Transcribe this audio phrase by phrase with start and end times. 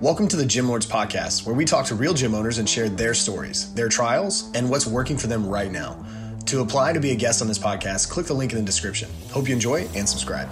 [0.00, 2.88] Welcome to the Gym Lords Podcast, where we talk to real gym owners and share
[2.88, 6.06] their stories, their trials, and what's working for them right now.
[6.46, 9.10] To apply to be a guest on this podcast, click the link in the description.
[9.32, 10.48] Hope you enjoy and subscribe.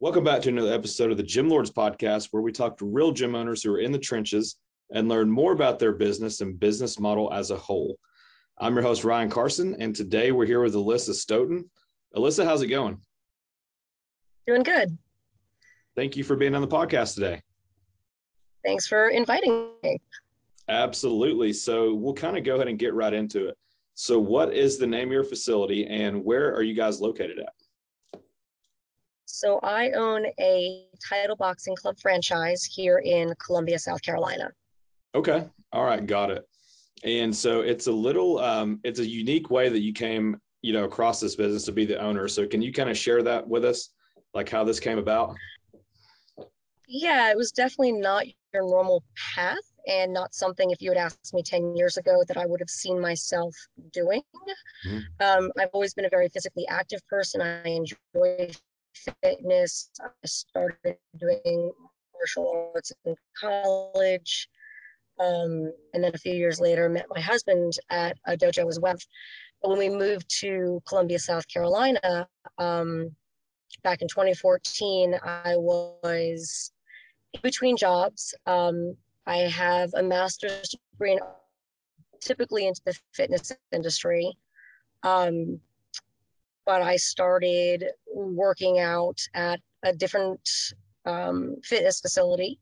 [0.00, 3.12] Welcome back to another episode of the Gym Lords Podcast, where we talk to real
[3.12, 4.56] gym owners who are in the trenches
[4.90, 7.98] and learn more about their business and business model as a whole.
[8.58, 11.70] I'm your host, Ryan Carson, and today we're here with Alisa Stoughton.
[12.14, 13.00] Alisa, how's it going?
[14.46, 14.98] Doing good.
[15.98, 17.42] Thank you for being on the podcast today.
[18.64, 20.00] Thanks for inviting me.
[20.68, 21.52] Absolutely.
[21.52, 23.58] So we'll kind of go ahead and get right into it.
[23.96, 28.20] So, what is the name of your facility and where are you guys located at?
[29.24, 34.52] So, I own a title boxing club franchise here in Columbia, South Carolina.
[35.16, 35.48] Okay.
[35.72, 36.06] All right.
[36.06, 36.48] Got it.
[37.02, 40.84] And so it's a little, um, it's a unique way that you came, you know,
[40.84, 42.28] across this business to be the owner.
[42.28, 43.90] So, can you kind of share that with us,
[44.32, 45.34] like how this came about?
[46.88, 48.24] Yeah, it was definitely not
[48.54, 52.38] your normal path and not something if you had asked me 10 years ago that
[52.38, 53.54] I would have seen myself
[53.92, 54.22] doing.
[54.86, 54.98] Mm-hmm.
[55.20, 57.42] Um, I've always been a very physically active person.
[57.42, 58.50] I enjoy
[59.22, 59.90] fitness.
[60.00, 61.72] I started doing
[62.14, 64.48] martial arts in college.
[65.20, 68.96] Um, and then a few years later, met my husband at a dojo as well.
[69.60, 73.14] But when we moved to Columbia, South Carolina, um,
[73.82, 76.72] back in 2014, I was
[77.42, 78.34] between jobs.
[78.46, 81.20] Um, I have a master's degree in,
[82.20, 84.36] typically into the fitness industry.
[85.02, 85.60] Um,
[86.66, 87.84] but I started
[88.14, 90.48] working out at a different
[91.06, 92.58] um, fitness facility.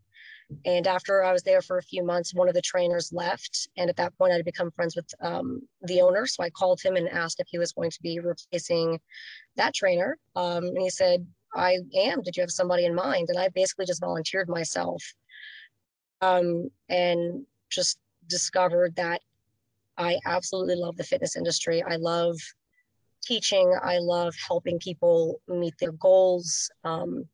[0.65, 3.69] And after I was there for a few months, one of the trainers left.
[3.77, 6.25] And at that point, I'd become friends with um, the owner.
[6.27, 9.01] So I called him and asked if he was going to be replacing
[9.57, 10.17] that trainer.
[10.37, 11.27] Um, and he said,
[11.57, 12.23] I am.
[12.23, 13.29] Did you have somebody in mind?
[13.31, 15.03] And I basically just volunteered myself
[16.21, 19.21] um, and just discovered that
[19.99, 21.83] I absolutely love the fitness industry.
[21.83, 22.37] I love
[23.23, 23.75] teaching.
[23.83, 26.71] I love helping people meet their goals.
[26.85, 27.25] Um,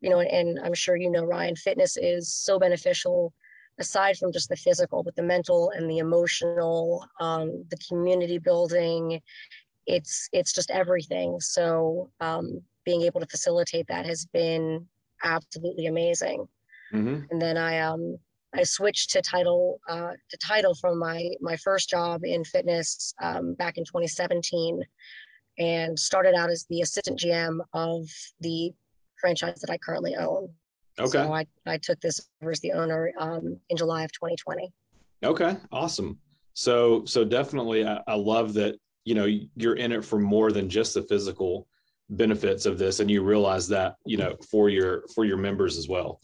[0.00, 3.32] you know, and, and I'm sure you know, Ryan, fitness is so beneficial
[3.78, 9.20] aside from just the physical, but the mental and the emotional, um, the community building.
[9.86, 11.40] It's it's just everything.
[11.40, 14.86] So um, being able to facilitate that has been
[15.24, 16.46] absolutely amazing.
[16.92, 17.24] Mm-hmm.
[17.30, 18.16] And then I um
[18.54, 23.54] I switched to title uh, to title from my my first job in fitness um,
[23.54, 24.82] back in 2017,
[25.58, 28.08] and started out as the assistant GM of
[28.40, 28.72] the
[29.20, 30.48] franchise that I currently own.
[30.98, 31.10] Okay.
[31.10, 34.72] So I, I took this over as the owner um, in July of 2020.
[35.22, 36.18] Okay, awesome.
[36.54, 40.68] So so definitely, I, I love that you know you're in it for more than
[40.68, 41.68] just the physical
[42.10, 45.88] benefits of this and you realize that you know for your for your members as
[45.88, 46.20] well.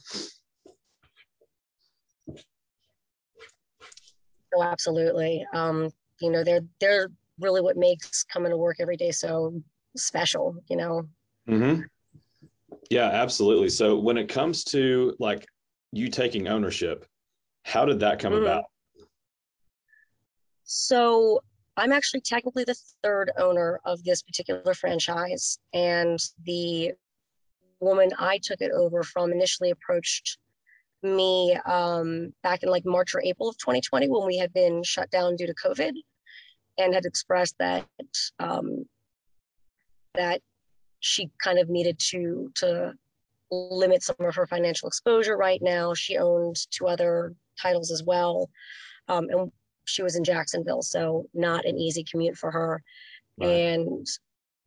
[4.54, 5.46] Oh absolutely.
[5.52, 7.08] Um you know they're they're
[7.38, 9.60] really what makes coming to work every day so
[9.96, 11.08] special you know?
[11.48, 11.82] Mm-hmm.
[12.90, 13.68] yeah absolutely.
[13.68, 15.46] So when it comes to like
[15.92, 17.06] you taking ownership
[17.66, 18.42] how did that come mm-hmm.
[18.42, 18.64] about?
[20.62, 21.40] So
[21.76, 25.58] I'm actually technically the third owner of this particular franchise.
[25.74, 26.92] And the
[27.80, 30.38] woman I took it over from initially approached
[31.02, 35.10] me um, back in like March or April of 2020 when we had been shut
[35.10, 35.92] down due to COVID
[36.78, 37.86] and had expressed that
[38.38, 38.84] um,
[40.14, 40.40] that
[41.00, 42.94] she kind of needed to to
[43.50, 45.94] limit some of her financial exposure right now.
[45.94, 48.50] She owned two other titles as well.
[49.08, 49.52] Um, and
[49.86, 52.82] she was in Jacksonville, so not an easy commute for her,
[53.38, 53.48] right.
[53.48, 54.06] and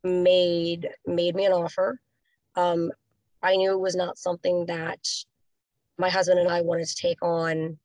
[0.02, 2.00] made made me an offer.
[2.56, 2.90] Um,
[3.42, 5.06] I knew it was not something that
[5.98, 7.78] my husband and I wanted to take on,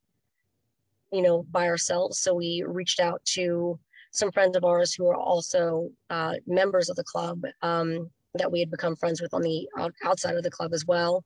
[1.12, 2.20] you know, by ourselves.
[2.20, 3.80] So we reached out to
[4.12, 8.60] some friends of ours who are also uh, members of the club um, that we
[8.60, 9.68] had become friends with on the
[10.04, 11.24] outside of the club as well.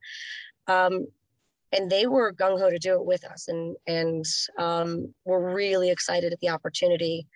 [0.68, 1.08] Um,
[1.72, 4.26] and they were gung ho to do it with us, and and
[4.58, 7.28] um, we're really excited at the opportunity.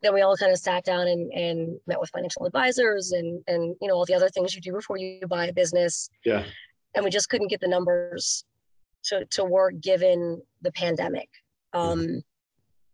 [0.00, 3.74] Then we all kind of sat down and, and met with financial advisors and and
[3.80, 6.08] you know all the other things you do before you buy a business.
[6.24, 6.44] Yeah.
[6.94, 8.44] And we just couldn't get the numbers
[9.04, 11.28] to to work given the pandemic.
[11.72, 12.22] Um, mm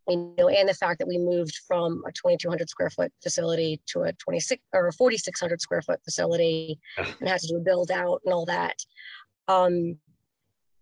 [0.08, 4.02] you know, and the fact that we moved from a 2,200 square foot facility to
[4.02, 8.20] a 26 or a 4,600 square foot facility, and had to do a build out
[8.24, 8.76] and all that.
[9.48, 9.98] Um,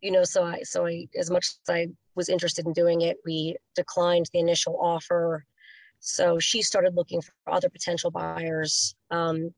[0.03, 3.17] you know, so I, so I, as much as I was interested in doing it,
[3.25, 5.45] we declined the initial offer.
[6.01, 8.95] So she started looking for other potential buyers.
[9.11, 9.55] Um,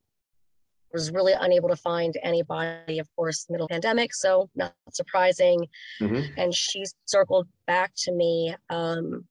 [0.92, 5.66] was really unable to find anybody, of course, middle pandemic, so not surprising.
[6.00, 6.32] Mhm.
[6.36, 9.26] And she circled back to me um,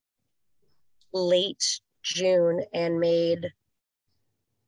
[1.13, 3.49] late June and made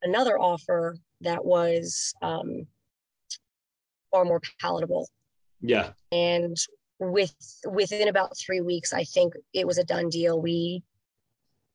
[0.02, 2.66] another offer that was um,
[4.10, 5.06] far more palatable.
[5.60, 5.90] Yeah.
[6.12, 6.56] And
[6.98, 7.34] with
[7.68, 10.40] within about three weeks, I think it was a done deal.
[10.40, 10.82] We,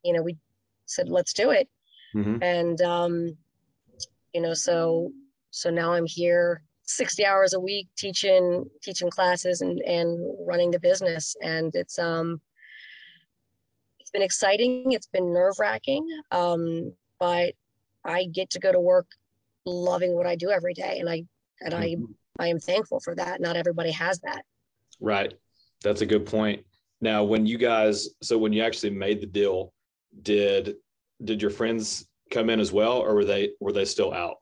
[0.03, 0.37] you know, we
[0.85, 1.69] said let's do it,
[2.13, 3.37] hmm and um,
[4.33, 5.11] you know, so
[5.51, 10.17] so now I'm here 60 hours a week teaching teaching classes and and
[10.47, 12.41] running the business, and it's um
[13.99, 14.91] it's been exciting.
[14.91, 17.53] It's been nerve wracking, um, but
[18.03, 19.07] I get to go to work
[19.65, 21.23] loving what I do every day, and I
[21.59, 21.95] and I
[22.39, 23.41] I am thankful for that.
[23.41, 24.43] Not everybody has that.
[24.99, 25.33] Right.
[25.83, 26.63] That's a good point.
[27.01, 29.73] Now, when you guys, so when you actually made the deal,
[30.21, 30.75] did
[31.23, 34.37] did your friends come in as well, or were they were they still out?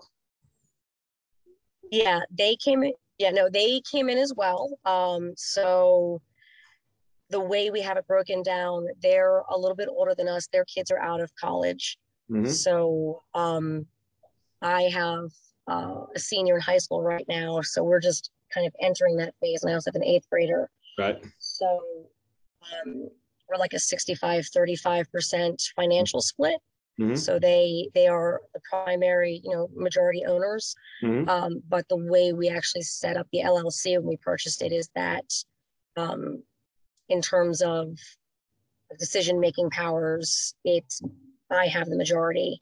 [1.91, 2.93] Yeah, they came in.
[3.17, 4.69] Yeah, no, they came in as well.
[4.85, 6.21] Um, so
[7.29, 10.47] the way we have it broken down, they're a little bit older than us.
[10.47, 11.97] Their kids are out of college.
[12.31, 12.47] Mhm.
[12.47, 13.85] So um,
[14.61, 15.29] I have
[15.69, 17.61] uh, a senior in high school right now.
[17.61, 19.63] So we're just kind of entering that phase.
[19.63, 20.69] And I also have an eighth grader.
[20.97, 21.23] Right.
[21.37, 21.79] So
[22.85, 23.09] um,
[23.47, 26.55] we're like a 65, 35% financial split.
[26.99, 27.17] Mhm.
[27.17, 30.75] So they they are the primary, you know, majority owners.
[31.01, 31.29] Mhm.
[31.29, 34.89] Um, but the way we actually set up the LLC when we purchased it is
[34.95, 35.31] that
[35.95, 36.43] um,
[37.07, 37.97] in terms of
[38.97, 41.01] decision making powers, it's
[41.49, 42.61] I have the majority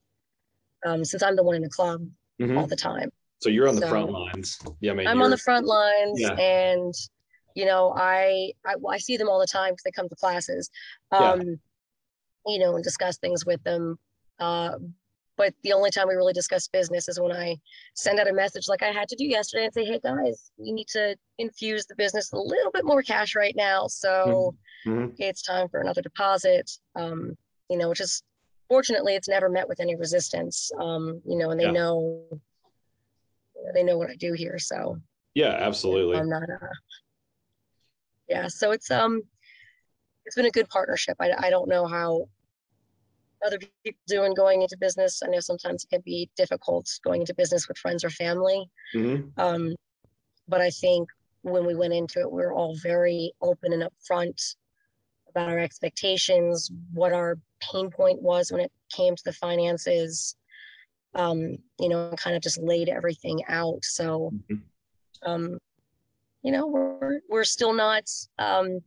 [0.85, 2.07] um, since I'm the one in the club
[2.39, 2.57] Mhm.
[2.57, 3.11] all the time.
[3.39, 4.59] So you're on the So- front lines.
[4.79, 6.33] Yeah, I mean, I'm on the front lines Yeah.
[6.33, 6.93] and
[7.55, 10.15] you know I, I well, I see them all the time because they come to
[10.15, 10.69] classes
[11.11, 11.31] Yeah.
[11.31, 11.59] um
[12.45, 13.97] you know and discuss things with them
[14.39, 14.77] uh
[15.37, 17.57] but the only time we really discuss business is when I
[17.95, 20.71] send out a message like I had to do yesterday and say hey guys we
[20.71, 24.53] need to infuse the business a little bit more cash right now so
[24.85, 25.15] Mhm.
[25.17, 27.35] it's time for another deposit um
[27.69, 28.21] you know which is
[28.69, 31.71] fortunately it's never met with any resistance um you know and they Yeah.
[31.71, 32.23] know
[33.73, 34.97] they know what I do here so
[35.33, 36.17] Yeah, absolutely.
[36.17, 36.67] I'm not uh
[38.27, 39.21] yeah, so it's um
[40.25, 41.15] it's been a good partnership.
[41.19, 42.27] I I don't know how
[43.45, 45.21] other people doing going into business.
[45.23, 48.69] I know sometimes it can be difficult going into business with friends or family.
[48.93, 49.31] Mhm.
[49.37, 49.75] Um
[50.47, 51.09] but I think
[51.43, 54.55] when we went into it, we were all very open and upfront
[55.29, 60.35] about our expectations, what our pain point was when it came to the finances.
[61.13, 63.83] Um, you know, kind of just laid everything out.
[63.83, 64.61] So Mhm.
[65.23, 65.59] um,
[66.43, 68.81] you know, we're we're still not um,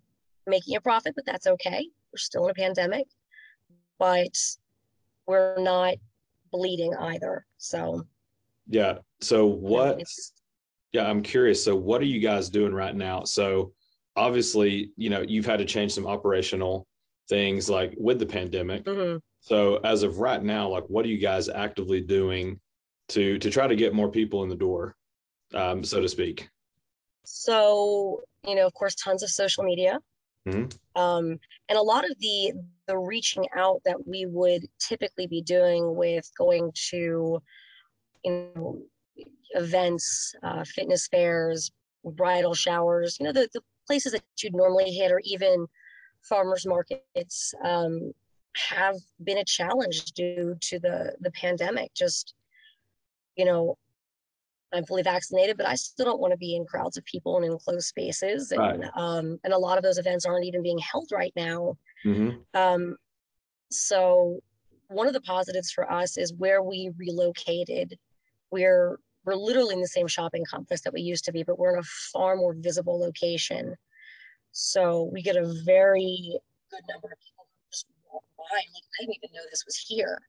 [0.47, 1.89] making a profit, but that's okay.
[2.13, 3.07] We're still in a pandemic,
[3.99, 4.37] but
[5.27, 5.95] we're not
[6.51, 7.47] bleeding either.
[7.59, 8.07] So
[8.69, 8.99] Yeah.
[9.21, 10.03] So what?
[10.93, 11.65] Yeah, I'm curious.
[11.65, 13.25] So what are you guys doing right now?
[13.25, 13.73] So
[14.17, 16.87] obviously, you know, you've had to change some operational
[17.29, 18.85] things like with the pandemic.
[18.85, 19.21] mhm.
[19.41, 22.61] So as of right now, like what are you guys actively doing
[23.09, 24.97] to to try to get more people in the door,
[25.55, 26.49] um, so to speak?
[27.25, 30.01] So you know, of course, tons of social media,
[30.47, 30.73] Mhm.
[30.97, 31.39] um,
[31.69, 32.53] and a lot of the
[32.87, 37.43] the reaching out that we would typically be doing with going to,
[38.25, 38.83] you know,
[39.51, 41.71] events, uh, fitness fairs,
[42.05, 45.67] bridal showers, you know, the, the places that you'd normally hit, or even
[46.23, 48.13] farmers markets, um,
[48.57, 51.95] have been a challenge due to the the pandemic.
[51.95, 52.35] Just,
[53.37, 53.79] you know,
[54.73, 57.45] I'm fully vaccinated, but I still don't want to be in crowds of people and
[57.45, 58.53] in closed spaces.
[58.53, 58.91] And Right.
[58.97, 61.77] um, and a lot of those events aren't even being held right now.
[62.05, 62.45] Mhm.
[62.55, 62.97] Um,
[63.71, 64.41] so
[64.89, 67.99] one of the positives for us is where we relocated,
[68.51, 71.75] we're we're literally in the same shopping complex that we used to be, but we're
[71.75, 73.77] in a far more visible location.
[74.53, 76.39] So we get a very
[76.71, 79.65] good number of people who just walk by and like, I didn't even know this
[79.65, 80.21] was here.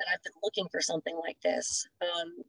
[0.00, 1.86] And I've been looking for something like this.
[2.02, 2.42] Um,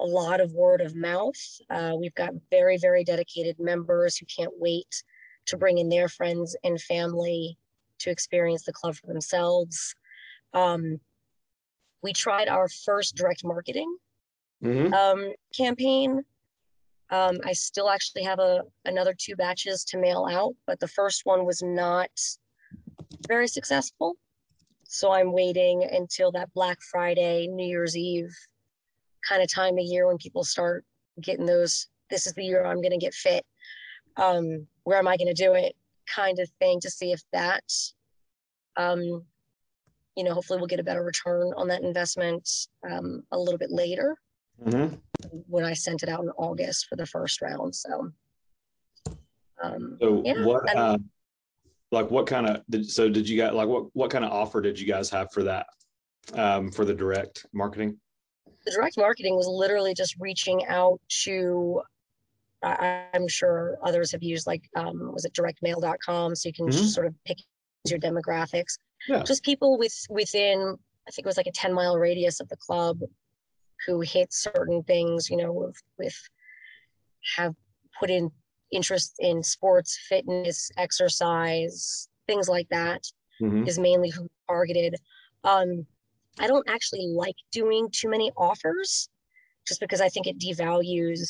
[0.00, 1.34] a lot of word of mouth.
[1.70, 5.02] Uh, we've got very, very dedicated members who can't wait
[5.46, 7.56] to bring in their friends and family
[7.98, 9.94] to experience the club for themselves.
[10.54, 11.00] Um,
[12.02, 13.96] we tried our first direct marketing
[14.62, 14.92] Mhm.
[14.92, 16.24] um, campaign.
[17.10, 21.22] Um, I still actually have a another two batches to mail out, but the first
[21.24, 22.10] one was not
[23.26, 24.16] very successful.
[24.84, 28.34] So I'm waiting until that Black Friday, New Year's Eve
[29.26, 30.84] kind of time of year when people start
[31.20, 31.88] getting those.
[32.10, 33.44] This is the year I'm going to get fit.
[34.16, 35.76] Um, where am I going to do it?
[36.14, 37.64] Kind of thing to see if that,
[38.76, 39.24] um,
[40.16, 42.48] you know, hopefully we'll get a better return on that investment
[42.90, 44.16] um, a little bit later.
[44.64, 44.98] Mhm.
[45.48, 47.74] When I sent it out in August for the first round.
[47.74, 48.10] So,
[49.62, 50.98] um, so yeah, what, uh,
[51.90, 54.60] like what kind of, did, so did you guys, like what, what kind of offer
[54.60, 55.66] did you guys have for that,
[56.34, 57.98] um, for the direct marketing?
[58.64, 61.82] The direct marketing was literally just reaching out to,
[62.62, 66.34] I, am sure others have used like, um, was it directmail.com?
[66.34, 66.86] So you can mm-hmm.
[66.86, 67.38] sort of pick
[67.88, 68.78] your demographics.
[69.08, 69.22] Yeah.
[69.22, 72.56] Just people with within, I think it was like a 10 mile radius of the
[72.56, 73.00] club
[73.86, 76.16] who hit certain things, you know, with, with
[77.36, 77.54] have
[77.98, 78.30] put in
[78.72, 83.02] interest in sports, fitness, exercise, things like that
[83.40, 83.66] mm-hmm.
[83.66, 84.96] is mainly who targeted.
[85.44, 85.86] Um,
[86.38, 89.08] I don't actually like doing too many offers
[89.66, 91.28] just because I think it devalues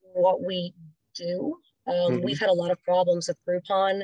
[0.00, 0.74] what we
[1.14, 1.56] do.
[1.86, 2.24] Um, mm-hmm.
[2.24, 4.02] We've had a lot of problems with Groupon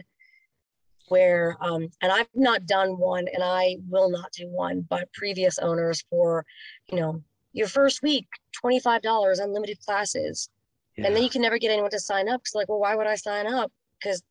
[1.08, 5.58] where, um, and I've not done one and I will not do one, but previous
[5.58, 6.44] owners for,
[6.90, 7.22] you know,
[7.52, 8.26] your first week,
[8.64, 10.48] $25, unlimited classes.
[10.96, 11.06] Yeah.
[11.06, 12.42] And then you can never get anyone to sign up.
[12.44, 13.72] Cause like, well, why would I sign up?
[14.00, 14.22] Because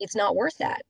[0.00, 0.82] it's not worth that.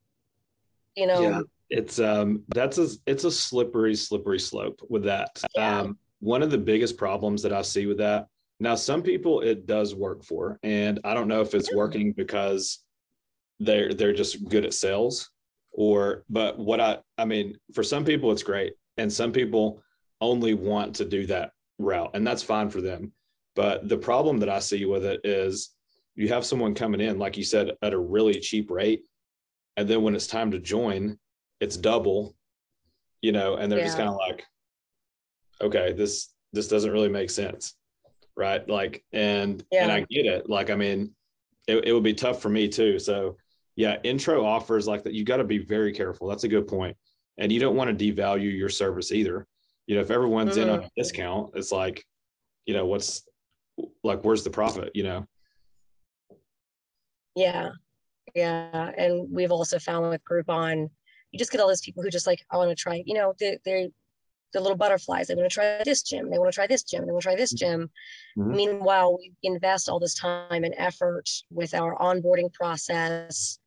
[0.96, 1.20] You know?
[1.22, 5.42] Yeah, it's um that's a it's a slippery, slippery slope with that.
[5.56, 5.80] Yeah.
[5.80, 8.28] Um one of the biggest problems that I see with that.
[8.60, 12.78] Now, some people it does work for, and I don't know if it's working because
[13.64, 15.30] they're they're just good at sales
[15.72, 18.74] or but what I I mean, for some people it's great.
[18.98, 19.82] And some people
[20.20, 23.12] only want to do that route, and that's fine for them.
[23.56, 25.70] But the problem that I see with it is
[26.14, 29.02] you have someone coming in, like you said, at a really cheap rate.
[29.76, 31.18] And then when it's time to join,
[31.60, 32.36] it's double,
[33.22, 33.86] you know, and they're yeah.
[33.86, 34.44] just kind of like,
[35.62, 37.74] okay, this this doesn't really make sense.
[38.36, 38.66] Right.
[38.68, 39.84] Like, and yeah.
[39.84, 40.50] and I get it.
[40.50, 41.14] Like, I mean,
[41.66, 42.98] it, it would be tough for me too.
[42.98, 43.36] So
[43.76, 46.28] yeah, intro offers like that, you got to be very careful.
[46.28, 46.96] That's a good point.
[47.38, 49.46] And you don't want to devalue your service either.
[49.86, 50.68] You know, if everyone's mm-hmm.
[50.68, 52.04] in on a discount, it's like,
[52.66, 53.22] you know, what's
[54.04, 55.26] like, where's the profit, you know?
[57.34, 57.70] Yeah.
[58.34, 58.92] Yeah.
[58.96, 60.90] And we've also found with Groupon,
[61.30, 63.32] you just get all those people who just like, I want to try, you know,
[63.40, 63.88] they, they're,
[64.52, 65.28] the little butterflies.
[65.28, 66.30] They want to try this gym.
[66.30, 67.06] They want to try this gym.
[67.06, 67.90] They want to try this gym.
[68.36, 68.54] Mm-hmm.
[68.54, 73.58] Meanwhile, we invest all this time and effort with our onboarding process,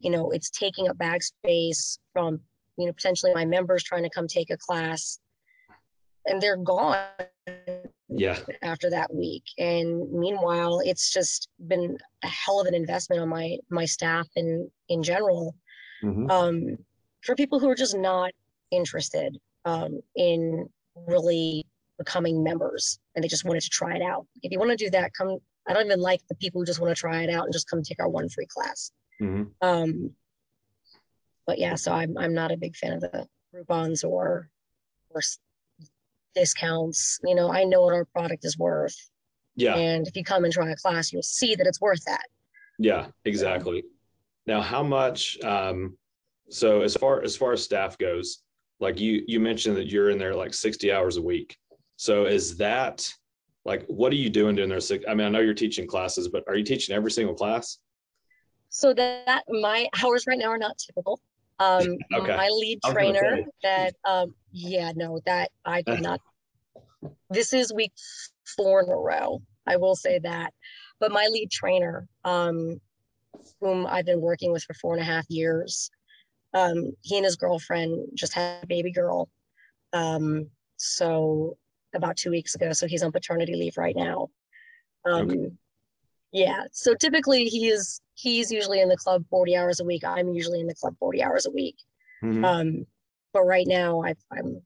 [0.00, 2.40] you know it's taking up bag space from
[2.76, 5.20] you know potentially my members trying to come take a class.
[6.26, 6.98] And they're gone
[8.08, 8.38] yeah.
[8.62, 9.42] after that week.
[9.58, 14.70] And meanwhile it's just been a hell of an investment on my my staff and
[14.88, 15.54] in general.
[16.02, 16.30] Mm-hmm.
[16.30, 16.78] um,
[17.22, 18.32] for people who are just not
[18.70, 20.66] interested um, in
[21.06, 21.66] really
[21.98, 24.26] becoming members and they just wanted to try it out.
[24.42, 25.38] If you want to do that come
[25.68, 27.68] i don't even like the people who just want to try it out and just
[27.68, 29.66] come take our one free class Mm-hmm.
[29.66, 30.10] Um,
[31.46, 34.48] but yeah, so I'm I'm not a big fan of the Groupons or
[35.10, 35.20] or
[36.34, 37.18] discounts.
[37.24, 38.96] You know, I know what our product is worth.
[39.56, 39.74] Yeah.
[39.74, 42.24] And if you come and try a class, you'll see that it's worth that.
[42.78, 43.84] Yeah, exactly.
[44.46, 45.38] Now, how much?
[45.42, 45.98] Um,
[46.48, 48.42] so as far as far as staff goes,
[48.80, 51.56] like you you mentioned that you're in there like 60 hours a week.
[51.96, 53.12] So is that
[53.64, 54.80] like what are you doing during there?
[55.08, 57.78] I mean, I know you're teaching classes, but are you teaching every single class?
[58.70, 61.20] So that my hours right now are not typical.
[61.58, 62.36] Um, okay.
[62.36, 66.20] My lead trainer that, um, yeah, no, that I did not.
[67.28, 67.92] This is week
[68.56, 69.42] four in a row.
[69.66, 70.52] I will say that.
[70.98, 72.80] But my lead trainer, um,
[73.60, 75.90] whom I've been working with for four and a half years,
[76.54, 79.28] um, he and his girlfriend just had a baby girl.
[79.92, 81.56] Um, so
[81.94, 82.72] about two weeks ago.
[82.72, 84.28] So he's on paternity leave right now.
[85.04, 85.50] Um, okay.
[86.32, 86.64] Yeah.
[86.72, 90.04] So typically he is he's usually in the club 40 hours a week.
[90.04, 91.76] I'm usually in the club 40 hours a week.
[92.22, 92.44] Mm-hmm.
[92.44, 92.86] Um,
[93.32, 94.60] but right now I, am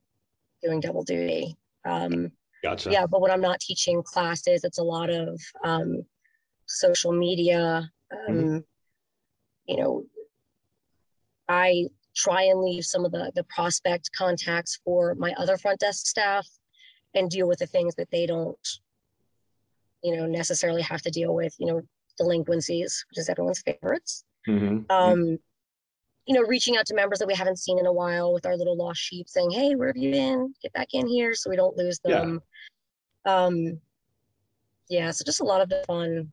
[0.62, 1.56] doing double duty.
[1.84, 2.32] Um,
[2.62, 2.90] gotcha.
[2.90, 3.06] Yeah.
[3.06, 6.02] But when I'm not teaching classes, it's a lot of um,
[6.66, 7.90] social media.
[8.12, 8.58] Um, mm-hmm.
[9.66, 10.04] You know,
[11.48, 16.06] I try and leave some of the the prospect contacts for my other front desk
[16.06, 16.46] staff
[17.14, 18.68] and deal with the things that they don't
[20.02, 21.82] you know necessarily have to deal with you know
[22.16, 24.24] delinquencies which is everyone's favorites.
[24.48, 24.90] Mm-hmm.
[24.90, 25.38] um
[26.26, 28.56] you know reaching out to members that we haven't seen in a while with our
[28.56, 30.54] little lost sheep saying hey where have you been?
[30.62, 32.40] Get back in here so we don't lose them.
[33.26, 33.46] Yeah.
[33.46, 33.80] um
[34.88, 36.30] yeah so just a lot of the fun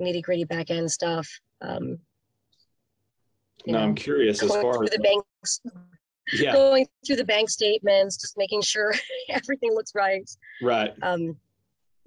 [0.00, 1.28] nitty gritty back end stuff
[1.62, 1.98] um
[3.66, 5.60] no know, i'm curious as far as the banks
[6.32, 6.52] yeah.
[6.52, 8.94] going through the bank statements just making sure
[9.28, 10.28] everything looks right.
[10.62, 10.92] Right.
[11.02, 11.36] Um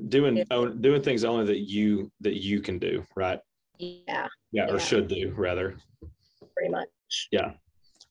[0.07, 3.39] doing own, doing things only that you that you can do right?
[3.77, 4.27] Yeah.
[4.51, 5.75] Yeah or should do rather.
[6.55, 6.87] Pretty much.
[7.31, 7.51] Yeah.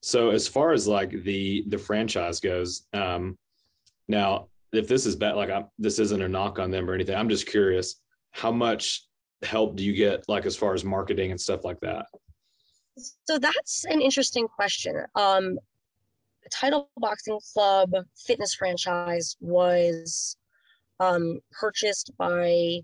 [0.00, 3.38] So as far as like the the franchise goes um
[4.08, 7.16] now if this is bad, like I'm, this isn't a knock on them or anything.
[7.16, 7.96] I'm just curious,
[8.32, 9.06] how much
[9.42, 12.06] help do you get, like as far as marketing and stuff like that?
[13.26, 14.96] So that's an interesting question.
[15.14, 15.54] Um,
[16.42, 17.90] the Title Boxing Club
[18.26, 20.36] fitness franchise was
[21.00, 22.80] um, purchased by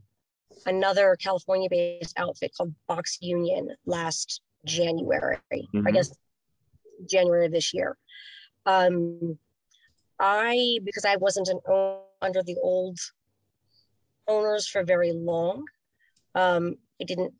[0.66, 5.86] another California based outfit called Box Union last January, mm-hmm.
[5.86, 6.14] I guess
[7.08, 7.96] January of this year.
[8.66, 9.38] Um,
[10.18, 11.60] I, because I wasn't an
[12.22, 12.98] under the old
[14.28, 15.64] owners for very long,
[16.34, 17.34] um, I didn't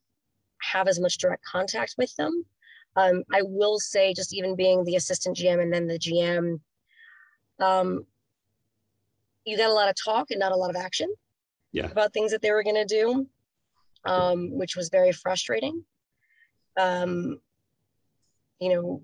[0.61, 2.45] have as much direct contact with them.
[2.97, 6.61] Um, I will say, just even being the assistant GM and then the GM,
[7.61, 8.07] um,
[9.45, 11.13] you got a lot of talk and not a lot of action
[11.73, 11.91] yeah.
[11.91, 13.27] about things that they were going to do,
[14.05, 15.85] um, which was very frustrating.
[16.79, 17.41] Um,
[18.61, 19.03] you know,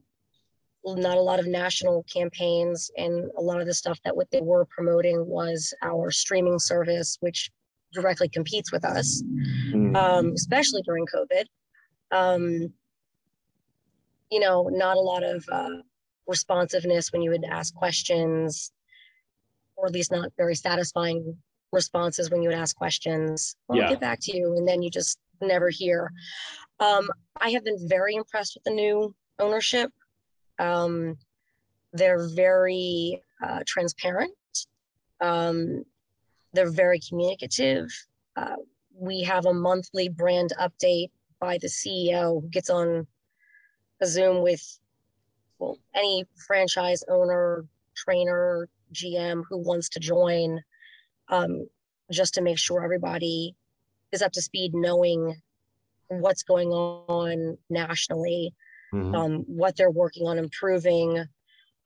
[0.84, 4.40] not a lot of national campaigns, and a lot of the stuff that what they
[4.40, 7.50] were promoting was our streaming service, which
[7.92, 9.94] directly competes with us, mm.
[9.96, 11.44] um, especially during COVID.
[12.12, 12.72] Um,
[14.30, 15.82] you know, not a lot of uh,
[16.26, 18.72] responsiveness when you would ask questions
[19.80, 21.36] or at least not very satisfying
[21.72, 23.56] responses when you would ask questions.
[23.68, 23.84] Well, yeah.
[23.84, 26.12] I'll get back to you, and then you just never hear.
[26.78, 27.08] Um,
[27.40, 29.90] I have been very impressed with the new ownership.
[30.58, 31.16] Um,
[31.92, 34.32] they're very uh, transparent.
[35.20, 35.84] Um,
[36.52, 37.88] they're very communicative.
[38.36, 38.56] Uh,
[38.94, 41.10] we have a monthly brand update
[41.40, 43.06] by the CEO who gets on
[44.02, 44.78] a Zoom with
[45.58, 50.60] well any franchise owner, trainer, GM who wants to join,
[51.28, 51.66] um,
[52.10, 53.54] just to make sure everybody
[54.12, 55.40] is up to speed, knowing
[56.08, 58.52] what's going on nationally,
[58.92, 59.14] mm-hmm.
[59.14, 61.24] um, what they're working on improving.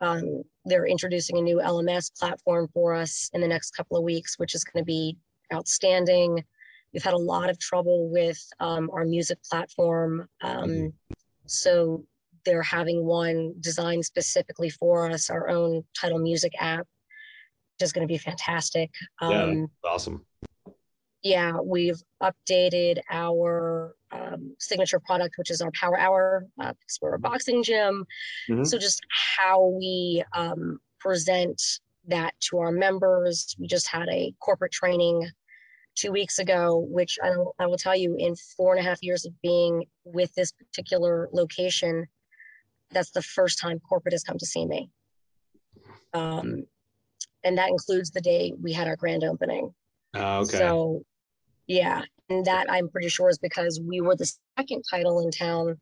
[0.01, 4.39] Um, they're introducing a new LMS platform for us in the next couple of weeks,
[4.39, 5.17] which is going to be
[5.53, 6.43] outstanding.
[6.93, 10.29] We've had a lot of trouble with um, our music platform.
[10.43, 10.89] Um, mm-hmm.
[11.47, 12.05] So
[12.45, 16.87] they're having one designed specifically for us, our own title music app
[17.81, 18.91] is going to be fantastic.
[19.21, 20.25] Um, yeah, awesome.
[21.23, 27.15] Yeah, we've updated our um, signature product, which is our Power Hour, uh, because we're
[27.15, 28.05] a boxing gym.
[28.51, 28.65] Mm-hmm.
[28.65, 31.61] So just how we um, present
[32.09, 33.57] that to our members.
[33.59, 35.29] We just had a corporate training
[35.95, 39.25] two weeks ago, which I, I will tell you, in four and a half years
[39.25, 42.07] of being with this particular location,
[42.91, 44.91] that's the first time corporate has come to see me.
[46.13, 46.67] Um,
[47.45, 49.73] and that includes the day we had our grand opening.
[50.15, 50.59] Oh, okay.
[50.59, 51.03] So,
[51.67, 55.79] yeah, and that I'm pretty sure is because we were the second title in town,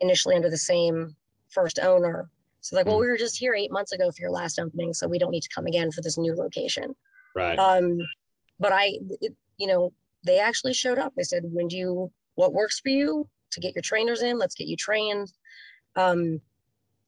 [0.00, 1.16] initially under the same
[1.48, 2.30] first owner.
[2.60, 2.90] So like, mm.
[2.90, 5.30] well, we were just here eight months ago for your last opening, so we don't
[5.30, 6.94] need to come again for this new location.
[7.34, 7.58] Right.
[7.58, 7.98] Um,
[8.58, 9.92] but I, it, you know,
[10.26, 11.14] they actually showed up.
[11.16, 14.38] They said, when do you, what works for you to get your trainers in?
[14.38, 15.32] Let's get you trained.
[15.96, 16.40] Um,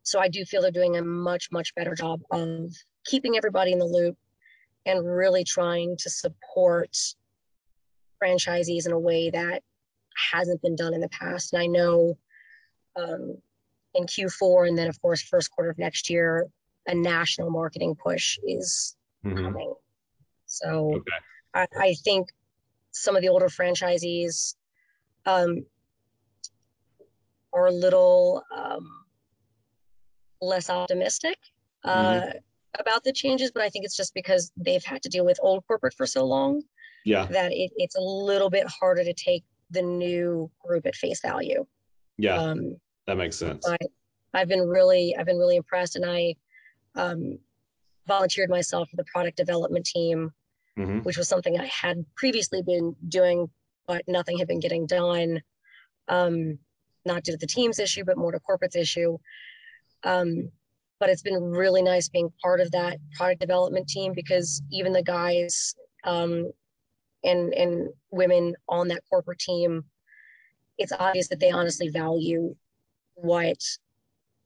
[0.03, 2.73] so I do feel they're doing a much, much better job of
[3.11, 4.17] keeping everybody in the loop
[4.87, 6.97] and really trying to support
[8.23, 9.63] franchisees in a way that
[10.33, 11.53] hasn't been done in the past.
[11.53, 12.17] And I know
[12.97, 13.37] um,
[13.95, 16.47] in Q4 and then, of course, first quarter of next year,
[16.87, 19.45] a national marketing push is mm-hmm.
[19.45, 19.75] coming.
[20.47, 21.13] So okay.
[21.55, 22.29] I, I, think
[22.91, 24.55] some of the older franchisees
[25.27, 25.65] um,
[27.53, 29.05] are a little um,
[30.41, 31.39] less optimistic.
[31.85, 32.39] Uh, mm-hmm
[32.79, 35.67] about the changes, but I think it's just because they've had to deal with old
[35.67, 36.63] corporate for so long.
[37.05, 37.27] Yeah.
[37.27, 41.67] That it, it's a little bit harder to take the new group at face value.
[42.19, 42.37] Yeah.
[42.37, 43.67] Um, that makes sense.
[43.69, 43.77] I,
[44.35, 46.35] I've been really, I've been really impressed, and I
[46.95, 47.39] um,
[48.07, 50.33] volunteered myself for the product development team,
[50.79, 50.99] mm-hmm.
[50.99, 53.49] which was something I had previously been doing,
[53.87, 55.43] but nothing had been getting done.
[56.09, 56.59] Um,
[57.07, 59.17] not due to the team's issue, but more to corporate's issue.
[60.03, 60.51] Um,
[61.01, 65.03] but it's been really nice being part of that product development team because even the
[65.03, 66.53] guys um,
[67.25, 69.83] and and women on that corporate team,
[70.79, 72.55] it's obvious that they honestly value
[73.15, 73.59] what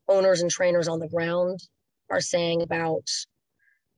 [0.09, 1.61] owners and trainers on the ground
[2.11, 3.09] are saying about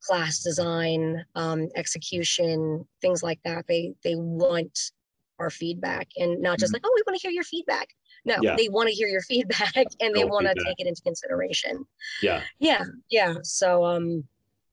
[0.02, 3.66] class design, um, execution, things like that.
[3.68, 4.92] They they want
[5.38, 6.76] our feedback and not just mm-hmm.
[6.76, 7.88] like, oh, we want to hear your feedback.
[8.26, 8.56] No, yeah.
[8.56, 11.86] they want to hear your feedback and they want to take it into consideration.
[12.20, 12.42] Yeah.
[12.58, 12.84] Yeah.
[13.08, 13.36] Yeah.
[13.42, 14.24] So um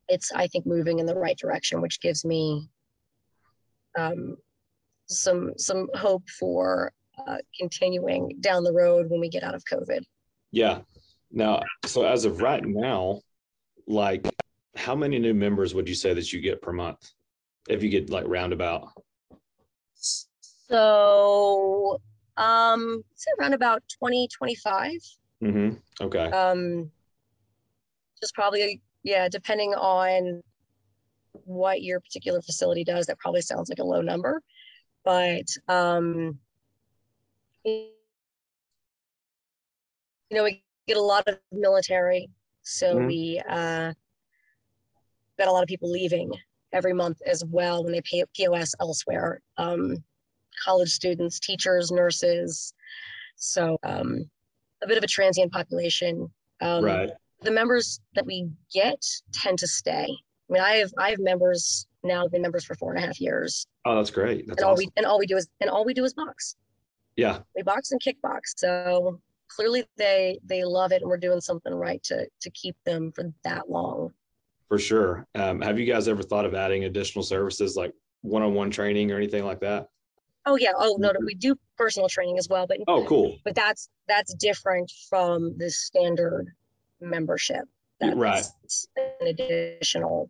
[0.10, 2.68] it's I think moving in the right direction, which gives me
[3.98, 4.36] um
[5.08, 6.92] some some hope for
[7.28, 10.02] uh, continuing down the road when we get out of COVID.
[10.52, 10.80] Yeah.
[11.32, 13.22] Now, so as of right now,
[13.88, 14.28] like
[14.76, 17.12] how many new members would you say that you get per month
[17.70, 18.90] if you get like roundabout?
[19.94, 22.02] So,
[22.38, 24.92] um, say around about 20, 25.
[25.44, 26.06] Mm-hmm.
[26.06, 26.32] Okay.
[26.32, 26.92] Um,
[28.22, 30.42] just probably, yeah, depending on
[31.46, 34.42] what your particular facility does, that probably sounds like a low number.
[35.04, 36.40] But, um,
[37.66, 37.90] you
[40.32, 42.30] know, we get a lot of military.
[42.62, 43.08] So Mhm.
[43.08, 43.94] we, uh,
[45.38, 46.32] got a lot of people leaving
[46.72, 49.42] every month as well when they pay POS elsewhere.
[49.58, 50.04] Um,
[50.64, 52.74] college students, teachers, nurses.
[53.36, 54.30] So um,
[54.84, 56.32] a bit of a transient population.
[56.62, 57.10] Um, right.
[57.42, 60.06] The members that we get tend to stay.
[60.50, 63.20] I mean, I have I have members now been members for four and a half
[63.20, 64.46] years, Oh, that's great.
[64.48, 64.86] That's and all awesome.
[64.86, 66.56] we and all we do is and all we do is box.
[67.16, 67.40] yeah.
[67.56, 68.40] We box and kickbox.
[68.58, 73.12] So clearly they they love it, and we're doing something right to to keep them
[73.14, 74.12] for that long.
[74.70, 75.28] For sure.
[75.36, 79.44] Um, have you guys ever thought of adding additional services like one-on-one training or anything
[79.46, 79.88] like that?
[80.46, 80.72] Oh yeah.
[80.76, 83.38] Oh no, no, we do personal training as well, but Oh, cool.
[83.46, 86.48] but that's that's different from the standard
[87.00, 87.64] membership.
[88.00, 88.46] That's Right.
[89.22, 90.30] an additional.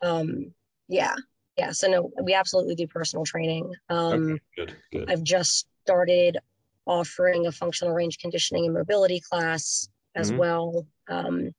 [0.00, 0.52] Um,
[0.88, 1.14] yeah,
[1.56, 1.70] yeah.
[1.72, 3.72] So no, we absolutely do personal training.
[3.88, 5.10] Um, Okay, good, good.
[5.10, 6.38] I've just started
[6.86, 10.36] offering a functional range conditioning and mobility class as Mhm.
[10.38, 10.86] well.
[11.08, 11.54] Um,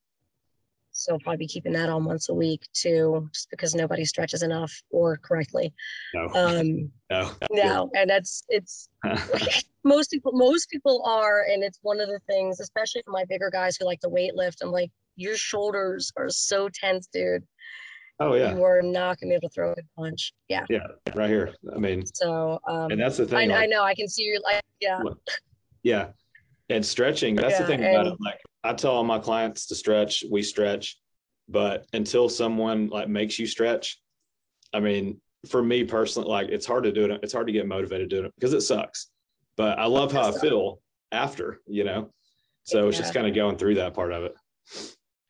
[1.04, 4.42] so I'll probably be keeping that on once a week too, just because nobody stretches
[4.42, 5.74] enough or correctly.
[6.14, 7.32] No, Um, no.
[7.52, 8.90] no, and that's it's
[9.84, 13.50] most people most people are and it's one of the things especially for my bigger
[13.52, 17.44] guys who like to weight lift i'm like your shoulders are so tense dude
[18.22, 20.88] oh yeah, you are not gonna be able to throw a good punch yeah Yeah.
[21.16, 21.54] right here.
[21.76, 23.52] I mean, so um and that's the thing.
[23.52, 25.02] I like, know i can see you like yeah
[25.84, 26.12] yeah,
[26.70, 27.36] and stretching.
[27.36, 28.14] That's the Yeah, thing about it.
[28.20, 30.98] Like I tell all my clients to stretch, we stretch,
[31.50, 34.00] but until someone like makes you stretch,
[34.74, 37.20] I mean, for me personally, like it's hard to do it.
[37.24, 39.08] It's hard to get motivated doing it because it sucks.
[39.58, 40.80] But I love how I feel
[41.12, 42.12] after, you know.
[42.64, 44.34] So it's just kind of going through that part of it.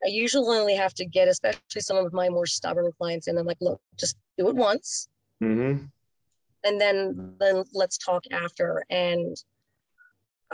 [0.04, 3.46] i usually only have to get especially some of my more stubborn clients and i'm
[3.46, 5.08] like look just do it once
[5.42, 5.84] Mm-hmm.
[6.62, 9.36] and then then let's talk after and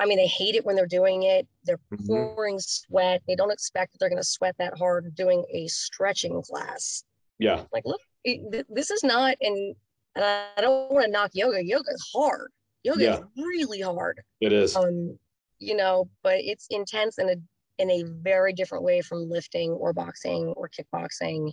[0.00, 2.06] i mean they hate it when they're doing it they're Mhm.
[2.34, 6.42] pouring sweat they don't expect that they're going to sweat that hard doing a stretching
[6.42, 7.04] class
[7.38, 7.64] Yeah.
[7.72, 9.76] like look it- th- this is not and,
[10.16, 12.50] and i don't want to knock yoga yoga is hard
[12.82, 13.14] yoga Yeah.
[13.18, 14.74] is really hard It is.
[14.74, 15.18] um
[15.58, 17.36] you know but it's intense in a
[17.78, 21.52] in a very different way from lifting or boxing or kickboxing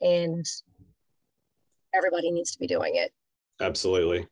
[0.00, 0.46] and
[1.94, 3.12] everybody needs to be doing it
[3.60, 4.26] Absolutely.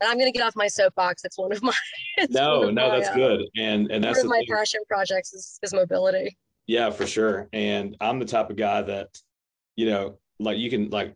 [0.00, 1.72] And i'm going to get off my soapbox it's one of my
[2.30, 3.40] No, of no, my, that's uh, good.
[3.56, 4.46] And and that's one of my thing.
[4.56, 7.48] passion projects is, is mobility Yeah, for sure.
[7.52, 9.08] And I'm the type of guy that,
[9.76, 11.14] you know, like you can like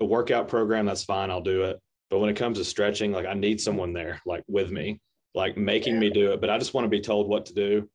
[0.00, 1.80] a workout program, that's fine, I'll do it.
[2.10, 5.00] But when it comes to stretching, like I need someone there, like with me,
[5.34, 6.00] like making Yeah.
[6.00, 6.40] me do it.
[6.40, 7.88] But I just want to be told what to do,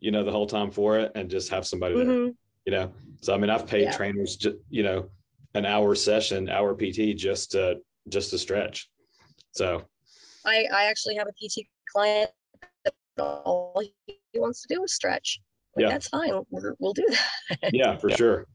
[0.00, 2.34] you know, the whole time for it and just have somebody there, Mhm.
[2.64, 2.92] you know.
[3.20, 3.96] So I mean, I've paid Yeah.
[3.96, 4.38] trainers,
[4.70, 5.10] you know,
[5.54, 8.88] an hour session, hour PT just to just to stretch.
[9.58, 9.82] So
[10.46, 12.30] I, I actually have a PT client
[12.84, 15.40] that all he wants to do is stretch.
[15.74, 15.90] Like, Yeah.
[15.90, 16.32] That's fine.
[16.50, 17.70] We're, we'll do that.
[17.72, 18.46] yeah, for sure.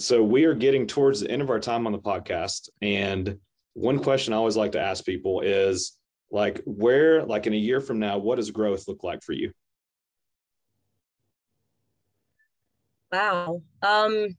[0.00, 2.70] So we are getting towards the end of our time on the podcast.
[2.80, 3.36] And
[3.74, 5.98] one question I always like to ask people is
[6.30, 9.52] like, where, like in a year from now, what does growth look like for you?
[13.12, 13.60] Wow.
[13.82, 14.34] Um,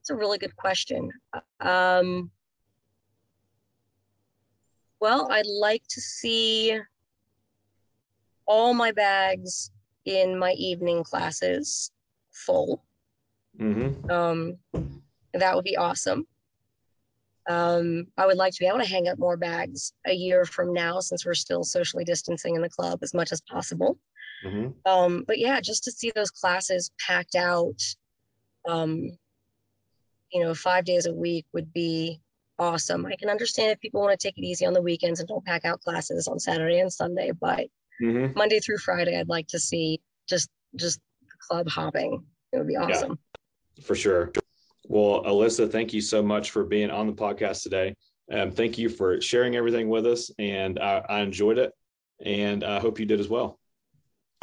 [0.00, 1.10] it's a really good question.
[1.58, 2.30] Um,
[5.02, 6.78] well, I'd like to see
[8.46, 9.72] all my bags
[10.04, 11.90] in my evening classes
[12.30, 12.84] full.
[13.60, 14.08] Mm-hmm.
[14.08, 14.58] Um,
[15.34, 16.24] that would be awesome.
[17.50, 20.72] Um, I would like to be able to hang up more bags a year from
[20.72, 23.98] now since we're still socially distancing in the club as much as possible.
[24.46, 24.68] Mm-hmm.
[24.88, 27.82] Um, but yeah, just to see those classes packed out,
[28.68, 29.18] um,
[30.32, 32.20] you know, five days a week would be
[32.58, 33.06] awesome.
[33.06, 35.44] I can understand if people want to take it easy on the weekends and don't
[35.44, 37.66] pack out classes on Saturday and Sunday, but
[38.02, 38.36] Mm-hmm.
[38.36, 41.00] Monday through Friday, I'd like to see just just
[41.48, 42.24] club hopping.
[42.52, 43.18] It would be awesome.
[43.82, 44.32] For sure.
[44.88, 47.94] Well, Alisa, thank you so much for being on the podcast today.
[48.30, 50.30] Um, thank you for sharing everything with us.
[50.38, 51.72] And I, I enjoyed it.
[52.24, 53.58] And I hope you did as well.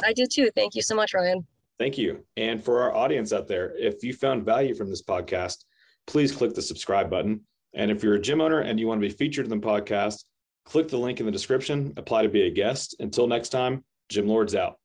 [0.04, 0.50] I did too.
[0.54, 1.46] Thank you so much, Ryan.
[1.78, 2.24] Thank you.
[2.36, 5.64] And for our audience out there, if you found value from this podcast,
[6.06, 7.42] please click the subscribe button.
[7.74, 10.24] And if you're a gym owner and you want to be featured in the podcast,
[10.64, 12.96] click the link in the description, apply to be a guest.
[13.00, 14.76] Until next time, Gym Lords out.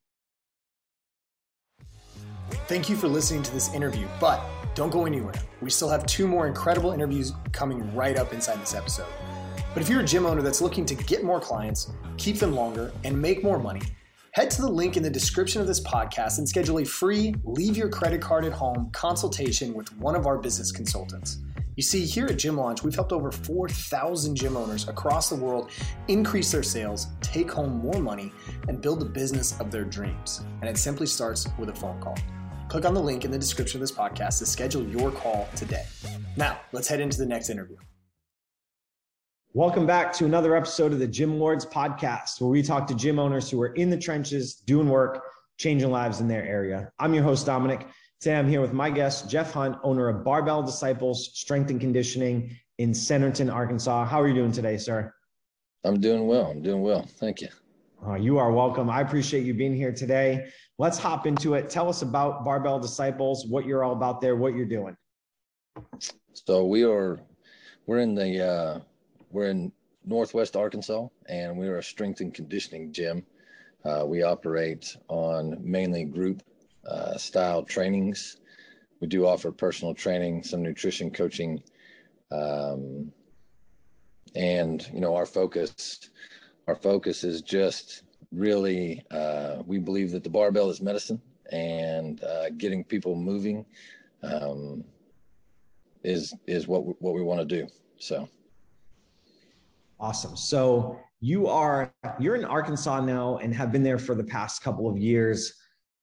[2.68, 4.42] Thank you for listening to this interview, but
[4.76, 5.34] Don't go anywhere.
[5.62, 9.08] We still have two more incredible interviews coming right up inside this episode.
[9.74, 12.92] But if you're a gym owner that's looking to get more clients, keep them longer,
[13.06, 13.82] and make more money,
[14.32, 17.78] head to the link in the description of this podcast and schedule a free leave
[17.78, 21.38] your credit card at home consultation with one of our business consultants.
[21.76, 25.72] You see, here at Gym Launch, we've helped over 4,000 gym owners across the world
[26.08, 28.32] increase their sales, take home more money,
[28.70, 30.46] and build the business of their dreams.
[30.62, 32.18] And it simply starts with a phone call.
[32.70, 35.84] Click on the link in the description of this podcast to schedule your call today.
[36.38, 37.76] Now, let's head into the next interview.
[39.54, 43.20] Welcome back to another episode of the Gym Lords podcast, where we talk to gym
[43.20, 45.26] owners who are in the trenches, doing work,
[45.58, 46.90] changing lives in their area.
[47.00, 47.86] I'm your host, Dominic.
[48.22, 52.58] Today I'm here with my guest, Jeff Hunt, owner of Barbell Disciples Strength and Conditioning
[52.78, 54.06] in Centerton, Arkansas.
[54.06, 55.14] How are you doing today, sir?
[55.84, 56.50] I'm doing well.
[56.50, 57.06] I'm doing well.
[57.20, 57.50] Thank you.
[58.08, 58.90] Uh, you are welcome.
[58.90, 60.48] I appreciate you being here today.
[60.80, 61.70] Let's hop into it.
[61.70, 64.96] Tell us about Barbell Disciples, what you're all about there, what you're doing.
[66.34, 67.20] So we are,
[67.86, 68.80] we're in the, uh,
[69.30, 69.72] we're in
[70.06, 73.26] Northwest Arkansas, and we are a strength and conditioning gym.
[73.84, 76.42] Uh, we operate on mainly group
[76.90, 78.38] uh, style trainings.
[79.02, 81.62] We do offer personal training, some nutrition coaching,
[82.32, 83.12] um,
[84.36, 86.10] and you know our focus.
[86.68, 91.22] Our focus is just really uh, we believe that the barbell is medicine,
[91.52, 93.66] and uh, getting people moving
[94.24, 94.84] um,
[96.04, 97.68] is is what we, what we want to do.
[97.98, 98.30] So
[100.00, 100.36] awesome.
[100.38, 104.90] So you are you're in Arkansas now and have been there for the past couple
[104.90, 105.54] of years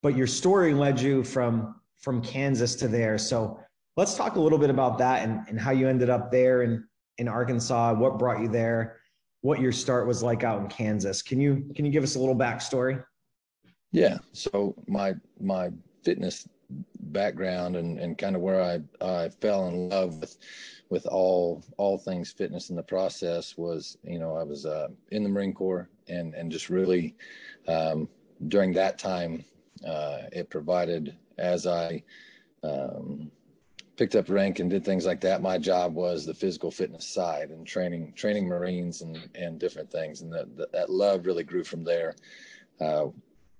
[0.02, 3.16] but your story led you from from Kansas to there.
[3.16, 3.58] So
[3.96, 6.84] let's talk a little bit about that and, and how you ended up there in,
[7.18, 8.96] in Arkansas, what brought you there,
[9.42, 11.22] what your start was like out in Kansas.
[11.22, 13.02] Can you can you give us a little backstory?
[13.92, 14.18] Yeah.
[14.32, 15.70] So my my
[16.02, 16.48] fitness
[17.00, 20.38] background and, and kind of where I, I fell in love with
[20.88, 25.22] with all all things fitness in the process was you know I was uh, in
[25.22, 27.14] the Marine Corps and and just really
[27.68, 28.08] um,
[28.48, 29.44] during that time
[29.86, 32.02] uh, it provided as I
[32.62, 33.30] um,
[33.96, 35.42] picked up rank and did things like that.
[35.42, 40.22] My job was the physical fitness side and training training Marines and and different things,
[40.22, 42.14] and that that love really grew from there.
[42.80, 43.06] Uh,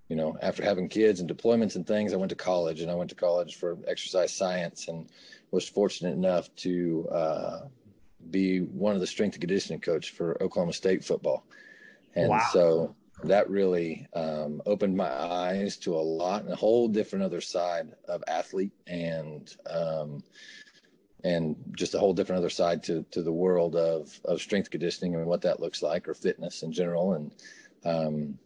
[0.09, 2.95] you know, after having kids and deployments and things, I went to college, and I
[2.95, 5.09] went to college for exercise science, and
[5.51, 7.61] was fortunate enough to uh,
[8.31, 11.45] be one of the strength and conditioning coach for Oklahoma State football.
[12.15, 12.47] And wow.
[12.53, 17.41] so that really um, opened my eyes to a lot and a whole different other
[17.41, 20.23] side of athlete and um,
[21.25, 25.15] and just a whole different other side to to the world of of strength conditioning
[25.15, 27.33] and what that looks like or fitness in general and
[27.85, 28.39] um,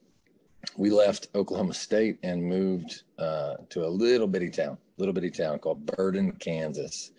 [0.77, 5.59] we left Oklahoma State and moved uh, to a little bitty town, little bitty town
[5.59, 7.13] called Burden, Kansas,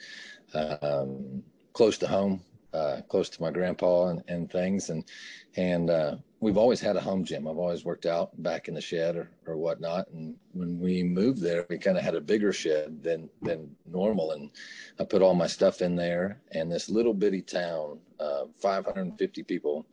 [0.54, 1.44] um,
[1.74, 2.44] close to home,
[2.74, 4.90] uh, close to my grandpa and, and things.
[4.90, 5.06] And,
[5.56, 7.48] and, uh, we've always had a home gym.
[7.48, 10.08] I've always worked out back in the shed or, or whatnot.
[10.10, 14.32] And when we moved there, we kind of had a bigger shed than, than normal.
[14.32, 14.52] And
[15.00, 19.86] I put all my stuff in there and this little bitty town, uh, 550 people,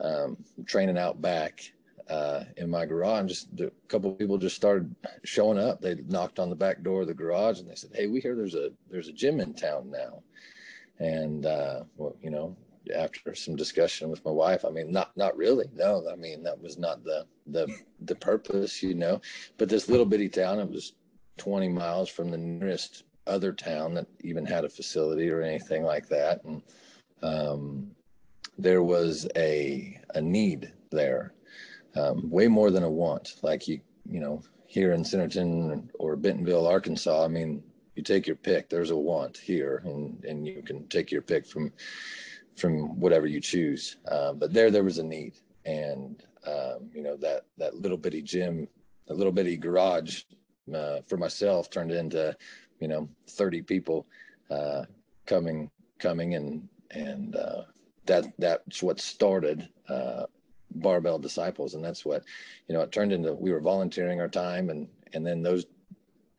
[0.00, 1.72] um, training out back,
[2.08, 5.80] uh, in my garage, just a couple people just started showing up.
[5.80, 8.34] They knocked on the back door of the garage and they said, "Hey, we hear
[8.34, 10.22] there's a there's a gym in town now."
[10.98, 12.56] And uh, well, you know,
[12.90, 15.66] after some discussion with my wife, I mean, not not really.
[15.74, 17.68] No, I mean that was not the the
[18.00, 19.20] the purpose, you know.
[19.56, 20.94] But this little bitty town, it was
[21.38, 26.08] 20 miles from the nearest other town that even had a facility or anything like
[26.08, 26.62] that, and
[27.22, 27.90] um,
[28.56, 31.34] there was a a need there,
[31.96, 33.36] um, way more than a want.
[33.42, 37.24] Like you, you know, here in Centerton or Bentonville, Arkansas.
[37.24, 37.62] I mean,
[37.94, 38.68] you take your pick.
[38.68, 41.72] There's a want here, and and you can take your pick from
[42.58, 43.96] from whatever you choose.
[44.10, 48.22] Uh, but there, there was a need, and um, you know that that little bitty
[48.22, 48.68] gym,
[49.06, 50.22] that little bitty garage
[50.74, 52.36] uh, for myself turned into
[52.80, 54.06] you know 30 people
[54.50, 54.82] uh,
[55.26, 57.62] coming coming and and uh,
[58.06, 60.24] that that's what started uh,
[60.76, 62.24] barbell disciples and that's what
[62.68, 65.66] you know it turned into we were volunteering our time and and then those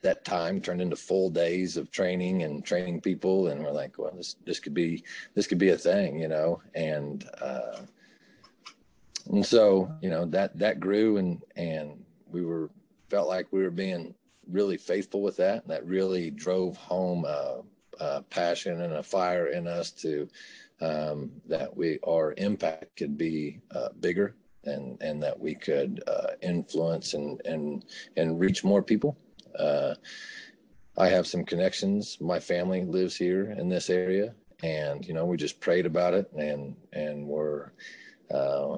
[0.01, 4.13] that time turned into full days of training and training people and we're like well
[4.15, 5.03] this this could be
[5.35, 6.61] this could be a thing you know?
[6.75, 7.81] And uh
[9.27, 12.69] and so you know that that grew and and we were
[13.09, 14.13] felt like we were being
[14.51, 15.63] really faithful with that.
[15.63, 17.61] And that really drove home a,
[17.99, 20.27] a passion and a fire in us to
[20.81, 26.31] um, that we our impact could be uh, bigger and and that we could uh,
[26.41, 27.85] influence and and
[28.15, 29.17] and reach more people
[29.57, 29.95] uh,
[30.97, 32.17] I have some connections.
[32.19, 36.31] My family lives here in this area, and you know, we just prayed about it,
[36.33, 37.73] and and were
[38.31, 38.77] uh,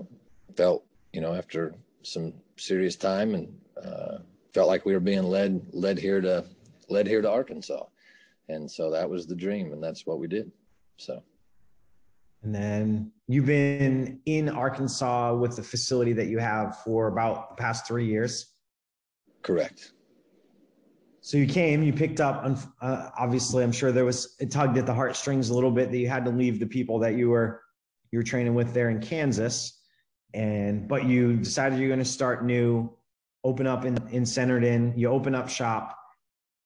[0.55, 4.19] felt, you know, after some serious time, and uh,
[4.53, 6.45] felt like we were being led led here to
[6.89, 7.86] led here to Arkansas,
[8.49, 10.51] and so that was the dream, and that's what we did.
[10.97, 11.23] So.
[12.43, 17.62] And then you've been in Arkansas with the facility that you have for about the
[17.62, 18.47] past three years.
[19.43, 19.93] Correct.
[21.23, 22.43] So you came, you picked up.
[22.81, 25.97] Uh, obviously, I'm sure there was it tugged at the heartstrings a little bit that
[25.97, 27.62] you had to leave the people that you were
[28.12, 29.79] you were training with there in Kansas,
[30.34, 32.91] and but you decided you're going to start new,
[33.43, 34.97] open up in centered in Centerton.
[34.97, 35.95] You open up shop.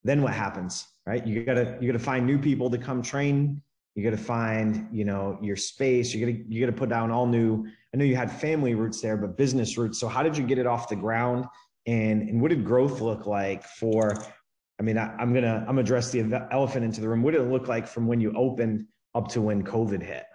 [0.06, 0.88] Then what happens?
[1.06, 1.26] Right?
[1.28, 3.62] You gotta you gotta find new people to come train.
[3.96, 6.14] You gotta find you know your space.
[6.14, 7.68] You gotta you gotta put down all new.
[7.94, 10.00] I know you had family roots there, but business roots.
[10.00, 11.46] So how did you get it off the ground?
[11.88, 14.16] And and what did growth look like for
[14.80, 17.24] I mean, I, am gonna I'm gonna address the elephant into the room.
[17.24, 20.26] What did it look like from when you opened up to when COVID hit?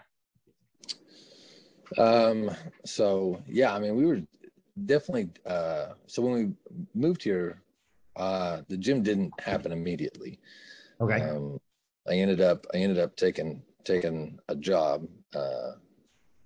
[1.98, 2.50] Um.
[2.84, 4.20] So yeah, I mean, we were
[4.86, 5.28] definitely.
[5.44, 7.62] Uh, so when we moved here,
[8.16, 10.38] uh, the gym didn't happen immediately.
[11.00, 11.20] Okay.
[11.20, 11.60] Um,
[12.08, 15.06] I ended up I ended up taking taking a job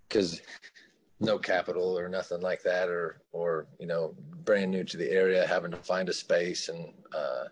[0.09, 0.43] because uh,
[1.21, 5.47] no capital or nothing like that, or or you know, brand new to the area,
[5.47, 6.93] having to find a space and.
[7.17, 7.45] Uh,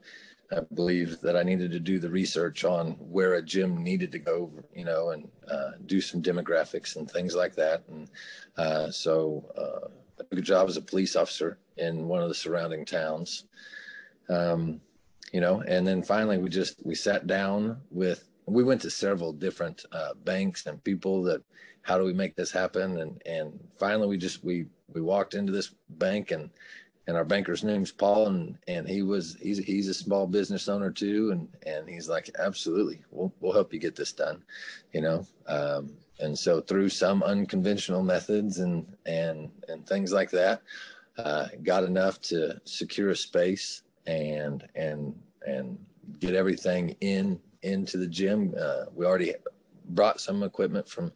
[0.52, 4.18] I believed that I needed to do the research on where a gym needed to
[4.18, 7.82] go, you know, and uh, do some demographics and things like that.
[7.88, 8.10] And
[8.56, 9.88] uh, so uh,
[10.20, 13.44] I took a job as a police officer in one of the surrounding towns.
[14.28, 14.80] Um,
[15.32, 19.32] you know, and then finally we just we sat down with we went to several
[19.32, 21.42] different uh, banks and people that
[21.82, 25.52] how do we make this happen and and finally we just we we walked into
[25.52, 26.50] this bank and
[27.06, 30.90] and our banker's name's Paul, and and he was he's he's a small business owner
[30.90, 34.42] too, and and he's like, absolutely, we'll we'll help you get this done,
[34.92, 35.26] you know.
[35.48, 40.62] Um, and so through some unconventional methods and and and things like that,
[41.18, 45.14] uh, got enough to secure a space and and
[45.46, 45.78] and
[46.20, 48.54] get everything in into the gym.
[48.58, 49.34] Uh, we already
[49.90, 51.12] brought some equipment from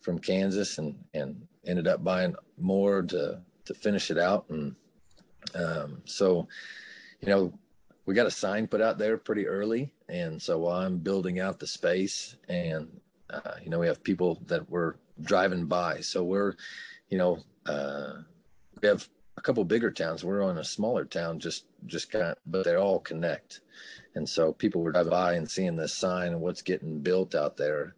[0.00, 4.76] from Kansas and and ended up buying more to to finish it out and
[5.54, 6.48] um, so,
[7.20, 7.52] you know,
[8.06, 9.92] we got a sign put out there pretty early.
[10.08, 12.88] And so while I'm building out the space and,
[13.30, 16.00] uh, you know, we have people that were driving by.
[16.00, 16.54] So we're,
[17.08, 18.14] you know, uh,
[18.82, 20.24] we have a couple bigger towns.
[20.24, 23.60] We're on a smaller town, just, just kind of, but they all connect.
[24.14, 27.56] And so people were driving by and seeing this sign and what's getting built out
[27.56, 27.94] there.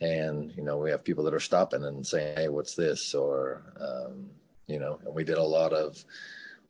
[0.00, 3.14] And, you know, we have people that are stopping and saying, Hey, what's this?
[3.14, 4.28] Or, um,
[4.66, 6.04] you know, and we did a lot of,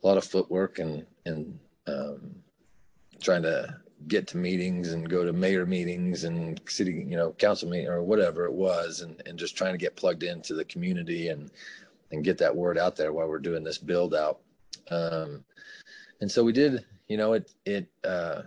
[0.04, 2.34] a lot of footwork and and um,
[3.20, 3.74] trying to
[4.06, 8.02] get to meetings and go to mayor meetings and city you know council meeting or
[8.02, 11.50] whatever it was and, and just trying to get plugged into the community and
[12.12, 14.40] and get that word out there while we're doing this build out.
[14.90, 15.42] Um,
[16.20, 18.42] and so we did you know it it uh,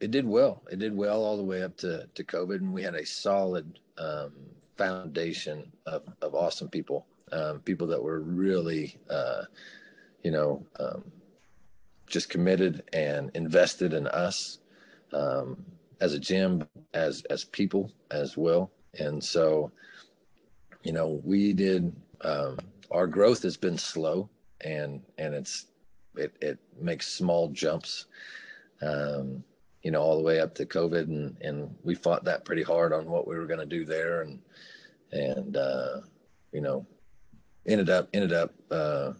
[0.00, 0.62] it did well.
[0.70, 3.78] It did well all the way up to to covid and we had a solid
[3.98, 4.32] um,
[4.78, 9.42] foundation of, of awesome people um, people that were really, uh,
[10.22, 11.04] you know, um,
[12.06, 14.58] just committed and invested in us
[15.12, 15.64] um,
[16.00, 18.70] as a gym, as as people as well.
[18.98, 19.70] And so,
[20.82, 21.94] you know, we did.
[22.22, 22.58] Um,
[22.90, 24.28] our growth has been slow,
[24.62, 25.66] and and it's
[26.16, 28.06] it it makes small jumps.
[28.82, 29.42] Um,
[29.82, 32.92] you know, all the way up to COVID, and and we fought that pretty hard
[32.92, 34.40] on what we were going to do there, and
[35.12, 36.00] and uh,
[36.52, 36.86] you know,
[37.66, 39.12] ended up ended up uh,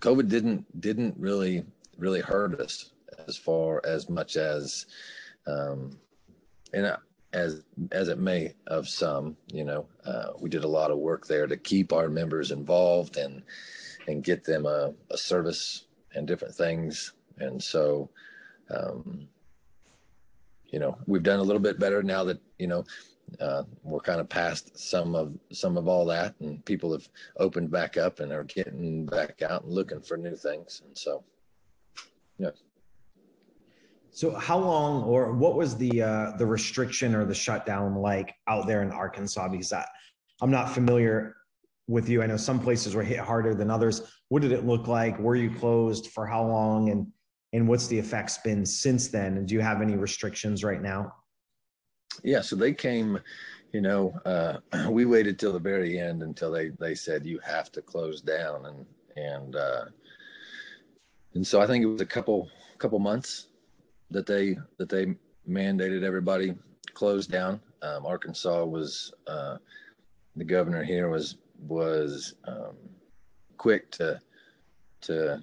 [0.00, 1.64] COVID didn't didn't really
[1.98, 2.92] really hurt us
[3.26, 4.86] as far as much as
[5.46, 5.98] um,
[6.72, 6.96] and
[7.32, 11.26] as as it may of some you know uh, we did a lot of work
[11.26, 13.42] there to keep our members involved and
[14.08, 17.12] and get them a, a service and different things.
[17.38, 18.10] And so
[18.70, 19.28] um,
[20.66, 22.84] you know we've done a little bit better now that you know
[23.40, 27.08] uh, we're kind of past some of some of all that, and people have
[27.38, 30.82] opened back up and are getting back out and looking for new things.
[30.84, 31.22] And so,
[32.38, 32.50] yeah.
[34.10, 38.66] So, how long or what was the uh, the restriction or the shutdown like out
[38.66, 39.48] there in Arkansas?
[39.48, 39.86] Because I,
[40.42, 41.36] I'm not familiar
[41.86, 42.22] with you.
[42.22, 44.02] I know some places were hit harder than others.
[44.28, 45.18] What did it look like?
[45.18, 46.90] Were you closed for how long?
[46.90, 47.06] And
[47.52, 49.36] and what's the effects been since then?
[49.36, 51.14] And do you have any restrictions right now?
[52.22, 53.18] Yeah so they came
[53.72, 54.58] you know uh,
[54.90, 58.66] we waited till the very end until they they said you have to close down
[58.66, 58.86] and
[59.16, 59.84] and uh,
[61.34, 62.48] and so i think it was a couple
[62.78, 63.48] couple months
[64.10, 65.14] that they that they
[65.48, 66.54] mandated everybody
[66.94, 67.60] close down.
[67.82, 69.56] Um, Arkansas was uh,
[70.36, 71.36] the governor here was
[71.66, 72.76] was um,
[73.56, 74.20] quick to
[75.02, 75.42] to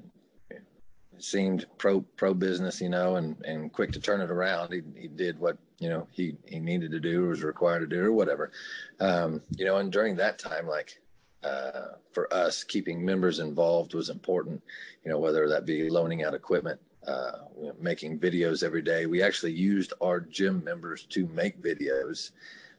[1.24, 4.72] seemed pro pro business, you know, and and quick to turn it around.
[4.72, 7.88] He he did what you know he he needed to do or was required to
[7.88, 8.52] do or whatever,
[9.00, 9.78] um, you know.
[9.78, 11.00] And during that time, like
[11.44, 14.62] uh, for us, keeping members involved was important.
[15.04, 17.32] You know, whether that be loaning out equipment, uh,
[17.80, 19.06] making videos every day.
[19.06, 22.32] We actually used our gym members to make videos,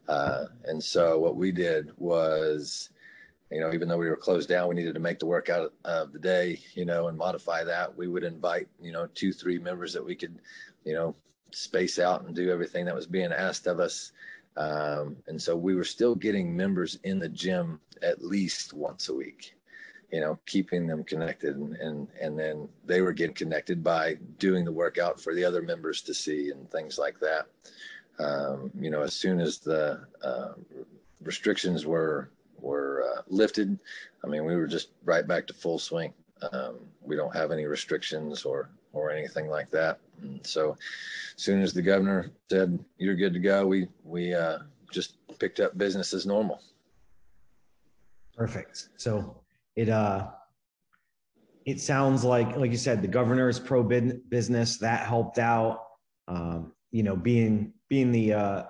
[0.08, 2.90] uh, and so what we did was
[3.50, 6.12] you know, even though we were closed down, we needed to make the workout of
[6.12, 7.96] the day, you know, and modify that.
[7.96, 10.38] We would invite, you know, two, three members that we could,
[10.84, 11.14] you know,
[11.50, 14.12] space out and do everything that was being asked of us.
[14.56, 19.14] Um, and so we were still getting members in the gym at least once a
[19.14, 19.54] week,
[20.12, 21.56] you know, keeping them connected.
[21.56, 25.62] And, and, and then they were getting connected by doing the workout for the other
[25.62, 27.46] members to see and things like that.
[28.18, 30.52] Um, you know, as soon as the uh,
[31.22, 32.30] restrictions were
[32.60, 33.78] were uh, lifted,
[34.24, 36.12] I mean, we were just right back to full swing.
[36.52, 39.98] Um, we don't have any restrictions or or anything like that.
[40.22, 40.76] And so,
[41.36, 44.58] as soon as the governor said you're good to go, we we uh,
[44.92, 46.60] just picked up business as normal.
[48.36, 48.88] Perfect.
[48.96, 49.40] So
[49.74, 50.28] it uh
[51.66, 55.84] it sounds like like you said the governor is pro business that helped out.
[56.28, 58.62] Um, you know, being being the uh,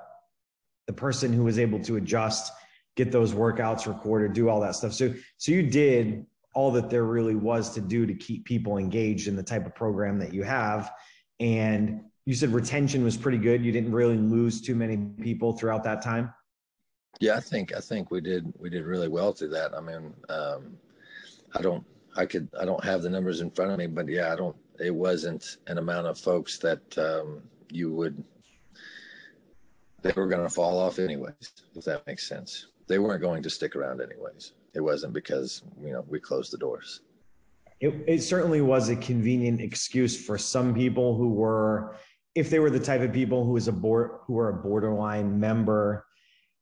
[0.86, 2.53] the person who was able to adjust
[2.99, 4.92] get those workouts recorded, do all that stuff.
[4.92, 9.28] So, so you did all that there really was to do to keep people engaged
[9.28, 10.92] in the type of program that you have.
[11.38, 13.64] And you said retention was pretty good.
[13.64, 16.34] You didn't really lose too many people throughout that time.
[17.20, 19.74] Yeah, I think I think we did we did really well through that.
[19.74, 20.76] I mean, um,
[21.55, 21.84] I don't
[22.16, 24.57] I could I don't have the numbers in front of me, but yeah, I don't.
[24.80, 28.22] It wasn't an amount of folks that um, you would
[30.03, 33.51] they were going to fall off anyways, if that makes sense they weren't going to
[33.51, 34.53] stick around anyways.
[34.74, 37.01] It wasn't because you know we closed the doors.
[37.80, 41.95] It, it certainly was a convenient excuse for some people who were,
[42.34, 45.39] if they were the type of people who is a board who are a borderline
[45.39, 46.05] member,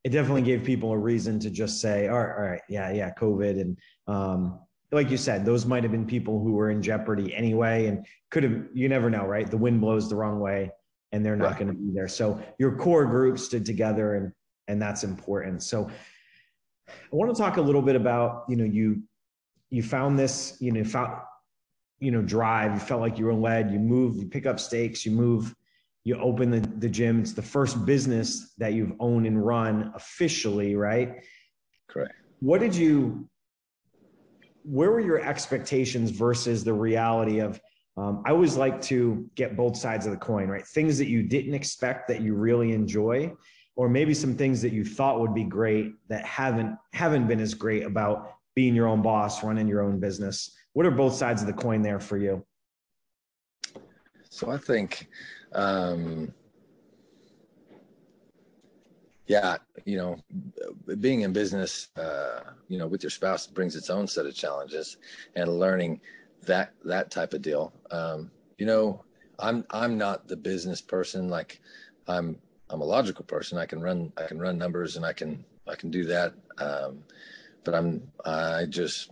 [0.04, 3.10] it definitely gave people a reason to just say, all right, all right, yeah, yeah,
[3.18, 4.60] COVID, and um,
[4.92, 8.42] like you said, those might have been people who were in jeopardy anyway, and could
[8.42, 8.66] have.
[8.72, 9.50] You never know, right?
[9.50, 10.70] The wind blows the wrong way,
[11.12, 11.58] and they're not right.
[11.58, 12.08] going to be there.
[12.08, 14.32] So your core group stood together, and
[14.68, 15.62] and that's important.
[15.62, 15.90] So
[16.88, 19.02] I want to talk a little bit about, you know, you
[19.70, 21.20] you found this, you know, found
[21.98, 25.06] you know, drive, you felt like you were led, you move, you pick up stakes,
[25.06, 25.54] you move,
[26.04, 27.20] you open the, the gym.
[27.20, 31.14] It's the first business that you've owned and run officially, right?
[31.88, 32.12] Correct.
[32.40, 33.28] What did you
[34.62, 37.60] where were your expectations versus the reality of
[37.96, 40.66] um, I always like to get both sides of the coin, right?
[40.66, 43.32] Things that you didn't expect that you really enjoy,
[43.76, 47.54] or maybe some things that you thought would be great that haven't haven't been as
[47.54, 50.56] great about being your own boss running your own business.
[50.72, 52.44] What are both sides of the coin there for you?
[54.30, 55.08] So i think
[55.52, 56.32] um
[59.26, 60.16] yeah you know
[61.00, 64.98] being in business uh you know with your spouse brings its own set of challenges
[65.36, 66.00] and learning
[66.42, 67.72] that that type of deal.
[67.90, 69.04] Um you know
[69.38, 71.28] i'm i'm not the business person.
[71.28, 71.60] Like
[72.08, 72.38] i'm
[72.70, 73.58] I'm a logical person.
[73.58, 76.34] I can run I can run numbers and I can I can do that.
[76.58, 77.02] Um,
[77.64, 79.10] but I'm I just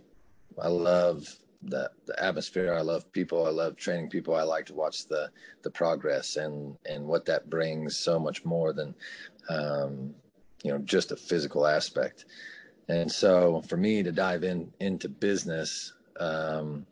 [0.61, 1.27] I love
[1.63, 2.73] the the atmosphere.
[2.73, 3.45] I love people.
[3.45, 4.35] I love training people.
[4.35, 5.29] I like to watch the
[5.63, 8.93] the progress and and what that brings so much more than
[9.49, 10.13] um,
[10.63, 12.25] you know just a physical aspect.
[12.87, 16.85] And so for me to dive in into business, um,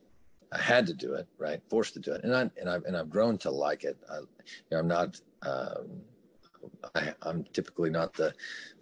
[0.52, 1.62] I had to do it, right?
[1.70, 3.98] Forced to do it, and I and I've and I've grown to like it.
[4.10, 4.26] I, you
[4.72, 5.20] know, I'm not.
[5.44, 6.02] Um,
[6.96, 8.34] I, am typically not the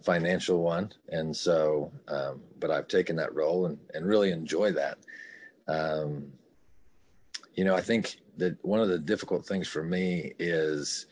[0.02, 4.98] financial one, and so, um, but I've taken that role and, and really enjoy that.
[5.68, 6.32] Um,
[7.54, 11.06] you know, I think that one of the difficult things for me is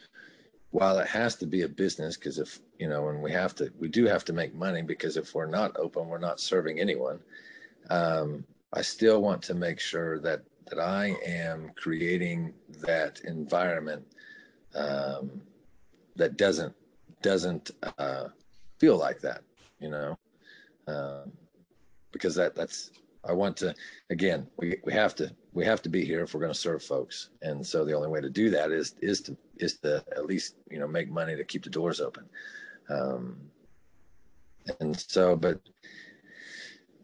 [0.70, 3.72] while it has to be a business, because if you know, when we have to,
[3.78, 7.20] we do have to make money because if we're not open, we're not serving anyone.
[7.90, 12.54] Um, I still want to make sure that that I am creating
[12.86, 14.06] that environment
[14.74, 15.42] um,
[16.20, 16.74] that doesn't
[17.22, 18.28] doesn't uh,
[18.78, 19.42] feel like that,
[19.78, 20.18] you know,
[20.86, 21.32] um,
[22.12, 22.90] because that that's
[23.24, 23.74] I want to
[24.10, 26.82] again we we have to we have to be here if we're going to serve
[26.82, 30.26] folks, and so the only way to do that is is to is to at
[30.26, 32.28] least you know make money to keep the doors open,
[32.90, 33.38] um,
[34.78, 35.58] and so but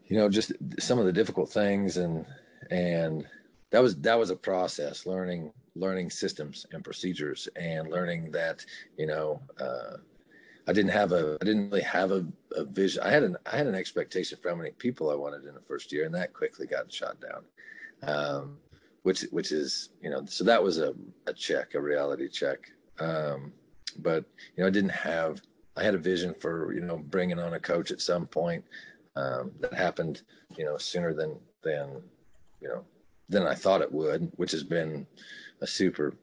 [0.05, 2.23] you know just some of the difficult things and
[2.69, 3.25] and
[3.71, 8.65] that was that was a process learning learning systems and procedures and learning that
[8.97, 9.97] you know uh,
[10.67, 13.01] I didn't have a I didn't really have a, a, vision.
[13.03, 15.61] I had an I had an expectation for how many people I wanted in the
[15.61, 17.43] first year, and that quickly got shot down.
[18.03, 18.57] Um,
[19.03, 20.93] which which is you know so that was a,
[21.27, 22.69] a check, a reality check.
[22.99, 23.53] Um,
[23.99, 25.41] but you know I didn't have
[25.77, 28.65] I had a vision for you know bringing on a coach at some point.
[29.15, 30.23] Um, that happened
[30.57, 32.01] you know sooner than than
[32.61, 32.83] you know
[33.29, 35.05] than I thought it would, which has been
[35.61, 36.15] a super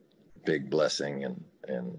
[0.45, 1.97] big blessing and and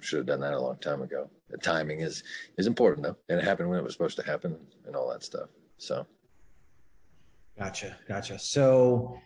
[0.00, 1.30] should have done that a long time ago.
[1.48, 2.22] The timing is
[2.58, 5.22] is important though, and it happened when it was supposed to happen and all that
[5.22, 5.48] stuff.
[5.78, 6.06] So,
[7.58, 8.38] gotcha, gotcha.
[8.38, 9.18] So,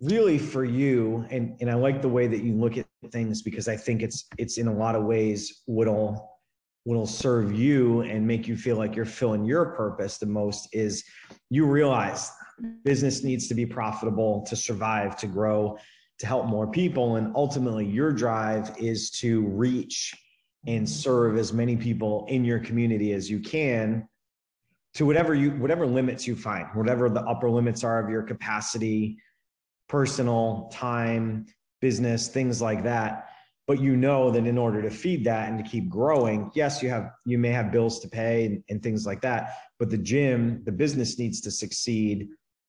[0.00, 3.68] really, for you, and and I like the way that you look at things because
[3.68, 6.38] I think it's it's in a lot of ways what'll
[6.84, 11.04] what'll serve you and make you feel like you're filling your purpose the most is
[11.50, 12.30] you realize
[12.84, 15.78] business needs to be profitable to survive to grow
[16.18, 17.16] to help more people.
[17.16, 20.14] And ultimately, your drive is to reach
[20.66, 24.08] and serve as many people in your community as you can
[24.94, 29.16] to whatever you whatever limits you find whatever the upper limits are of your capacity
[29.88, 31.46] personal time
[31.80, 33.28] business things like that
[33.68, 36.88] but you know that in order to feed that and to keep growing yes you
[36.88, 40.60] have you may have bills to pay and, and things like that but the gym
[40.64, 42.28] the business needs to succeed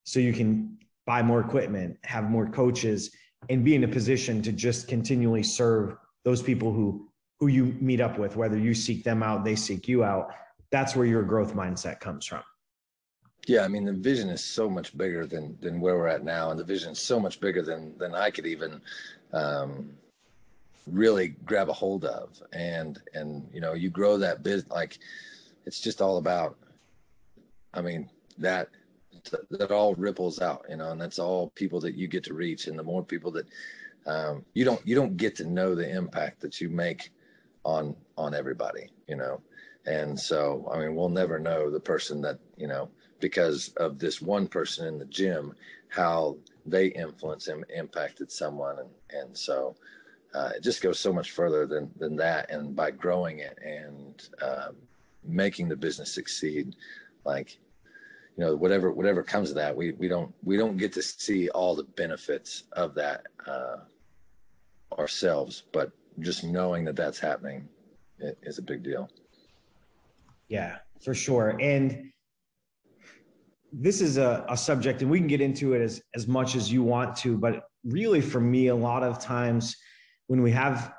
[0.10, 3.12] so you can buy more equipment have more coaches
[3.49, 7.07] and be in a position to just continually serve those people who
[7.39, 10.34] who you meet up with whether you seek them out they seek you out.
[10.72, 12.43] That's where your growth mindset comes from.
[13.47, 16.49] Yeah i mean the vision is so much bigger than than where we're at now
[16.49, 18.82] and the vision is so much bigger than than i could even
[19.34, 19.91] um
[20.88, 22.41] really grab a hold of.
[22.51, 24.97] And and you know you grow that business like
[25.68, 26.57] it's just all about
[27.76, 28.70] i mean that
[29.51, 32.67] that all ripples out, you know, and that's all people that you get to reach.
[32.67, 33.47] And the more people that
[34.05, 37.11] um, you don't you don't get to know the impact that you make
[37.63, 39.41] on on everybody, you know.
[39.86, 42.89] And so, I mean, we'll never know the person that you know
[43.20, 45.53] because of this one person in the gym,
[45.89, 49.76] how they influence and impacted someone, and and so
[50.34, 52.49] uh, it just goes so much further than than that.
[52.49, 54.70] And by growing it and uh,
[55.24, 56.76] making the business succeed,
[57.26, 57.59] like
[58.40, 61.50] you know whatever whatever comes of that we we don't we don't get to see
[61.50, 63.80] all the benefits of that uh,
[64.98, 67.68] ourselves but just knowing that that's happening
[68.44, 69.10] is a big deal.
[70.48, 71.58] Yeah for sure.
[71.62, 72.12] And
[73.74, 76.72] this is a, a subject and we can get into it as as much as
[76.72, 79.76] you want to but really for me a lot of times
[80.28, 80.94] when we have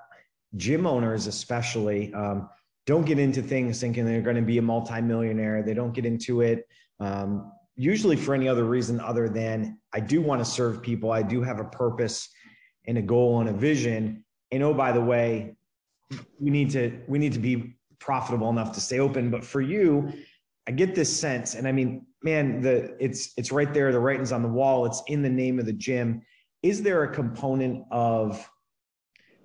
[0.57, 2.51] gym owners especially um,
[2.84, 5.62] don't get into things thinking they're going to be a multimillionaire.
[5.62, 6.66] They don't get into it
[7.01, 11.11] um, usually for any other reason other than I do want to serve people.
[11.11, 12.28] I do have a purpose
[12.86, 14.24] and a goal and a vision.
[14.51, 15.57] And oh, by the way,
[16.38, 19.30] we need to we need to be profitable enough to stay open.
[19.30, 20.12] But for you,
[20.68, 23.92] I get this sense, and I mean, man, the it's it's right there.
[23.92, 24.86] The writing's on the wall.
[24.86, 26.22] It's in the name of the gym.
[26.62, 28.48] Is there a component of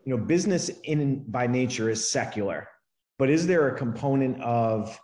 [0.04, 2.68] you know business in by nature is secular,
[3.18, 5.00] but is there a component of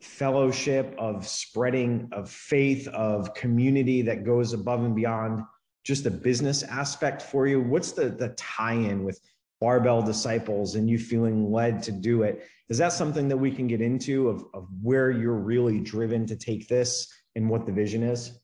[0.00, 5.42] fellowship, of spreading of faith, of community that goes above and beyond
[5.84, 7.60] just the business aspect for you?
[7.60, 9.20] What's the the tie-in with
[9.60, 12.46] barbell disciples and you feeling led to do it?
[12.68, 16.36] Is that something that we can get into of, of where you're really driven to
[16.36, 18.40] take this and what the vision is?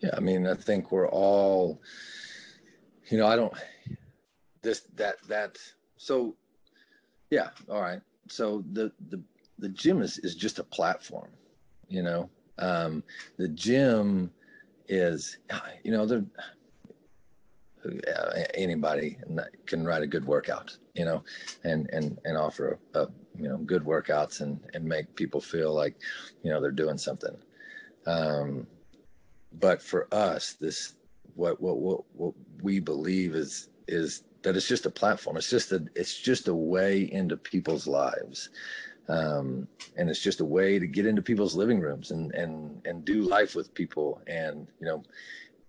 [0.00, 1.82] Yeah, I mean, I think we're all,
[3.10, 3.52] you know, I don't
[4.62, 5.58] this that that
[5.96, 6.36] so
[7.30, 8.00] yeah, all right.
[8.28, 9.22] So the the
[9.60, 11.30] the gym is, is just a platform,
[11.88, 12.30] you know.
[12.58, 13.02] Um,
[13.38, 14.30] the gym
[14.88, 15.38] is,
[15.84, 16.24] you know, the
[18.54, 19.16] anybody
[19.66, 21.22] can write a good workout, you know,
[21.64, 23.08] and and and offer a, a,
[23.38, 25.96] you know good workouts and and make people feel like,
[26.42, 27.36] you know, they're doing something.
[28.06, 28.66] Um,
[29.58, 30.94] but for us, this
[31.34, 35.36] what what what what we believe is is that it's just a platform.
[35.36, 38.50] It's just a it's just a way into people's lives
[39.10, 43.04] um, and it's just a way to get into people's living rooms and and and
[43.04, 45.02] do life with people and you know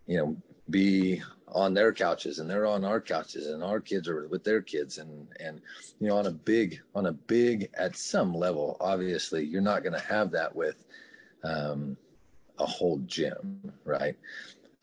[0.06, 0.36] you know
[0.70, 4.62] be on their couches and they're on our couches and our kids are with their
[4.62, 5.00] kids.
[5.00, 5.62] And and
[6.00, 9.94] you know on a big on a big at some level obviously you're not going
[9.94, 10.86] to have that with
[11.44, 11.98] um,
[12.60, 14.16] a whole gym right?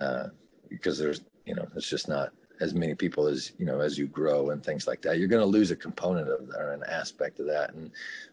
[0.00, 0.28] Uh,
[0.68, 4.06] because there's you know it's just not as many people as you know as you
[4.06, 5.18] grow and things like that.
[5.18, 7.74] You're going to lose a component of that or an aspect of that.
[7.74, 7.90] And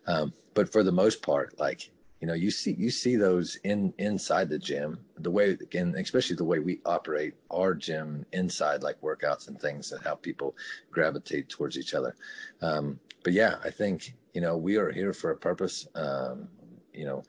[0.08, 3.94] um, but for the most part like you know you see you see those in
[3.98, 9.00] inside the gym the way and especially the way we operate our gym inside like
[9.02, 10.56] workouts and things and how people
[10.92, 12.16] gravitate towards each other.
[12.62, 15.88] Um, but yeah i think you know we are here for a purpose.
[15.96, 16.48] Um,
[16.94, 17.24] you know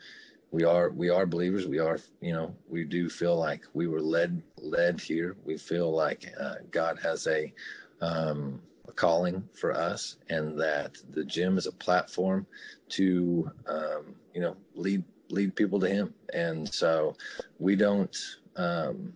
[0.51, 1.67] we are we are believers.
[1.67, 5.37] We are you know we do feel like we were led led here.
[5.45, 7.53] We feel like uh, god has a
[8.01, 12.47] um, a calling for us and that the gym is a platform
[12.91, 16.15] to um, you know lead lead people to him.
[16.33, 17.17] And so
[17.59, 18.17] we don't
[18.57, 19.13] um,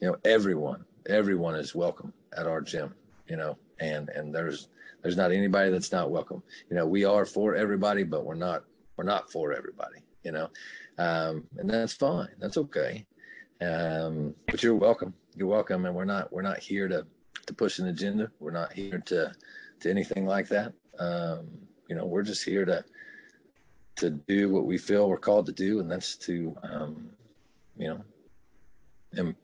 [0.00, 2.94] you know everyone everyone is welcome at our gym
[3.28, 4.68] you know and and there's
[5.02, 6.42] there's not anybody that's not welcome.
[6.70, 8.64] You know we are for everybody but we're not
[8.96, 10.48] we're not for everybody you know
[10.98, 13.04] um, and that's fine that's okay
[13.60, 17.06] um, but you're welcome you're welcome and we're not we're not here to
[17.46, 18.30] to push an agenda.
[18.40, 19.32] We're not here to
[19.80, 20.72] to anything like that.
[20.98, 21.48] Um,
[21.88, 22.84] you know, we're just here to
[23.96, 27.10] to do what we feel we're called to do, and that's to um,
[27.76, 28.04] you know,
[29.12, 29.34] and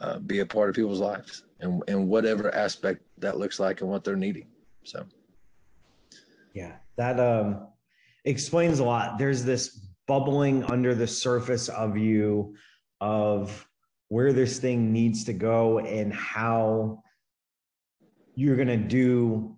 [0.00, 3.90] uh, be a part of people's lives, and and whatever aspect that looks like and
[3.90, 4.46] what they're needing.
[4.84, 5.04] So,
[6.54, 7.68] yeah, that um,
[8.24, 9.18] explains a lot.
[9.18, 12.54] There's this bubbling under the surface of you
[13.00, 13.66] of
[14.08, 17.02] where this thing needs to go and how
[18.34, 19.56] you're going to do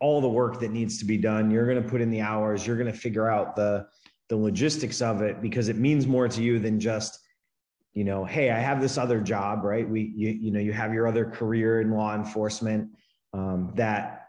[0.00, 1.50] all the work that needs to be done.
[1.50, 2.66] You're going to put in the hours.
[2.66, 3.86] You're going to figure out the
[4.28, 7.18] the logistics of it because it means more to you than just
[7.94, 9.88] you know hey i have this other job right?
[9.88, 12.90] We you, you know you have your other career in law enforcement
[13.32, 14.26] um, that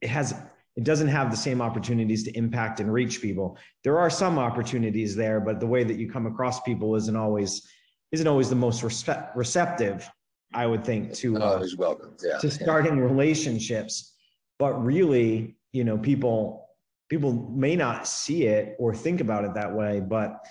[0.00, 0.34] it has
[0.76, 5.16] it doesn't have the same opportunities to impact and reach people there are some opportunities
[5.16, 7.66] there but the way that you come across people isn't always
[8.12, 10.08] isn't always the most respect, receptive
[10.54, 12.16] I would think to uh, always welcome.
[12.22, 13.04] Yeah, to starting yeah.
[13.04, 14.14] relationships.
[14.58, 16.68] But really, you know, people
[17.08, 20.44] people may not see it or think about it that way, but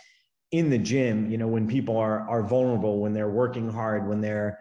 [0.51, 4.21] in the gym, you know, when people are are vulnerable, when they're working hard, when
[4.21, 4.59] they're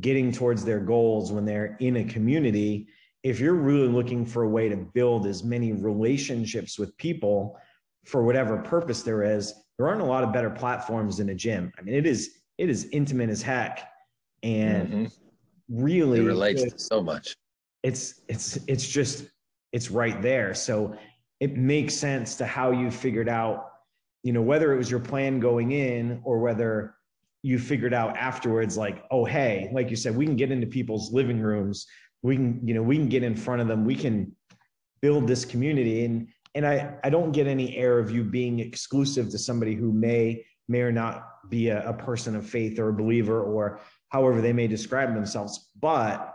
[0.00, 2.88] getting towards their goals, when they're in a community,
[3.26, 7.58] if you're really looking for a way to build as many relationships with people
[8.04, 11.72] for whatever purpose there is, there aren't a lot of better platforms than a gym.
[11.76, 13.88] I mean, it is it is intimate as heck
[14.44, 15.06] and mm-hmm.
[15.68, 17.36] really it relates to so much
[17.82, 19.26] it's it's it's just
[19.72, 20.96] it's right there so
[21.40, 23.72] it makes sense to how you figured out
[24.22, 26.94] you know whether it was your plan going in or whether
[27.42, 31.12] you figured out afterwards like oh hey like you said we can get into people's
[31.12, 31.86] living rooms
[32.26, 33.84] we can you know we can get in front of them.
[33.84, 34.34] We can
[35.00, 36.04] build this community.
[36.04, 39.92] And and i i don't get any air of you being exclusive to somebody who
[39.92, 44.40] may may or not be a, a person of faith or a believer or however
[44.40, 46.34] they may describe themselves, but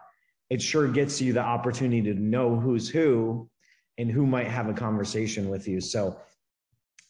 [0.50, 3.50] it sure gets you the opportunity to know who's who
[3.98, 5.82] and who might have a conversation with you.
[5.82, 6.18] So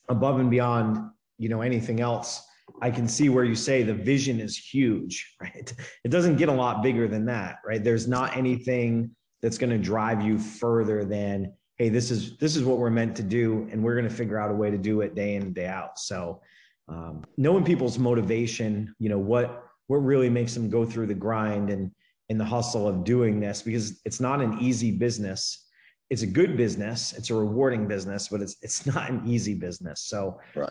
[0.10, 2.42] above and beyond, you know, anything else,
[2.82, 5.74] I can see where you say the vision is huge, right?
[6.04, 7.84] It doesn't get a lot bigger than that, right?
[7.84, 12.64] There's not anything that's going to drive you further than, hey, this is this is
[12.64, 15.02] what we're meant to do, and we're going to figure out a way to do
[15.02, 15.98] it day in and day out.
[15.98, 16.42] So,
[16.88, 21.70] um, knowing people's motivation, you know, what what really makes them go through the grind
[21.70, 21.92] and
[22.30, 25.66] in the hustle of doing this because it's not an easy business
[26.12, 30.02] it's a good business it's a rewarding business but it's it's not an easy business
[30.02, 30.70] so right.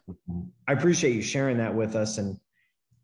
[0.69, 2.39] i appreciate you sharing that with us and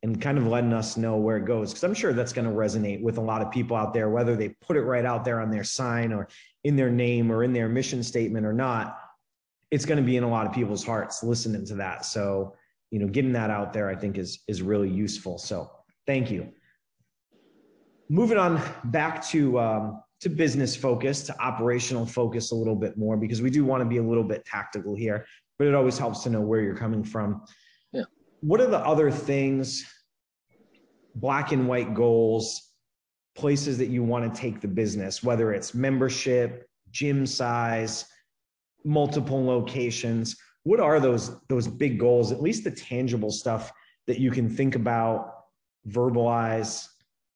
[0.02, 2.54] and kind of letting us know where it goes because i'm sure that's going to
[2.54, 5.40] resonate with a lot of people out there whether they put it right out there
[5.40, 6.28] on their sign or
[6.62, 9.00] in their name or in their mission statement or not
[9.72, 12.54] it's going to be in a lot of people's hearts listening to that so
[12.90, 15.70] you know getting that out there i think is is really useful so
[16.06, 16.52] Thank you.
[18.08, 23.16] Moving on back to um, to business focus, to operational focus a little bit more,
[23.16, 25.24] because we do want to be a little bit tactical here,
[25.56, 27.44] but it always helps to know where you're coming from.
[27.92, 28.02] Yeah.
[28.40, 29.84] What are the other things,
[31.14, 32.72] black and white goals,
[33.36, 38.04] places that you want to take the business, whether it's membership, gym size,
[38.84, 40.36] multiple locations?
[40.64, 42.32] What are those those big goals?
[42.32, 43.70] At least the tangible stuff
[44.08, 45.34] that you can think about
[45.88, 46.88] verbalize,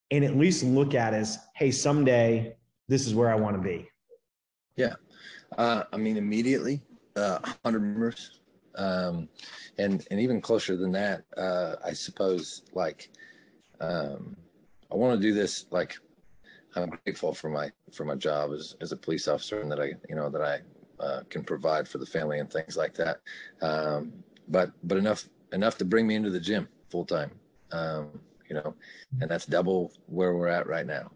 [0.09, 2.57] and at least look at as, hey, someday
[2.91, 3.89] this is where I want to be?
[4.75, 4.95] Yeah.
[5.57, 6.81] Uh, I mean, immediately,
[7.15, 8.41] uh, 100 members.
[8.75, 9.29] Um,
[9.77, 13.09] and, and even closer than that, uh, I suppose, like,
[13.79, 14.35] um,
[14.91, 15.95] I want to do this, like,
[16.75, 19.93] I'm grateful for my, for my job as, as a police officer and that I,
[20.09, 20.59] you know, that I,
[21.01, 23.21] uh, can provide for the family and things like that.
[23.61, 24.11] Um,
[24.49, 27.31] but, but enough, enough to bring me into the gym full time.
[27.71, 28.19] Um,
[28.49, 28.75] you know,
[29.21, 31.09] and that's double where we're at right now.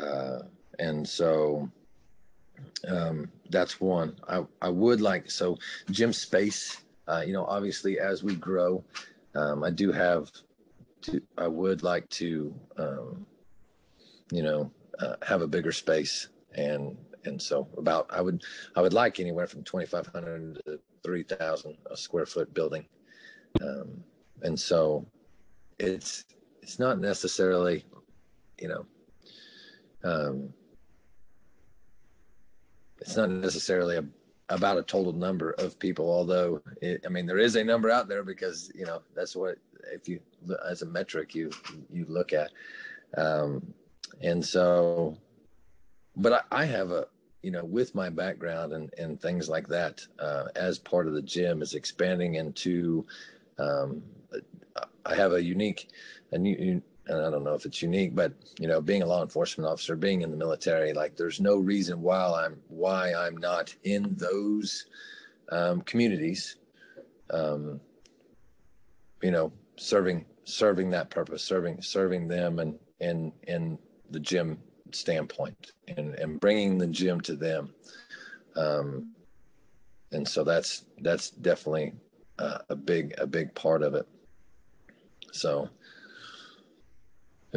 [0.00, 0.40] Uh,
[0.78, 1.70] and so,
[2.88, 4.16] um, that's one.
[4.28, 5.56] I, I would like so
[5.90, 6.84] gym space.
[7.08, 8.82] Uh, you know, obviously as we grow,
[9.34, 10.30] um, I do have
[11.02, 11.20] to.
[11.38, 13.26] I would like to, um,
[14.30, 18.42] you know, uh, have a bigger space and and so about I would
[18.74, 22.86] I would like anywhere from 2,500 to 3,000 a square foot building,
[23.60, 24.02] um,
[24.42, 25.06] and so
[25.78, 26.24] it's
[26.62, 27.84] it's not necessarily,
[28.58, 28.86] you know,
[30.04, 30.52] um,
[33.06, 34.04] it's not necessarily a,
[34.48, 38.08] about a total number of people, although it, I mean there is a number out
[38.08, 39.58] there because you know that's what
[39.92, 40.20] if you
[40.68, 41.50] as a metric you
[41.90, 42.50] you look at,
[43.16, 43.74] um,
[44.20, 45.16] and so,
[46.16, 47.06] but I, I have a
[47.42, 51.22] you know with my background and and things like that uh, as part of the
[51.22, 53.06] gym is expanding into
[53.58, 54.02] um,
[55.04, 55.90] I have a unique
[56.32, 59.22] a new and I don't know if it's unique, but you know, being a law
[59.22, 63.74] enforcement officer, being in the military, like there's no reason why I'm why I'm not
[63.84, 64.86] in those
[65.52, 66.56] um, communities,
[67.30, 67.80] um,
[69.22, 73.78] you know, serving serving that purpose, serving serving them, and in in
[74.10, 74.58] the gym
[74.92, 77.72] standpoint, and and bringing the gym to them,
[78.56, 79.12] um,
[80.10, 81.92] and so that's that's definitely
[82.40, 84.08] uh, a big a big part of it.
[85.32, 85.68] So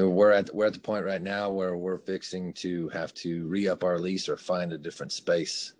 [0.07, 3.83] we're at we're at the point right now where we're fixing to have to re-up
[3.83, 5.73] our lease or find a different space.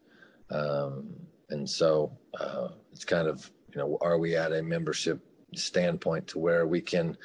[0.50, 1.14] Um,
[1.50, 5.22] and so uh, it's kind of you know are we at a membership
[5.56, 7.16] standpoint to where we can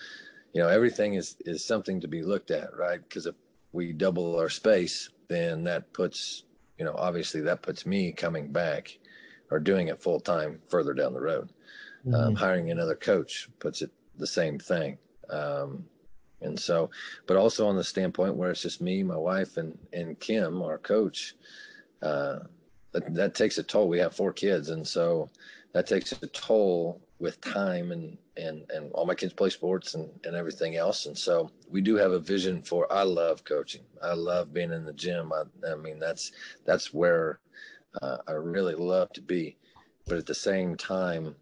[0.53, 3.01] you know everything is is something to be looked at right?
[3.03, 3.35] Because if
[3.73, 6.45] we double our space then that puts
[6.79, 8.99] you know obviously that puts me coming back
[9.51, 11.51] or doing it full time further down the road.
[12.07, 12.27] Um, mm-hmm.
[12.29, 14.99] um, hiring another coach puts it the same thing.
[15.31, 15.85] Um,
[16.45, 16.91] and so,
[17.27, 20.79] but also on the standpoint where it's just me, my wife, and and Kim, our
[20.79, 21.35] coach,
[22.03, 22.41] uh,
[22.93, 23.89] that, that takes a toll.
[23.89, 25.31] We have four kids, and so
[25.73, 30.09] that takes a toll with time and and and all my kids play sports and
[30.25, 31.07] and everything else.
[31.07, 33.83] And so we do have a vision for i love coaching.
[34.03, 35.33] I love being in the gym.
[35.33, 36.33] I, I mean that's
[36.65, 37.41] that's where
[38.03, 39.57] uh, i really love to be.
[40.07, 41.35] But at the same time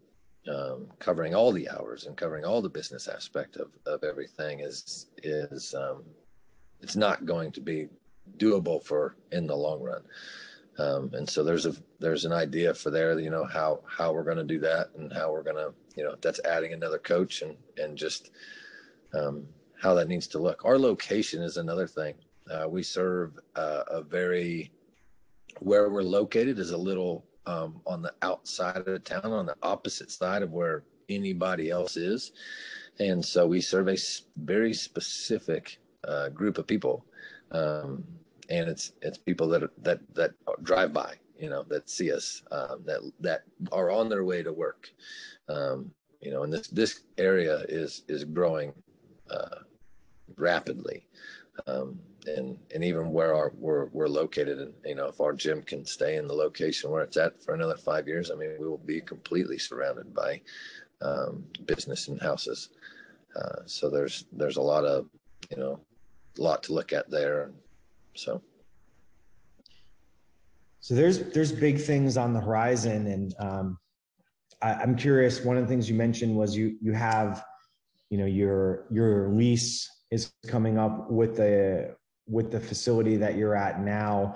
[0.49, 5.07] um, covering all the hours and covering all the business aspect of, of everything is
[5.23, 6.03] is um,
[6.81, 7.87] it's not going to be
[8.37, 10.01] doable for in the long run.
[10.79, 14.23] Um, and so there's a there's an idea for there, you know, how how we're
[14.23, 17.41] going to do that and how we're going to, you know, that's adding another coach
[17.41, 18.31] and and just
[19.13, 19.45] um,
[19.79, 20.65] how that needs to look.
[20.65, 22.15] Our location is another thing.
[22.49, 24.71] Uh, we serve uh, a very
[25.59, 29.55] where we're located is a little um, on the outside of the town, on the
[29.63, 32.31] opposite side of where anybody else is.
[32.99, 33.97] And so we serve a
[34.37, 37.05] very specific uh, group of people.
[37.51, 38.03] Um,
[38.49, 40.31] and it's it's people that that that
[40.63, 44.51] drive by, you know, that see us, um, that that are on their way to
[44.51, 44.91] work.
[45.49, 45.91] Um,
[46.21, 48.73] you know, and this this area is is growing
[49.29, 49.59] uh,
[50.37, 51.07] rapidly.
[51.67, 55.61] Um, and and even where our we're we're located and you know if our gym
[55.61, 58.67] can stay in the location where it's at for another five years i mean we
[58.67, 60.39] will be completely surrounded by
[61.03, 62.69] um, business and houses.
[63.35, 65.07] Uh, so there's there's a lot of
[65.49, 65.79] you know
[66.37, 67.51] a lot to look at there
[68.15, 68.41] so.
[70.79, 73.77] So there's there's big things on the horizon and um,
[74.61, 77.45] I, i'm curious one of the things you mentioned was you you have
[78.09, 81.95] you know your your lease is coming up with the
[82.27, 84.35] with the facility that you're at now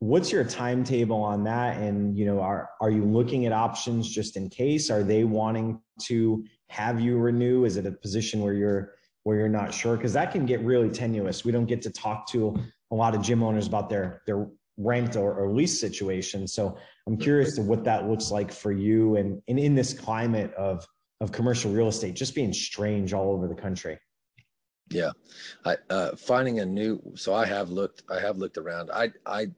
[0.00, 1.78] what's your timetable on that?
[1.78, 4.90] And you know are are you looking at options just in case?
[4.90, 7.64] Are they wanting to have you renew?
[7.64, 9.96] Is it a position where you're where you're not sure?
[9.96, 11.44] Because that can get really tenuous.
[11.44, 12.56] We don't get to talk to
[12.90, 16.46] a lot of gym owners about their their rent or, or lease situation.
[16.46, 20.52] So i'm curious to what that looks like for you and, and in this climate
[20.54, 20.86] of
[21.20, 23.98] of commercial real estate just being strange all over the country
[24.90, 25.10] yeah,
[25.64, 27.00] I uh, finding a new.
[27.14, 28.02] So I have looked.
[28.10, 28.90] I have looked around.
[28.90, 29.48] I I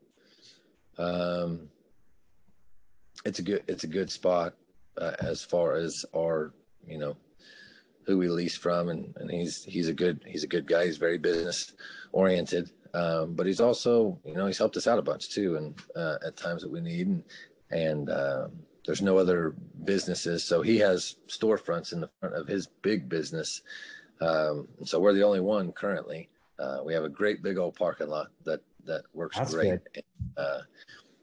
[0.99, 1.69] um,
[3.25, 4.55] it's a good it's a good spot
[4.99, 6.53] uh, as far as our
[6.87, 7.17] you know
[8.07, 10.87] who we lease from, and and he's he's a good he's a good guy.
[10.87, 11.75] He's very business
[12.13, 15.75] oriented, um, but he's also you know he's helped us out a bunch too, and
[15.97, 17.25] uh, at times that we need, and
[17.71, 18.53] and um,
[18.85, 19.55] there's no other
[19.85, 23.63] businesses, so he has storefronts in the front of his big business
[24.21, 26.29] um, so we're the only one currently.
[26.59, 29.81] Uh, we have a great big old parking lot that that works That's great.
[30.37, 30.61] Uh,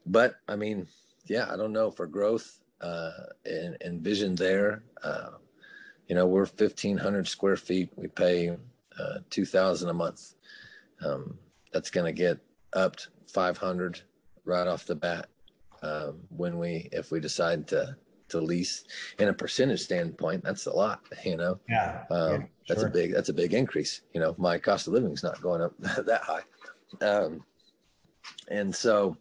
[0.06, 0.88] but I mean,
[1.26, 3.12] yeah, I don't know for growth uh,
[3.46, 4.84] and, and vision there.
[5.04, 5.32] Uh,
[6.08, 7.90] you know, we're 1,500 square feet.
[7.96, 8.50] We pay
[9.00, 10.34] uh, 2,000 a month.
[11.06, 11.38] Um,
[11.74, 12.40] that's going to get
[12.74, 14.02] upped 500
[14.46, 15.28] right off the bat
[15.84, 17.96] um, when we if we decide to
[18.30, 18.86] to lease
[19.20, 21.60] in a percentage standpoint that's a lot you know?
[21.70, 24.36] Yeah, um, yeah that's a big that's a big increase you know?
[24.38, 26.44] My cost of living is not going up that high.
[27.02, 27.44] Um,
[28.50, 29.18] and so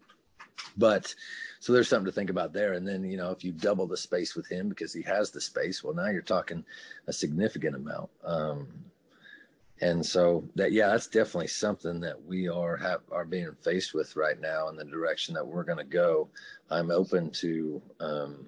[0.77, 1.15] but
[1.61, 2.75] so there's something to think about there.
[2.75, 5.41] And then you know if you double the space with him because he has the
[5.41, 6.65] space well now you're talking
[7.07, 8.11] a significant amount.
[8.25, 8.69] Um,
[9.81, 14.17] and so that yeah that's definitely something that we are have are being faced with
[14.17, 16.29] right now in the direction that we're going to go.
[16.71, 18.47] I'm open to um,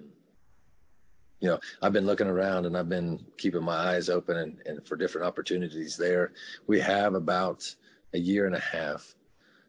[1.39, 4.85] you know i've been looking around and i've been keeping my eyes open and, and
[4.85, 6.33] for different opportunities there
[6.67, 7.63] we have about
[8.13, 9.15] a year and a half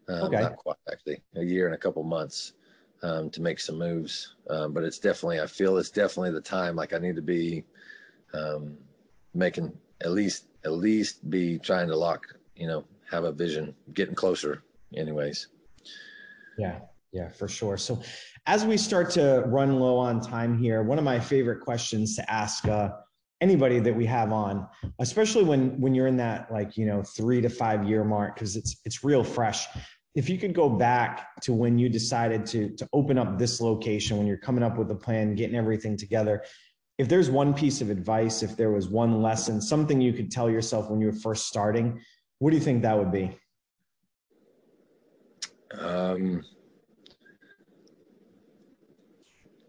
[0.08, 0.40] um, okay.
[0.40, 2.54] not quite actually a year and a couple months
[3.02, 6.76] um, to make some moves um, but it's definitely i feel it's definitely the time
[6.76, 7.64] like i need to be
[8.34, 8.76] um,
[9.34, 14.14] making at least at least be trying to lock, you know, have a vision, getting
[14.14, 14.62] closer,
[14.94, 15.48] anyways.
[16.58, 16.80] Yeah,
[17.12, 17.76] yeah, for sure.
[17.76, 18.00] So,
[18.46, 22.30] as we start to run low on time here, one of my favorite questions to
[22.30, 22.90] ask uh,
[23.40, 24.66] anybody that we have on,
[24.98, 28.56] especially when when you're in that like you know three to five year mark, because
[28.56, 29.66] it's it's real fresh.
[30.14, 34.16] If you could go back to when you decided to to open up this location,
[34.16, 36.42] when you're coming up with a plan, getting everything together,
[36.98, 40.50] if there's one piece of advice, if there was one lesson, something you could tell
[40.50, 42.00] yourself when you were first starting,
[42.38, 43.38] what do you think that would be?
[45.78, 46.42] Um,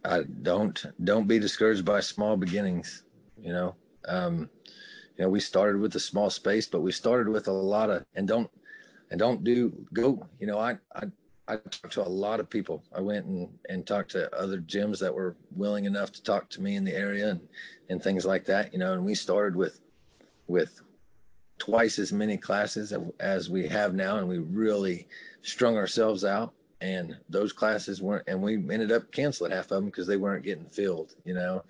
[0.04, 3.04] I don't don't be discouraged by small beginnings.
[3.39, 3.76] You know,
[4.08, 4.49] um,
[5.18, 8.06] you know, we started with a small space, but we started with a lot of
[8.16, 8.49] and don't
[9.12, 10.28] and don't do go.
[10.39, 11.04] You know, I I
[11.47, 12.82] I talked to a lot of people.
[12.95, 16.62] I went and, and talked to other gyms that were willing enough to talk to
[16.62, 17.41] me in the area and,
[17.89, 19.82] and things like that, you know, and we started with,
[20.47, 20.82] with
[21.58, 24.18] twice as many classes as we have now.
[24.18, 25.10] And we really
[25.41, 29.86] strung ourselves out and those classes weren't, and we ended up canceling half of them
[29.86, 31.63] because they weren't getting filled, you know,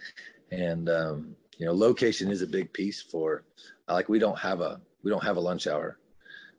[0.52, 3.44] and, um, you know, location is a big piece for
[3.88, 5.98] like, we don't have a, we don't have a lunch hour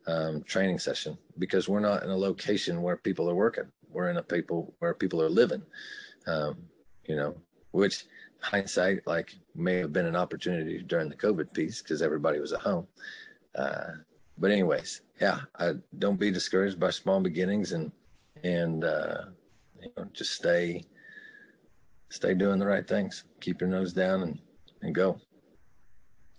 [0.06, 3.64] um, training session because we're not in a location where people are working.
[3.90, 5.62] We're in a people where people are living.
[6.26, 6.56] Um,
[7.06, 7.34] you know,
[7.72, 8.04] which
[8.40, 12.60] hindsight like may have been an opportunity during the COVID piece because everybody was at
[12.60, 12.86] home.
[13.54, 13.92] Uh,
[14.38, 17.92] but anyways, yeah, I don't be discouraged by small beginnings and
[18.42, 19.24] and uh,
[19.80, 20.84] you know just stay
[22.08, 23.24] stay doing the right things.
[23.40, 24.38] Keep your nose down and
[24.82, 25.18] and go.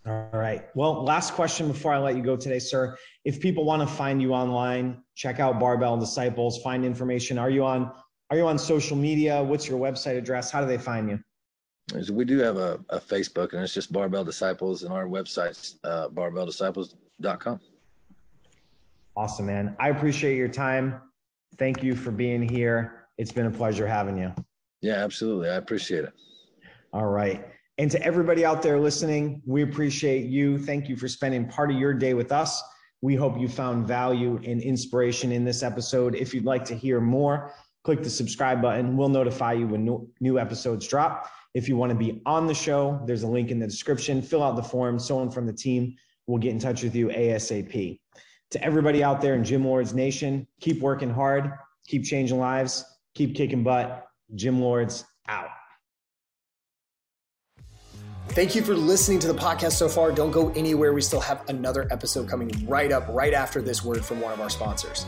[0.06, 0.68] All right.
[0.76, 2.98] Well, last question before I let you go today, sir.
[3.24, 7.38] If people want to find you online, check out Barbell Disciples, find information.
[7.38, 7.92] Are you on
[8.30, 9.42] are you on social media?
[9.44, 10.52] What's your website address?
[10.52, 11.20] How do they find you?
[12.12, 16.08] We do have a, a Facebook and it's just Barbell Disciples and our website's uh,
[16.10, 17.60] barbelldisciples.com.
[19.16, 19.76] Awesome, man.
[19.80, 21.00] I appreciate your time.
[21.58, 23.08] Thank you for being here.
[23.18, 24.34] It's been a pleasure having you.
[24.82, 25.50] Yeah, absolutely.
[25.50, 26.14] I appreciate it.
[26.92, 27.48] All right.
[27.78, 30.58] And to everybody out there listening, we appreciate you.
[30.58, 32.62] Thank you for spending part of your day with us.
[33.02, 36.16] We hope you found value and inspiration in this episode.
[36.16, 37.52] If you'd like to hear more,
[37.84, 38.96] click the subscribe button.
[38.96, 41.30] We'll notify you when new episodes drop.
[41.54, 44.22] If you want to be on the show, there's a link in the description.
[44.22, 45.00] Fill out the form.
[45.00, 45.96] Someone from the team
[46.28, 48.00] will get in touch with you ASAP.
[48.54, 51.52] To everybody out there in Gym Lords Nation, keep working hard,
[51.88, 52.86] keep changing lives,
[53.16, 54.06] keep kicking butt.
[54.36, 55.48] Gym Lords out.
[58.30, 60.12] Thank you for listening to the podcast so far.
[60.12, 60.94] Don't go anywhere.
[60.94, 64.40] We still have another episode coming right up, right after this word from one of
[64.40, 65.08] our sponsors.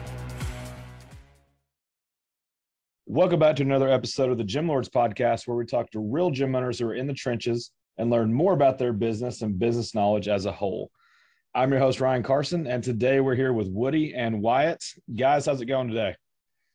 [3.13, 6.31] Welcome back to another episode of the Gym Lords podcast, where we talk to real
[6.31, 9.93] gym owners who are in the trenches and learn more about their business and business
[9.93, 10.89] knowledge as a whole.
[11.53, 14.81] I'm your host, Ryan Carson, and today we're here with Woody and Wyatt.
[15.13, 16.15] Guys, how's it going today?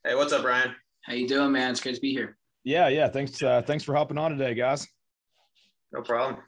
[0.05, 0.75] Hey, what's up, Ryan?
[1.05, 1.71] How you doing, man?
[1.71, 2.37] It's great to be here.
[2.65, 3.09] yeah, yeah.
[3.09, 4.87] Thanks, uh, thanks for hopping on today, guys.
[5.91, 6.43] No problem.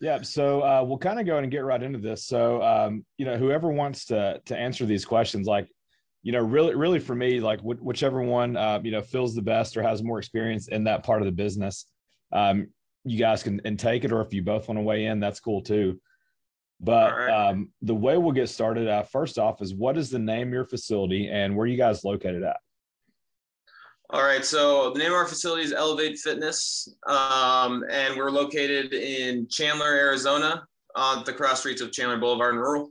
[0.00, 2.26] Yeah, so uh, we'll kind of go and get right into this.
[2.26, 5.68] So, um, you know, whoever wants to to answer these questions, like,
[6.22, 9.42] you know, really, really for me, like wh- whichever one, uh, you know, feels the
[9.42, 11.86] best or has more experience in that part of the business,
[12.32, 12.68] um,
[13.04, 14.12] you guys can and take it.
[14.12, 16.00] Or if you both want to weigh in, that's cool too.
[16.80, 17.30] But right.
[17.30, 20.54] um, the way we'll get started, uh, first off, is what is the name of
[20.54, 22.56] your facility and where you guys located at?
[24.10, 24.44] All right.
[24.44, 29.86] So the name of our facility is Elevate Fitness, um, and we're located in Chandler,
[29.86, 30.64] Arizona,
[30.94, 32.90] on the cross streets of Chandler Boulevard and Rural.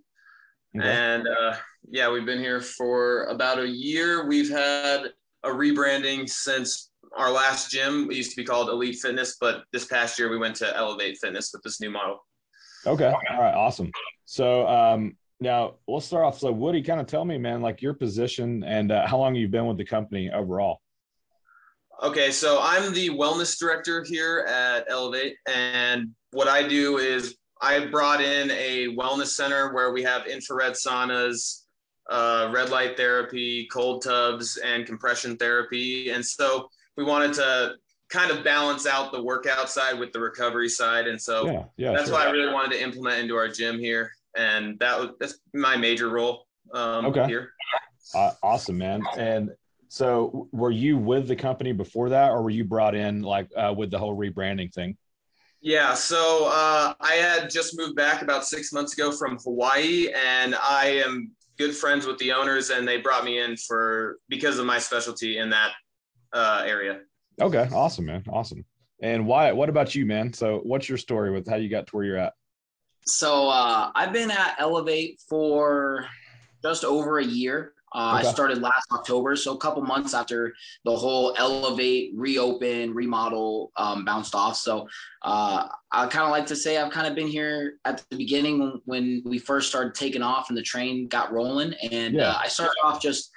[0.75, 0.87] Okay.
[0.87, 1.55] And uh,
[1.89, 4.27] yeah, we've been here for about a year.
[4.27, 5.07] We've had
[5.43, 8.09] a rebranding since our last gym.
[8.09, 11.17] It used to be called Elite Fitness, but this past year we went to Elevate
[11.19, 12.25] Fitness with this new model.
[12.85, 13.07] Okay.
[13.07, 13.53] All right.
[13.53, 13.91] Awesome.
[14.25, 16.39] So um, now we'll start off.
[16.39, 19.51] So Woody, kind of tell me, man, like your position and uh, how long you've
[19.51, 20.79] been with the company overall.
[22.03, 27.85] Okay, so I'm the wellness director here at Elevate, and what I do is I
[27.85, 31.60] brought in a wellness center where we have infrared saunas,
[32.11, 36.09] uh, red light therapy, cold tubs, and compression therapy.
[36.11, 37.75] And so we wanted to
[38.09, 41.07] kind of balance out the workout side with the recovery side.
[41.07, 41.63] And so Yeah.
[41.77, 41.93] Yeah.
[41.93, 42.17] that's sure.
[42.17, 45.77] what I really wanted to implement into our gym here, and that was that's my
[45.77, 47.25] major role um, Okay.
[47.27, 47.53] here.
[48.13, 49.01] Uh, awesome, man.
[49.17, 49.51] And
[49.87, 53.73] so were you with the company before that or were you brought in like uh,
[53.75, 54.97] with the whole rebranding thing?
[55.61, 60.55] Yeah, so uh, I had just moved back about six months ago from Hawaii, and
[60.55, 61.31] I am
[61.61, 65.37] good friends with the owners, and they brought me in for because of my specialty
[65.37, 65.71] in that
[66.33, 67.01] uh, area.
[67.39, 67.69] Okay.
[67.71, 68.23] Awesome, man.
[68.29, 68.65] Awesome.
[69.03, 70.33] And why, what about you, man?
[70.33, 72.33] So what's your story with how you got to where you're at?
[73.05, 76.07] So uh, I've been at Elevate for
[76.63, 77.73] just over a year.
[77.93, 78.27] Uh, Okay.
[78.27, 80.53] I started last October, so a couple months after
[80.85, 84.55] the whole Elevate, reopen, remodel um, bounced off.
[84.55, 84.87] So
[85.23, 88.59] uh, I kind of like to say I've kind of been here at the beginning
[88.59, 91.73] when, when we first started taking off and the train got rolling.
[91.91, 92.29] And Yeah.
[92.29, 93.31] uh, I started off just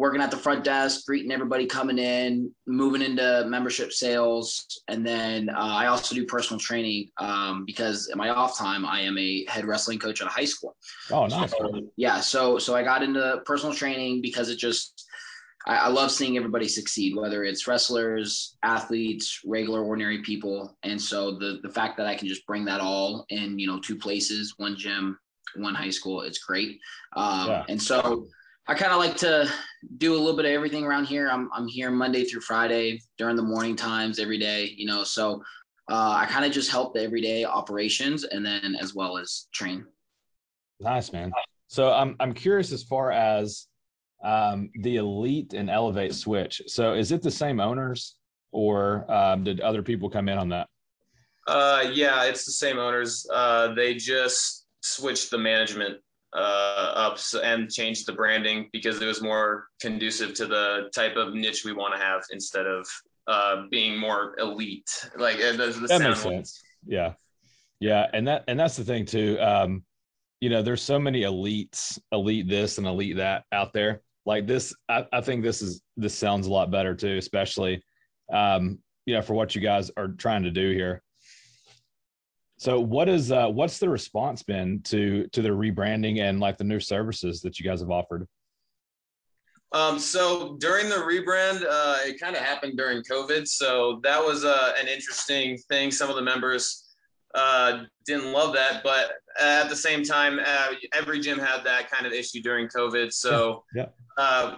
[0.00, 5.50] working at the front desk, greeting everybody coming in, moving into membership sales, and then
[5.50, 9.44] uh, I also do personal training um, because in my off time I am a
[9.44, 10.74] head wrestling coach at a high school.
[11.12, 11.50] Oh, nice.
[11.50, 15.06] So, yeah, so so I got into personal training because it just
[15.66, 21.32] I, I love seeing everybody succeed, whether it's wrestlers, athletes, regular ordinary people, and so
[21.32, 24.54] the the fact that I can just bring that all in you know two places,
[24.56, 25.18] one gym,
[25.56, 26.80] one high school, it's great.
[27.16, 27.64] Um, Yeah.
[27.68, 28.28] And so
[28.70, 29.50] I kind of like to
[29.96, 31.28] do a little bit of everything around here.
[31.28, 35.02] I'm I'm here Monday through Friday during the morning times every day, you know.
[35.02, 35.42] So
[35.90, 39.84] uh, I kind of just help the everyday operations and then as well as train.
[40.78, 41.32] Nice, man.
[41.66, 43.66] So I'm I'm curious as far as
[44.22, 46.62] um, the elite and elevate switch.
[46.68, 48.14] So is it the same owners,
[48.52, 50.68] or um, did other people come in on that?
[51.48, 53.26] Uh, yeah, it's the same owners.
[53.34, 55.98] Uh, they just switched the management
[56.32, 61.34] uh, up and changed the branding because it was more conducive to the type of
[61.34, 62.86] niche we want to have instead of
[63.26, 64.90] uh, being more elite.
[65.16, 66.62] Like uh, the, the That makes sound- sense.
[66.86, 67.14] Yeah,
[67.80, 69.38] yeah, and that and that's the thing too.
[69.40, 69.84] Um,
[70.40, 74.00] you know, there's so many elites, elite this and elite that out there.
[74.24, 77.82] Like this, I, I think this is this sounds a lot better too, especially
[78.32, 81.02] um, you know for what you guys are trying to do here.
[82.60, 86.64] So what is uh, what's the response been to to the rebranding and like the
[86.64, 88.28] new services that you guys have offered?
[89.72, 93.48] Um, so during the rebrand, uh, it kind of happened during COVID.
[93.48, 95.90] So that was uh, an interesting thing.
[95.90, 96.84] Some of the members
[97.34, 102.04] uh, didn't love that, but at the same time, uh, every gym had that kind
[102.04, 103.10] of issue during COVID.
[103.10, 103.86] So Yeah,
[104.18, 104.56] Uh,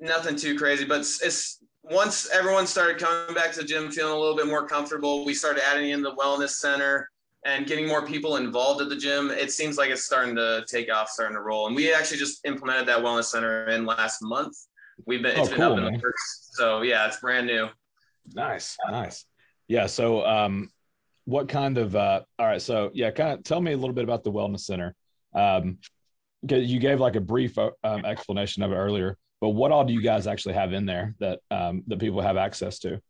[0.00, 4.14] nothing too crazy, but it's, it's once everyone started coming back to the gym, feeling
[4.14, 7.08] a little bit more comfortable, we started adding in the wellness center
[7.46, 9.30] and getting more people involved at the gym.
[9.30, 11.68] It seems like it's starting to take off, starting to roll.
[11.68, 14.56] And we actually just implemented that wellness center in last month.
[15.06, 15.92] We've been, it's Oh, been up in man.
[15.92, 16.50] the works.
[16.52, 17.68] So yeah, it's brand new.
[18.34, 19.24] Nice, nice.
[19.68, 19.86] Yeah.
[19.86, 20.70] So, um,
[21.24, 21.94] what kind of?
[21.94, 22.62] Uh, all right.
[22.62, 24.94] So, yeah, kind of tell me a little bit about the wellness center.
[25.34, 25.78] Um,
[26.42, 29.84] because you gave like a brief uh, um, explanation of it earlier, but what all
[29.84, 33.00] do you guys actually have in there that um, that people have access to?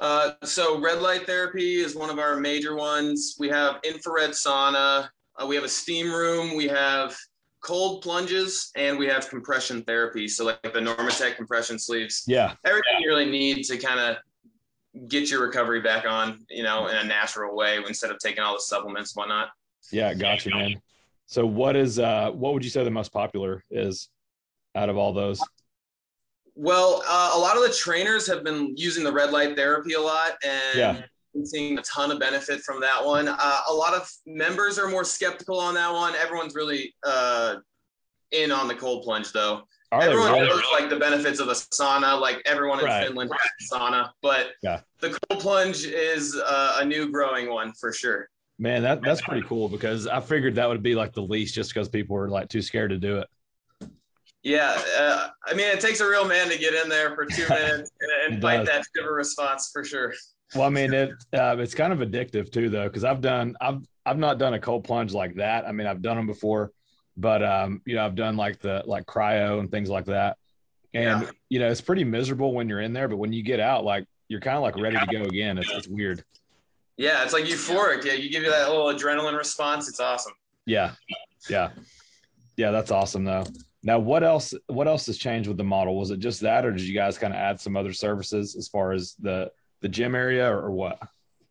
[0.00, 3.36] Uh, so red light therapy is one of our major ones.
[3.38, 5.08] We have infrared sauna.
[5.40, 6.56] Uh, we have a steam room.
[6.56, 7.16] We have
[7.62, 10.28] cold plunges, and we have compression therapy.
[10.28, 12.24] So like the Normatec compression sleeves.
[12.26, 12.54] Yeah.
[12.64, 16.96] Everything you really need to kind of get your recovery back on, you know, in
[16.96, 19.48] a natural way instead of taking all the supplements and whatnot.
[19.90, 20.12] Yeah.
[20.14, 20.80] Gotcha, man.
[21.26, 24.08] So, what is uh, what would you say the most popular is
[24.74, 25.40] out of all those?
[26.54, 30.00] Well, uh, a lot of the trainers have been using the red light therapy a
[30.00, 31.02] lot, and Yeah.
[31.44, 33.26] seeing a ton of benefit from that one.
[33.28, 36.14] Uh, a lot of members are more skeptical on that one.
[36.14, 37.56] Everyone's really uh,
[38.30, 39.62] in on the cold plunge, though.
[39.90, 40.48] Are Everyone really?
[40.48, 42.20] knows like the benefits of a sauna.
[42.20, 43.06] Like everyone in Right.
[43.06, 44.80] Finland has a sauna, but Yeah.
[45.00, 48.28] the cold plunge is uh, a new growing one for sure.
[48.58, 51.74] Man, that that's pretty cool because I figured that would be like the least just
[51.74, 53.28] because people were like too scared to do it.
[54.44, 57.48] Yeah, uh, I mean, it takes a real man to get in there for two
[57.48, 60.12] minutes and, and fight that shiver response for sure.
[60.54, 63.80] Well, I mean, it uh, it's kind of addictive too, though, because I've done I've
[64.04, 65.66] I've not done a cold plunge like that.
[65.66, 66.70] I mean, I've done them before,
[67.16, 70.36] but um, you know, I've done like the like cryo and things like that,
[70.92, 71.30] and Yeah.
[71.48, 74.04] you know, it's pretty miserable when you're in there, but when you get out, like
[74.28, 75.56] you're kind of like ready to go again.
[75.56, 76.22] It's it's weird.
[76.98, 78.04] Yeah, it's like euphoric.
[78.04, 79.88] Yeah, you give you that little adrenaline response.
[79.88, 80.34] It's awesome.
[80.66, 80.92] Yeah,
[81.48, 81.70] yeah,
[82.58, 82.70] yeah.
[82.70, 83.44] That's awesome though.
[83.84, 84.54] Now, what else?
[84.66, 85.98] What else has changed with the model?
[85.98, 88.66] Was it just that, or did you guys kind of add some other services as
[88.66, 90.98] far as the the gym area, or, what?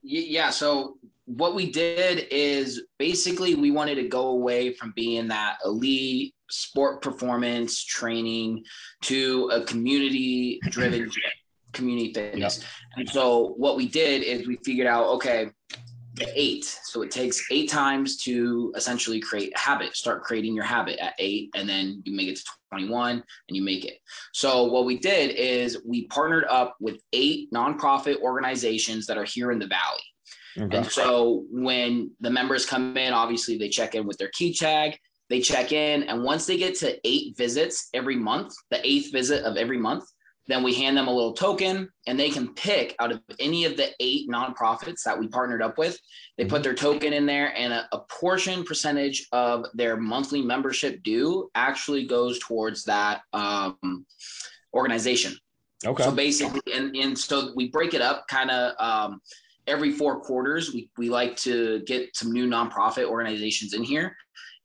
[0.01, 0.49] Yeah.
[0.49, 6.33] So what we did is basically we wanted to go away from being that elite
[6.49, 8.63] sport performance training
[9.03, 11.09] to a community driven
[11.71, 12.63] community fitness.
[12.95, 15.51] And so what we did is we figured out, okay,
[16.21, 16.65] eight.
[16.83, 21.13] So it takes eight times to essentially create a habit, start creating your habit at
[21.19, 23.23] eight, and then you make it to 21 and
[23.55, 23.97] you make it.
[24.33, 29.51] So what we did is we partnered up with eight nonprofit organizations that are here
[29.51, 30.03] in the Valley.
[30.57, 30.77] Okay.
[30.77, 34.97] And so when the members come in, obviously they check in with their key tag,
[35.29, 39.43] they check in, and once they get to eight visits every month, the eighth visit
[39.45, 40.03] of every month,
[40.47, 43.77] then we hand them a little token and they can pick out of any of
[43.77, 45.97] the eight nonprofits that we partnered up with.
[46.37, 51.01] They put their token in there, and a, a portion percentage of their monthly membership
[51.03, 54.05] due actually goes towards that um,
[54.73, 55.37] organization.
[55.85, 56.03] Okay.
[56.03, 59.21] So basically, and, and so we break it up kind of um,
[59.67, 60.73] every four quarters.
[60.73, 64.15] We, we like to get some new nonprofit organizations in here.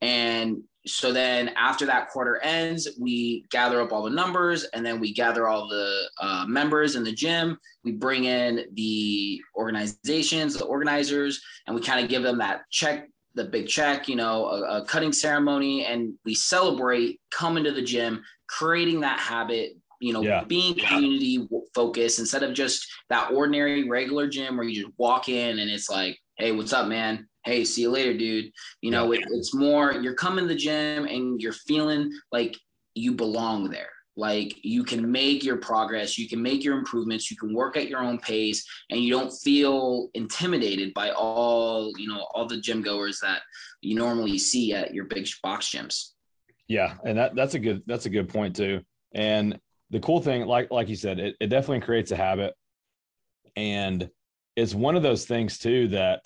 [0.00, 5.00] And so then after that quarter ends, we gather up all the numbers and then
[5.00, 7.58] we gather all the uh, members in the gym.
[7.84, 13.08] We bring in the organizations, the organizers, and we kind of give them that check,
[13.34, 17.82] the big check, you know, a, a cutting ceremony, and we celebrate coming to the
[17.82, 20.44] gym, creating that habit, you know, Yeah.
[20.44, 25.58] being community focused instead of just that ordinary regular gym where you just walk in
[25.58, 27.28] and it's like, hey, what's up, man?
[27.44, 28.52] Hey, see you later, dude.
[28.80, 32.56] You know, it, it's more you're coming to the gym and you're feeling like
[32.94, 33.90] you belong there.
[34.16, 37.88] Like you can make your progress, you can make your improvements, you can work at
[37.88, 42.82] your own pace, and you don't feel intimidated by all, you know, all the gym
[42.82, 43.42] goers that
[43.80, 46.14] you normally see at your big box gyms.
[46.66, 48.80] Yeah, and that that's a good that's a good point too.
[49.14, 49.58] And
[49.90, 52.54] the cool thing, like like you said, it, it definitely creates a habit,
[53.54, 54.10] and
[54.58, 56.24] it's one of those things too that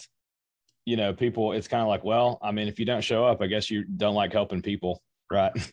[0.87, 1.53] you know people.
[1.53, 3.85] It's kind of like, well, I mean, if you don't show up, I guess you
[3.85, 5.53] don't like helping people, right?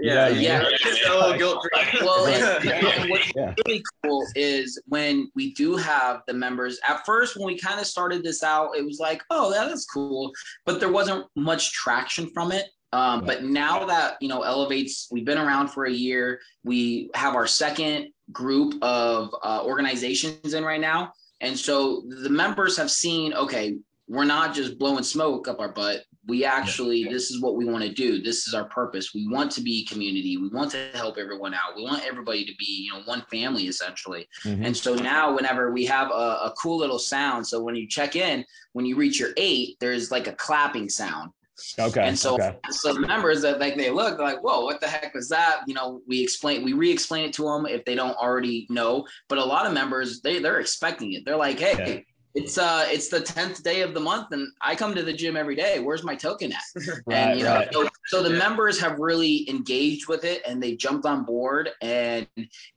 [0.00, 0.64] Yeah, Yeah.
[0.68, 1.64] It's a guilt.
[2.00, 3.54] Well, and, and what's Yeah.
[3.66, 6.80] really cool is when we do have the members.
[6.86, 9.86] At first, when we kind of started this out, it was like, oh, yeah, that's
[9.86, 10.32] cool,
[10.66, 12.66] but there wasn't much traction from it.
[12.92, 16.40] Um, but now that you know, elevates, we've been around for a year.
[16.64, 22.76] We have our second group of uh, organizations in right now, and so the members
[22.76, 23.76] have seen, okay,
[24.08, 26.04] we're not just blowing smoke up our butt.
[26.28, 28.22] We actually, this is what we want to do.
[28.22, 29.12] This is our purpose.
[29.12, 30.36] We want to be community.
[30.36, 31.74] We want to help everyone out.
[31.74, 34.28] We want everybody to be, you know, one family essentially.
[34.44, 34.66] Mhm.
[34.66, 38.14] And so now, whenever we have a, a cool little sound, so when you check
[38.14, 41.32] in, when you reach your eight, there's like a clapping sound.
[41.78, 42.00] Okay.
[42.02, 42.56] And so, okay.
[42.70, 45.74] so the members that like they look, like, "Whoa, what the heck was that?" You
[45.74, 49.06] know, we explain, we re-explain it to them if they don't already know.
[49.28, 51.24] But a lot of members, they they're expecting it.
[51.24, 52.00] They're like, "Hey, Yeah.
[52.34, 55.36] it's uh, it's the tenth day of the month, and I come to the gym
[55.36, 55.78] every day.
[55.80, 56.62] Where's my token at?"
[57.06, 57.68] Right, and you know, right.
[57.72, 58.38] so, so the Yeah.
[58.38, 62.26] members have really engaged with it, and they jumped on board, and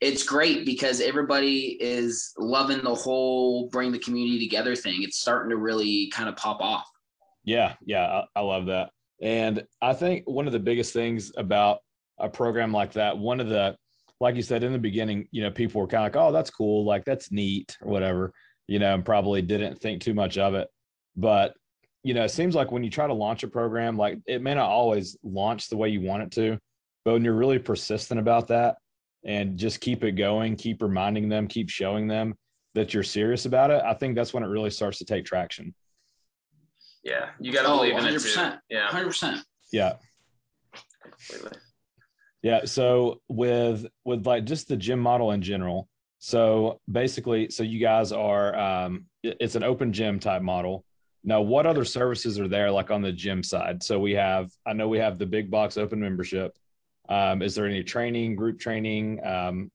[0.01, 5.01] it's great because everybody is loving the whole bring the community together thing.
[5.01, 6.85] It's starting to really kind of pop off.
[7.45, 8.89] Yeah, yeah, I, I love that.
[9.21, 11.79] And I think one of the biggest things about
[12.19, 13.77] a program like that, one of the,
[14.19, 16.49] like you said in the beginning, you know, people were kind of like, oh, that's
[16.49, 18.33] cool, like that's neat or whatever,
[18.67, 20.67] you know, and probably didn't think too much of it.
[21.15, 21.53] But,
[22.03, 24.53] you know, it seems like when you try to launch a program, like it may
[24.53, 26.57] not always launch the way you want it to,
[27.03, 28.75] but when you're really persistent about that
[29.23, 32.35] and just keep it going, keep reminding them, keep showing them
[32.73, 35.73] that you're serious about it, I think that's when it really starts to take traction.
[37.05, 38.27] Yeah, you got to Oh, believe in it too.
[38.27, 38.59] 100%.
[38.69, 39.41] Yeah, Hundred percent.
[39.71, 39.93] Yeah.
[41.01, 41.57] completely.
[42.41, 42.65] Yeah.
[42.65, 45.87] So with with like just the gym model in general.
[46.19, 50.83] So basically, so you guys are um, it's an open gym type model.
[51.23, 53.81] Now, what other services are there like on the gym side?
[53.81, 56.55] So we have, I know we have the big box open membership.
[57.09, 59.71] Um, is there any training, group training, um,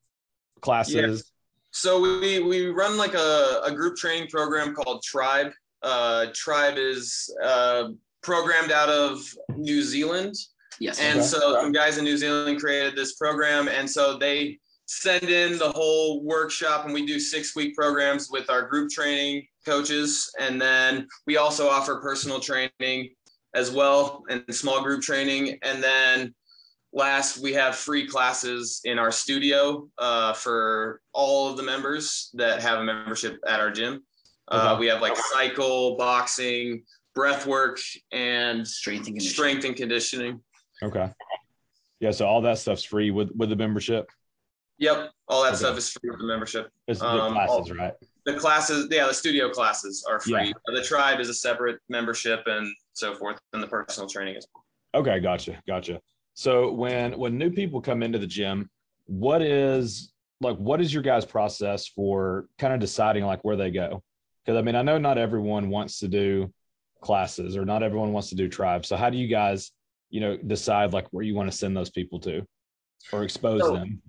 [0.60, 0.94] classes?
[0.94, 1.30] Yeah.
[1.72, 5.52] So we we run like a, a group training program called Tribe.
[5.82, 7.88] Uh, Tribe is uh,
[8.22, 9.20] programmed out of
[9.56, 10.34] New Zealand.
[10.78, 11.00] Yes.
[11.00, 11.26] And okay.
[11.26, 15.70] so some guys in New Zealand created this program, and so they send in the
[15.70, 21.06] whole workshop, and we do six week programs with our group training coaches, and then
[21.26, 23.10] we also offer personal training
[23.54, 26.34] as well and small group training, and then
[26.92, 32.60] last we have free classes in our studio uh, for all of the members that
[32.60, 34.02] have a membership at our gym.
[34.50, 36.82] Uh, we have like cycle, boxing,
[37.14, 37.78] breath work,
[38.12, 39.32] and strength and conditioning.
[39.32, 40.40] Strength and conditioning.
[40.82, 41.10] Okay.
[42.00, 44.10] Yeah, so all that stuff's free with with the membership.
[44.78, 45.56] Yep, all that okay.
[45.58, 46.70] stuff is free with the membership.
[46.88, 47.92] It's the um, classes, all, right?
[48.24, 50.46] The classes, yeah, the studio classes are free.
[50.46, 50.52] Yeah.
[50.74, 54.46] The tribe is a separate membership and so forth, and the personal training is.
[54.94, 56.00] Okay, gotcha, gotcha.
[56.34, 58.70] So when when new people come into the gym,
[59.04, 63.70] what is like what is your guys' process for kind of deciding like where they
[63.70, 64.02] go?
[64.50, 66.52] Because I mean, I know not everyone wants to do
[67.00, 68.88] classes or not everyone wants to do tribes.
[68.88, 69.70] So how do you guys
[70.10, 72.44] you know decide like where you want to send those people to
[73.12, 74.02] or expose so, them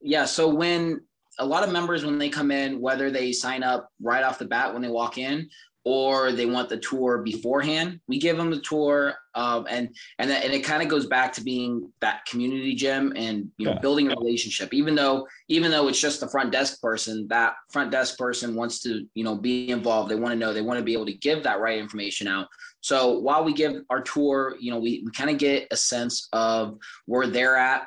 [0.00, 1.00] yeah so when
[1.38, 4.44] a lot of members when they come in whether they sign up right off the
[4.44, 5.48] bat when they walk in
[5.84, 10.44] or they want the tour beforehand we give them the tour um, and and that,
[10.44, 13.78] and it kind of goes back to being that community gym and you know yeah.
[13.78, 14.74] building a relationship.
[14.74, 18.80] Even though even though it's just the front desk person that front desk person wants
[18.82, 20.10] to you know be involved.
[20.10, 20.52] They want to know.
[20.52, 22.48] They want to be able to give that right information out.
[22.80, 26.28] So while we give our tour you know we, we kind of get a sense
[26.32, 27.86] of where they're at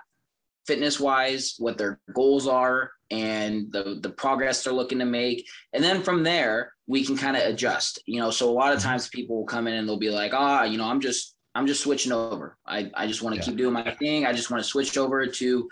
[0.66, 5.48] fitness wise what their goals are and the the progress they're looking to make.
[5.74, 8.80] And then from there we can kind of adjust you know so a lot of
[8.80, 8.90] mm-hmm.
[8.90, 11.68] times people will come in and they'll be like ah you know i'm just i'm
[11.68, 13.46] just switching over i, I just want to yeah.
[13.46, 15.70] keep doing my thing i just want to switch over to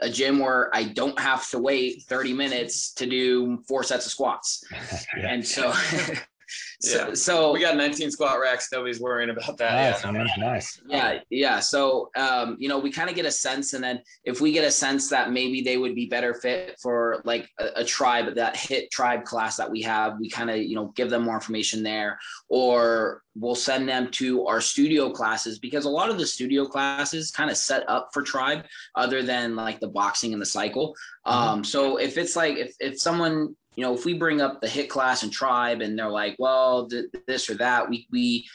[0.00, 4.12] a gym where I don't have to wait 30 minutes to do four sets of
[4.12, 4.64] squats.
[5.16, 5.32] yeah.
[5.32, 5.72] And so
[6.80, 7.14] So, yeah.
[7.14, 8.68] so we got 19 squat racks.
[8.70, 9.72] Nobody's worrying about that.
[9.72, 10.28] Nice, yeah, man.
[10.36, 10.80] nice.
[10.86, 11.58] Yeah, yeah.
[11.58, 14.66] So, um, you know, we kind of get a sense, and then if we get
[14.66, 18.54] a sense that maybe they would be better fit for like a, a tribe, that
[18.54, 21.82] HIIT tribe class that we have, we kind of, you know, give them more information
[21.82, 22.18] there,
[22.48, 27.30] or we'll send them to our studio classes because a lot of the studio classes
[27.30, 28.64] kind of set up for tribe,
[28.94, 30.94] other than like the boxing and the cycle.
[31.26, 31.38] Mm-hmm.
[31.38, 34.66] Um, so if it's like if if someone you know, if we bring up the
[34.66, 38.46] HIIT class and tribe and they're like, well, th- this or that, we, we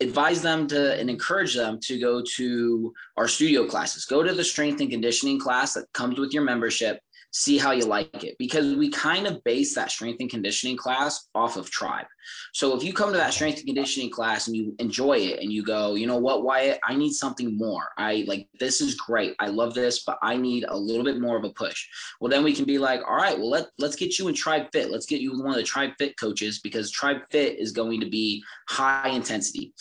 [0.00, 4.44] advise them to and encourage them to go to our studio classes, go to the
[4.44, 7.00] strength and conditioning class that comes with your membership.
[7.32, 8.36] See how you like it.
[8.38, 12.06] Because we kind of base that strength and conditioning class off of tribe.
[12.52, 15.52] So if you come to that strength and conditioning class and you enjoy it and
[15.52, 17.88] you go, you know what, Wyatt, I need something more.
[17.98, 19.34] I like this is great.
[19.38, 21.86] I love this, but I need a little bit more of a push.
[22.20, 24.66] Well, then we can be like, all right, well, let, let's get you in Tribe
[24.72, 24.90] Fit.
[24.90, 28.08] Let's get you one of the Tribe Fit coaches because Tribe Fit is going to
[28.08, 29.72] be high intensity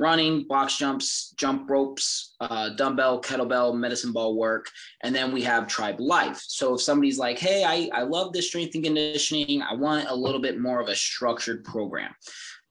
[0.00, 4.66] running, box jumps, jump ropes, uh, dumbbell, kettlebell, medicine ball work.
[5.02, 6.42] And then we have Tribe Life.
[6.48, 10.14] So if somebody's like, hey, I, I love this strength and conditioning, I want a
[10.14, 11.89] little bit more of a structured program,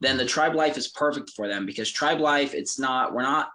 [0.01, 3.49] then the Tribe Life is perfect for them because Tribe Life, it's not, we're not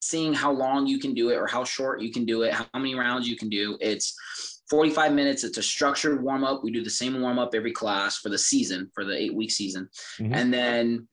[0.00, 2.66] seeing how long you can do it or how short you can do it, how
[2.74, 3.76] many rounds you can do.
[3.80, 4.14] It's
[4.70, 5.44] 45 minutes.
[5.44, 6.62] It's a structured warm up.
[6.62, 9.50] We do the same warm up every class for the season, for the eight week
[9.50, 9.88] season.
[10.18, 10.34] Mm-hmm.
[10.34, 11.08] And then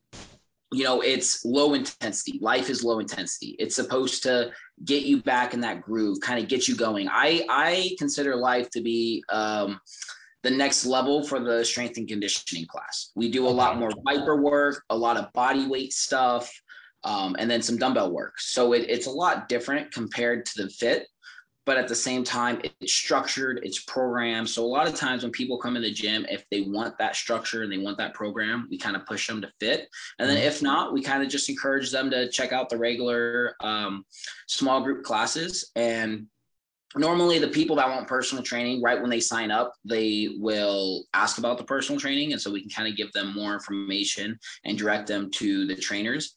[0.72, 4.52] you know it's low intensity life is low intensity it's supposed to
[4.84, 8.70] get you back in that groove kind of get you going i i consider life
[8.70, 9.80] to be um
[10.48, 13.12] the next level for the strength and conditioning class.
[13.16, 16.50] We do a lot more ViPR work a lot of body weight stuff
[17.04, 18.40] um, and then some dumbbell work.
[18.40, 21.08] So it, it's a lot different compared to the fit
[21.66, 24.50] but at the same time it's structured it's programmed.
[24.50, 27.18] So a lot of times when people come in the gym if they want that
[27.18, 29.90] structure and they want that program we kind of push them to fit.
[30.18, 33.54] And then if not we kind of just encourage them to check out the regular
[33.60, 34.06] um,
[34.48, 36.28] small group classes and
[36.98, 41.38] normally the people that want personal training right when they sign up they will ask
[41.38, 44.78] about the personal training and so we can kind of give them more information and
[44.78, 46.36] direct them to the trainers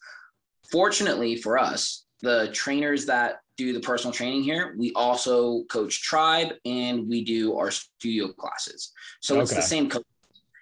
[0.70, 6.54] fortunately for us the trainers that do the personal training here, we also coach tribe
[6.64, 8.92] and we do our studio classes.
[9.20, 9.42] So okay.
[9.42, 10.04] it's the same coach.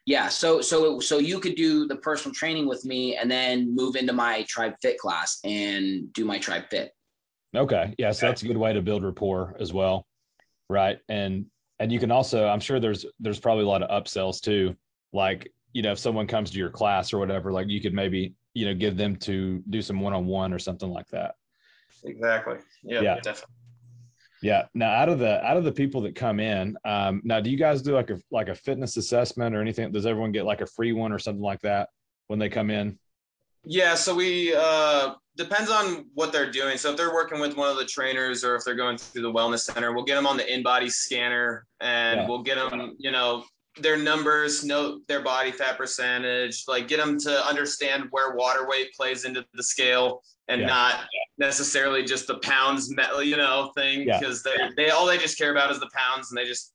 [0.04, 3.94] Yeah, so so so you could do the personal training with me and then move
[3.94, 6.92] into my tribe fit class and do my tribe fit.
[7.56, 7.94] Okay.
[7.98, 8.12] Yeah.
[8.12, 10.06] So that's a good way to build rapport as well.
[10.68, 10.98] Right.
[11.08, 11.46] And
[11.78, 14.76] and you can also, I'm sure there's there's probably a lot of upsells too.
[15.12, 18.34] Like, you know, if someone comes to your class or whatever, like you could maybe,
[18.54, 21.34] you know, give them to do some one-on-one or something like that.
[22.04, 22.56] Exactly.
[22.82, 23.14] Yeah, yeah.
[23.16, 23.54] definitely.
[24.42, 24.66] Yeah.
[24.74, 27.56] Now, out of the out of the people that come in, um, now do you
[27.56, 29.90] guys do like a like a fitness assessment or anything?
[29.90, 31.88] Does everyone get like a free one or something like that
[32.28, 32.98] when they come in?
[33.64, 33.94] Yeah.
[33.94, 36.76] So we uh, depends on what they're doing.
[36.76, 39.32] So if they're working with one of the trainers or if they're going through the
[39.32, 42.28] wellness center, we'll get them on the in-body scanner and yeah.
[42.28, 43.44] we'll get them, you know,
[43.80, 48.92] their numbers, note their body fat percentage, like get them to understand where water weight
[48.94, 50.66] plays into the scale and yeah.
[50.66, 50.94] not
[51.38, 52.92] necessarily just the pounds,
[53.22, 54.70] you know, thing because yeah.
[54.76, 56.72] they they all they just care about is the pounds and they just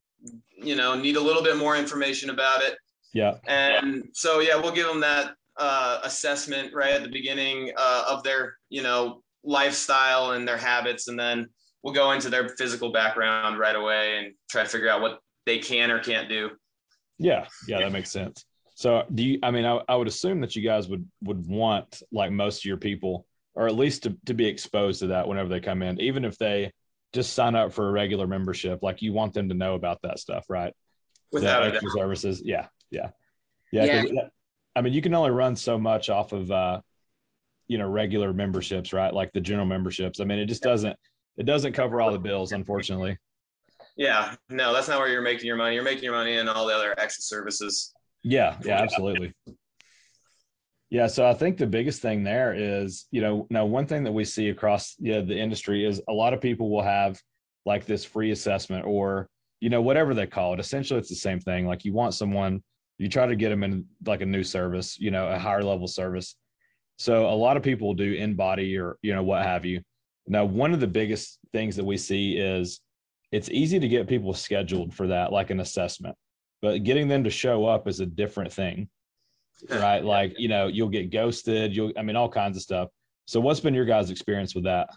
[0.55, 2.77] you know need a little bit more information about it.
[3.13, 3.33] Yeah.
[3.45, 8.23] And so yeah, we'll give them that uh, assessment right at the beginning uh, of
[8.23, 11.47] their you know lifestyle and their habits, and then
[11.83, 15.59] we'll go into their physical background right away and try to figure out what they
[15.59, 16.51] can or can't do.
[17.19, 18.45] Yeah, yeah, that makes sense.
[18.75, 19.39] So, do you?
[19.43, 22.65] I mean, I, I would assume that you guys would would want like most of
[22.65, 25.99] your people, or at least to to be exposed to that whenever they come in,
[26.01, 26.71] even if they
[27.13, 28.81] just sign up for a regular membership.
[28.81, 30.73] Like you want them to know about that stuff, right?
[31.31, 33.09] Without the extra services, yeah, yeah,
[33.71, 34.03] yeah.
[34.03, 34.21] yeah.
[34.75, 36.81] I mean, you can only run so much off of uh,
[37.67, 39.13] you know regular memberships, right?
[39.13, 40.19] Like the general memberships.
[40.19, 40.95] I mean, it just doesn't
[41.37, 43.17] it doesn't cover all the bills, unfortunately.
[43.95, 45.75] Yeah, no, that's not where you're making your money.
[45.75, 47.93] You're making your money in all the other extra services.
[48.23, 49.33] Yeah, yeah, absolutely.
[50.89, 54.11] Yeah, so I think the biggest thing there is, you know, now one thing that
[54.11, 57.19] we see across you know, the industry is a lot of people will have
[57.65, 59.27] like this free assessment or,
[59.59, 60.59] you know, whatever they call it.
[60.59, 61.65] Essentially, it's the same thing.
[61.65, 62.61] Like you want someone,
[62.97, 65.87] you try to get them in like a new service, you know, a higher level
[65.87, 66.35] service.
[66.97, 69.81] So a lot of people do in body or, you know, what have you.
[70.27, 72.79] Now, one of the biggest things that we see is
[73.31, 76.15] it's easy to get people scheduled for that, like an assessment,
[76.61, 78.87] but getting them to show up is a different thing,
[79.69, 80.03] right?
[80.05, 82.89] Like, you know, you'll get ghosted, you'll, I mean, all kinds of stuff.
[83.25, 84.89] So, what's been your guys' experience with that?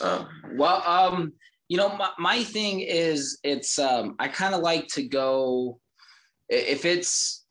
[0.00, 0.24] Uh,
[0.54, 1.32] well, um,
[1.68, 5.78] you know, my, my thing is it's, um, I kind of like to go,
[6.50, 7.44] if it's,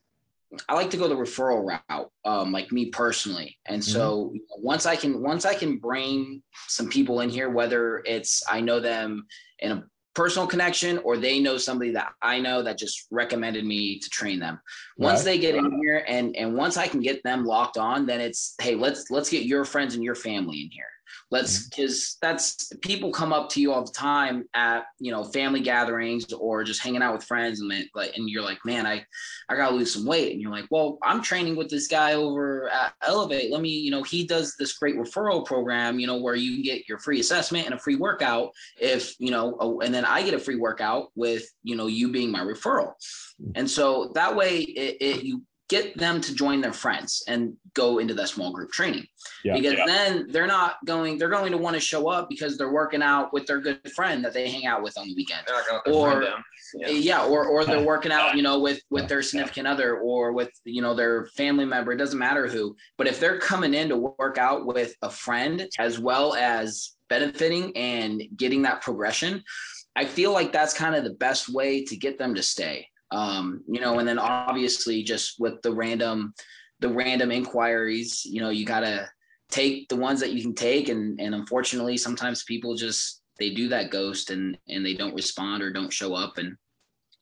[0.68, 3.58] I like to go the referral route, um, like me personally.
[3.68, 4.38] And so mm-hmm.
[4.58, 8.80] once I can, once I can bring some people in here, whether it's I know
[8.80, 9.28] them
[9.60, 9.84] in a
[10.16, 14.40] personal connection or they know somebody that I know that just recommended me to train
[14.40, 14.60] them.
[14.98, 15.26] Once right.
[15.26, 18.56] they get in here and and once I can get them locked on, then it's
[18.60, 20.90] hey, let's let's get your friends and your family in here
[21.32, 22.28] let's because mm-hmm.
[22.28, 26.64] that's people come up to you all the time at you know family gatherings or
[26.64, 29.04] just hanging out with friends and like and you're like man i
[29.50, 32.70] i gotta lose some weight and you're like well i'm training with this guy over
[32.70, 36.36] at elevate let me you know he does this great referral program you know where
[36.36, 39.94] you can get your free assessment and a free workout if you know oh, and
[39.94, 42.94] then i get a free workout with you know you being my referral
[43.42, 43.52] mm.
[43.56, 48.00] and so that way it, it you get them to join their friends and go
[48.00, 49.06] into that small group training
[49.44, 49.86] yeah, because yeah.
[49.86, 53.32] then they're not going they're going to want to show up because they're working out
[53.32, 55.44] with their good friend that they hang out with on the weekend
[55.88, 56.24] or
[56.76, 56.90] yeah.
[56.90, 57.26] yeah.
[57.26, 60.82] or or they're working out you know with with their significant other or with you
[60.82, 64.38] know their family member it doesn't matter who but if they're coming in to work
[64.38, 69.44] out with a friend as well as benefiting and getting that progression
[69.96, 73.64] I feel like that's kind of the best way to get them to stay um,
[73.68, 76.34] you know, and then obviously just with the random,
[76.80, 79.10] the random inquiries, you know, you gotta
[79.50, 83.70] take the ones that you can take, and and unfortunately, sometimes people just they do
[83.70, 86.56] that ghost and and they don't respond or don't show up, and,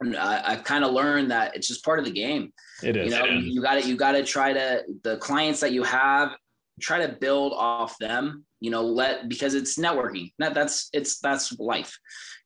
[0.02, 2.52] and I, have kind of learned that it's just part of the game.
[2.84, 3.14] It is.
[3.14, 6.36] You know, you got to you got to try to the clients that you have
[6.80, 11.58] try to build off them you know let because it's networking that that's it's that's
[11.60, 11.98] life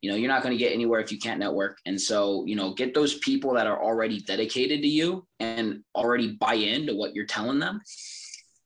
[0.01, 1.77] you know you're not going to get anywhere if you can't network.
[1.85, 6.33] And so you know get those people that are already dedicated to you and already
[6.33, 7.81] buy into what you're telling them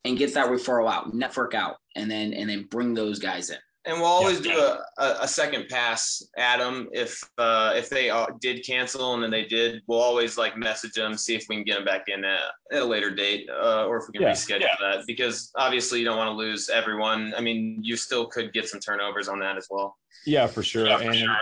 [0.06, 3.58] and get that referral out network out and then and then bring those guys in
[3.86, 4.54] and we'll always yeah.
[4.54, 4.60] do
[4.98, 9.30] a, a, second pass at them if uh, if they uh, did cancel and then
[9.30, 9.82] they did.
[9.88, 12.40] We'll always like message them, see if we can get them back in at,
[12.72, 14.32] at a later date, uh, or if we can yeah.
[14.32, 14.76] reschedule yeah.
[14.82, 15.04] that.
[15.06, 17.34] Because obviously you don't want to lose everyone.
[17.38, 19.96] I mean, you still could get some turnovers on that as well.
[20.26, 20.86] Yeah, for sure.
[20.86, 21.38] For and sure.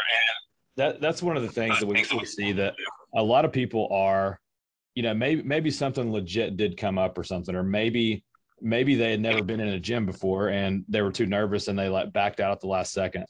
[0.76, 2.76] that that's one of the things that we, we see that
[3.15, 4.40] a lot of people are,
[4.95, 8.24] you know, maybe maybe something legit did come up or something, or maybe
[8.64, 11.77] maybe they had never been in a gym before and they were too nervous and
[11.77, 13.26] they like backed out at the last second.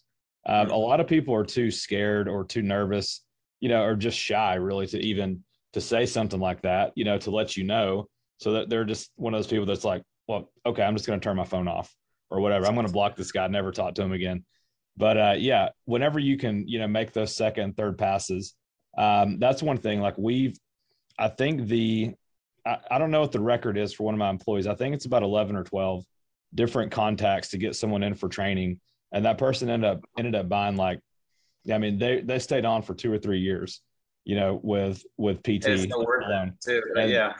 [0.46, 3.22] Um, a lot of people are too scared or too nervous,
[3.60, 5.44] you know, or just shy really to even
[5.74, 8.08] to say something like that, you know, to let you know.
[8.38, 11.20] So that they're just one of those people that's like, well, okay, I'm just going
[11.20, 11.94] to turn my phone off
[12.30, 12.66] or whatever.
[12.66, 14.46] I'm going to block this guy, never talk to him again.
[14.98, 18.54] But uh, yeah, whenever you can, you know, make those second and third passes,
[18.98, 20.02] um, that's one thing.
[20.02, 20.58] Like we've,
[21.18, 22.14] I think the,
[22.66, 24.68] I, I don't know what the record is for one of my employees.
[24.68, 26.04] I think it's about 11 or 12
[26.56, 28.80] different contacts to get someone in for training.
[29.12, 31.00] And that person ended up, ended up buying like,
[31.72, 33.82] I mean, they, they stayed on for two or three years,
[34.26, 35.66] you know, with, with PT.
[35.66, 36.54] Alone.
[36.64, 37.34] Too, yeah.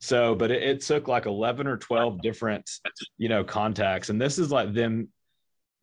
[0.00, 2.70] So, but it, it, took like 11 or 12 different,
[3.16, 4.10] you know, contacts.
[4.10, 5.08] And this is like them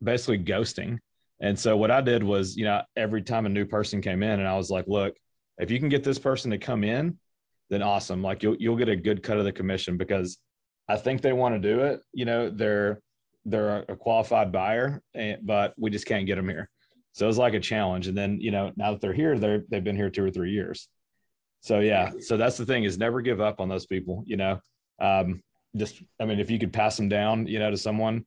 [0.04, 1.00] basically ghosting.
[1.40, 4.40] And so what I did was, you know, every time a new person came in
[4.40, 5.16] and I was like, look,
[5.58, 7.18] if you can get this person to come in,
[7.72, 8.22] then awesome.
[8.22, 10.38] Like you'll, you'll get a good cut of the commission because
[10.88, 12.02] I think they want to do it.
[12.14, 13.02] You know, they're,
[13.46, 16.70] they're a qualified buyer, and, but we just can't get them here.
[17.14, 18.08] So it's like a challenge.
[18.08, 20.52] And then, you know, now that they're here, they're, they've been here two or three
[20.52, 20.88] years.
[21.62, 24.24] So yeah, so that's the thing is never give up on those people.
[24.26, 24.60] You know,
[25.00, 25.42] um,
[25.78, 28.26] just I mean, if you could pass them down, you know, to someone,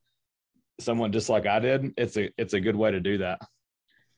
[0.81, 3.41] someone just like I did, it's a it's a good way to do that.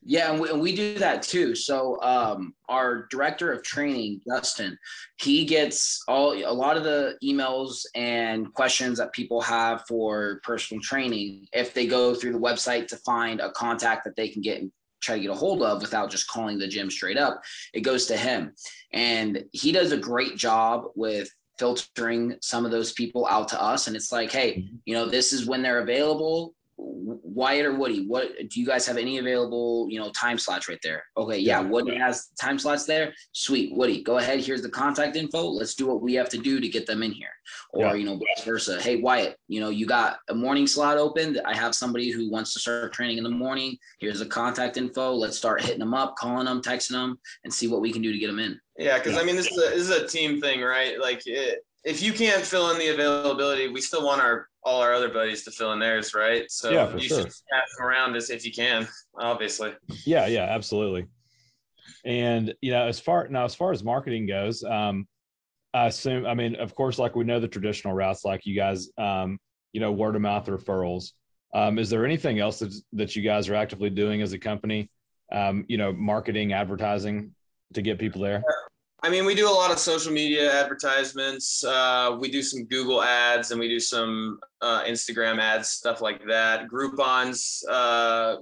[0.09, 1.57] Yeah, and we, and we do that too.
[1.57, 4.79] So um, our director of training, Justin,
[5.21, 10.81] he gets all a lot of the emails and questions that people have for personal
[10.81, 11.49] training.
[11.53, 14.63] If they go through the website to find a contact that they can get
[15.03, 17.43] try to get a hold of without just calling the gym straight up,
[17.75, 18.53] it goes to him.
[18.93, 21.29] And he does a great job with
[21.59, 23.87] filtering some of those people out to us.
[23.87, 24.77] And it's like, hey, mm-hmm.
[24.85, 26.55] you know, this is when they're available.
[26.79, 30.79] Wyatt or Woody, what do you guys have any available, you know, time slots right
[30.83, 31.05] there?
[31.17, 31.69] Okay, yeah, yeah.
[31.69, 33.15] Woody has time slots there.
[33.33, 34.41] Sweet, Woody, go ahead.
[34.41, 35.43] Here's the contact info.
[35.43, 37.31] Let's do what we have to do to get them in here,
[37.71, 37.95] or yeah.
[37.95, 38.81] you know, vice versa.
[38.81, 41.41] Hey, Wyatt, you know, you got a morning slot open.
[41.47, 43.79] I have somebody who wants to start training in the morning.
[43.99, 45.13] Here's the contact info.
[45.13, 48.13] Let's start hitting them up, calling them, texting them, and see what we can do
[48.13, 48.61] to get them in.
[48.79, 49.21] Yeah, because yeah.
[49.21, 51.01] I mean, this is a, this is a team thing, right?
[51.01, 54.93] Like, it, if you can't fill in the availability, we still want our all our
[54.93, 56.51] other buddies to fill in theirs, right?
[56.51, 57.19] So yeah, you sure.
[57.19, 58.87] should pass them around as if you can,
[59.19, 59.73] obviously.
[60.05, 61.07] Yeah, yeah, absolutely.
[62.05, 65.07] And you know, as far now as far as marketing goes, um,
[65.73, 68.89] I assume, I mean, of course, like we know the traditional routes, like you guys,
[68.99, 69.39] um,
[69.73, 71.13] you know, word of mouth referrals.
[71.55, 74.91] Um, is there anything else that, that you guys are actively doing as a company?
[75.31, 77.35] Um, you know, marketing, advertising
[77.75, 78.43] to get people there.
[79.07, 81.63] I mean, we do a lot of social media advertisements.
[81.63, 86.27] Uh, we do some Google ads and we do some uh, Instagram ads, stuff like
[86.27, 86.67] that.
[86.67, 88.39] Groupons uh,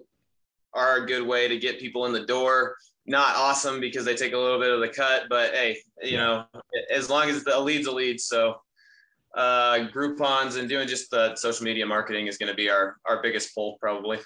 [0.73, 2.77] are a good way to get people in the door.
[3.05, 6.47] Not awesome because they take a little bit of the cut, but hey, you know,
[6.91, 8.19] as long as the lead's a lead.
[8.19, 8.55] So
[9.37, 13.21] uh, Groupons and doing just the social media marketing is going to be our our
[13.21, 14.19] biggest pull probably.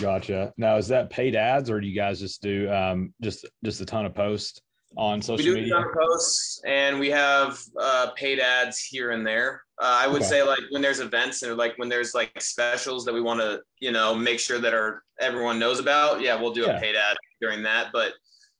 [0.00, 0.52] Gotcha.
[0.56, 3.84] Now, is that paid ads, or do you guys just do um, just just a
[3.84, 4.60] ton of posts?
[4.96, 5.84] On social we do media?
[5.96, 9.62] posts and we have uh, paid ads here and there.
[9.80, 10.28] Uh, I would okay.
[10.28, 13.60] say like when there's events and like when there's like specials that we want to
[13.80, 16.20] you know make sure that our everyone knows about.
[16.20, 16.76] Yeah, we'll do yeah.
[16.76, 18.12] a paid ad during that, but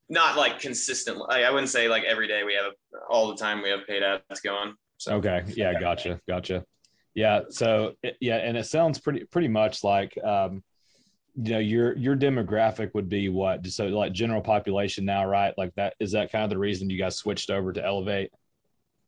[0.08, 1.24] not like consistently.
[1.28, 2.72] Like, I wouldn't say like every day we have
[3.08, 4.74] all the time we have paid ads going.
[4.98, 5.16] So.
[5.16, 5.44] Okay.
[5.48, 5.78] Yeah.
[5.78, 6.20] Gotcha.
[6.28, 6.64] Gotcha.
[7.14, 7.42] Yeah.
[7.50, 10.62] So yeah, and it sounds pretty pretty much like um,
[11.36, 13.66] you know your your demographic would be what?
[13.66, 15.52] So like general population now right?
[15.58, 18.30] Like that is that kind of the reason you guys switched over to elevate?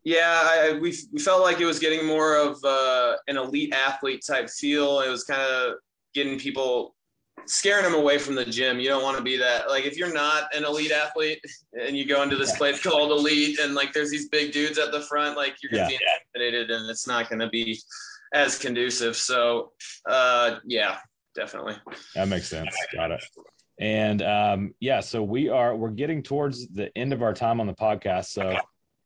[0.02, 4.24] Yeah I, we, we felt like it was getting more of uh, an elite athlete
[4.26, 5.00] type feel.
[5.00, 5.74] It was kind of
[6.14, 6.94] getting people
[7.44, 8.80] scaring them away from the gym.
[8.80, 11.40] You don't want to be that like if you're not an elite athlete
[11.80, 14.90] and you go into this place called elite and like there's these big dudes at
[14.90, 15.98] the front like you're gonna yeah.
[15.98, 16.04] be
[16.34, 17.78] intimidated and it's not gonna be
[18.34, 19.16] as conducive.
[19.16, 19.72] So
[20.06, 20.98] uh yeah
[21.36, 21.76] definitely.
[22.14, 22.74] That makes sense.
[22.94, 23.24] Got it.
[23.78, 27.66] And um, yeah, so we are we're getting towards the end of our time on
[27.66, 28.26] the podcast.
[28.26, 28.56] So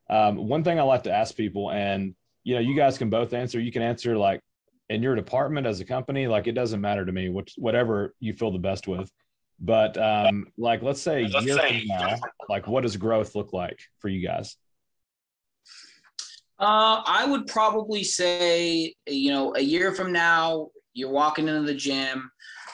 [0.09, 3.32] um, one thing I like to ask people, and you know, you guys can both
[3.32, 3.61] answer.
[3.61, 4.40] You can answer like
[4.89, 8.32] in your department as a company, like it doesn't matter to me, which whatever you
[8.32, 9.11] feel the best with.
[9.59, 12.16] But um, like let's say a year from now,
[12.48, 14.57] like what does growth look like for you guys?
[16.59, 21.74] Uh, I would probably say, you know, a year from now, you're walking into the
[21.74, 22.30] gym.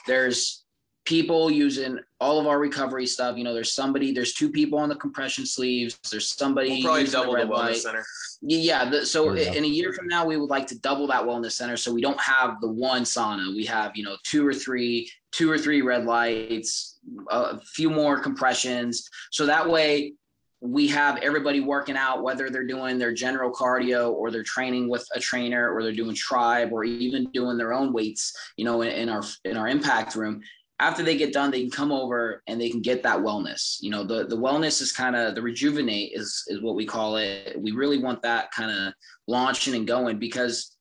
[0.07, 0.65] There's
[1.05, 3.37] people using all of our recovery stuff.
[3.37, 5.99] You know, there's somebody, there's two people on the compression sleeves.
[6.11, 7.77] There's somebody we'll probably double the, the wellness light.
[7.77, 8.05] center.
[8.43, 8.91] Yeah.
[8.91, 11.77] The, so in a year from now, we would like to double that wellness center.
[11.77, 13.55] So we don't have the one sauna.
[13.55, 16.99] We have, you know, two or three, two or three red lights,
[17.31, 19.09] a few more compressions.
[19.31, 20.15] So that way
[20.61, 25.07] we have everybody working out, whether they're doing their general cardio or they're training with
[25.15, 28.89] a trainer or they're doing tribe or even doing their own weights, you know, in,
[28.89, 30.41] in our in our impact room.
[30.79, 33.77] After they get done, they can come over and they can get that wellness.
[33.81, 37.17] You know, the the wellness is kind of the rejuvenate is is what we call
[37.17, 37.57] it.
[37.59, 38.95] We really want that kind of
[39.27, 40.77] launching and going because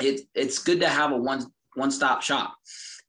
[0.00, 2.54] it it's good to have a one one stop shop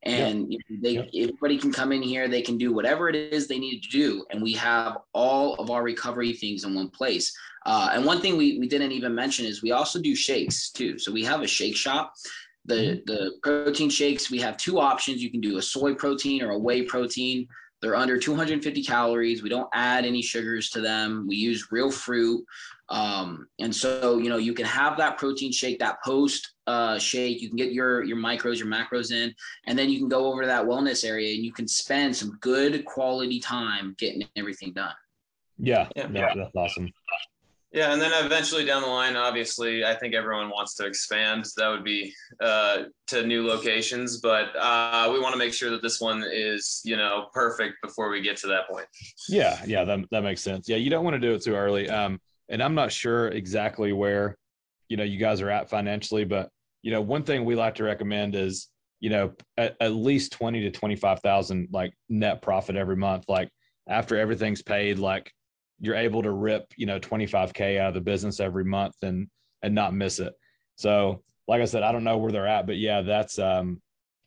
[0.04, 3.80] and they everybody can come in here they can do whatever it is they need
[3.80, 7.36] to do and we have all of our recovery things in one place.
[7.64, 10.98] Uh, and one thing we, we didn't even mention is we also do shakes too.
[10.98, 12.14] So we have a shake shop.
[12.64, 13.00] The mm-hmm.
[13.06, 15.22] the protein shakes we have two options.
[15.22, 17.48] You can do a soy protein or a whey protein
[17.82, 22.42] they're under 250 calories we don't add any sugars to them we use real fruit
[22.92, 27.40] um, and so, you know, you can have that protein shake, that post uh, shake.
[27.40, 29.34] You can get your your micros, your macros in,
[29.66, 32.36] and then you can go over to that wellness area and you can spend some
[32.42, 34.92] good quality time getting everything done.
[35.58, 36.08] Yeah, yeah.
[36.08, 36.92] That, that's awesome.
[37.72, 41.46] Yeah, and then eventually down the line, obviously, I think everyone wants to expand.
[41.56, 45.80] That would be uh, to new locations, but uh, we want to make sure that
[45.80, 48.86] this one is, you know, perfect before we get to that point.
[49.26, 50.68] Yeah, yeah, that that makes sense.
[50.68, 51.88] Yeah, you don't want to do it too early.
[51.88, 52.20] Um,
[52.50, 54.36] and I'm not sure exactly where,
[54.88, 56.50] you know, you guys are at financially, but
[56.82, 58.68] you know, one thing we like to recommend is,
[59.00, 63.24] you know, at, at least 20 to 25,000 like net profit every month.
[63.28, 63.48] Like
[63.88, 65.32] after everything's paid, like
[65.82, 69.28] you're able to rip, you know, 25K out of the business every month and,
[69.62, 70.32] and not miss it.
[70.76, 73.82] So, like I said, I don't know where they're at, but yeah, that's, um,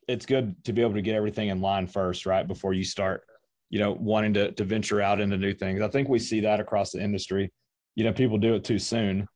[0.07, 2.47] it's good to be able to get everything in line first, right?
[2.47, 3.23] Before you start,
[3.71, 5.81] you know, wanting to, to venture out into new things.
[5.81, 7.51] I think we see that across the industry
[7.95, 9.27] you know people do it too soon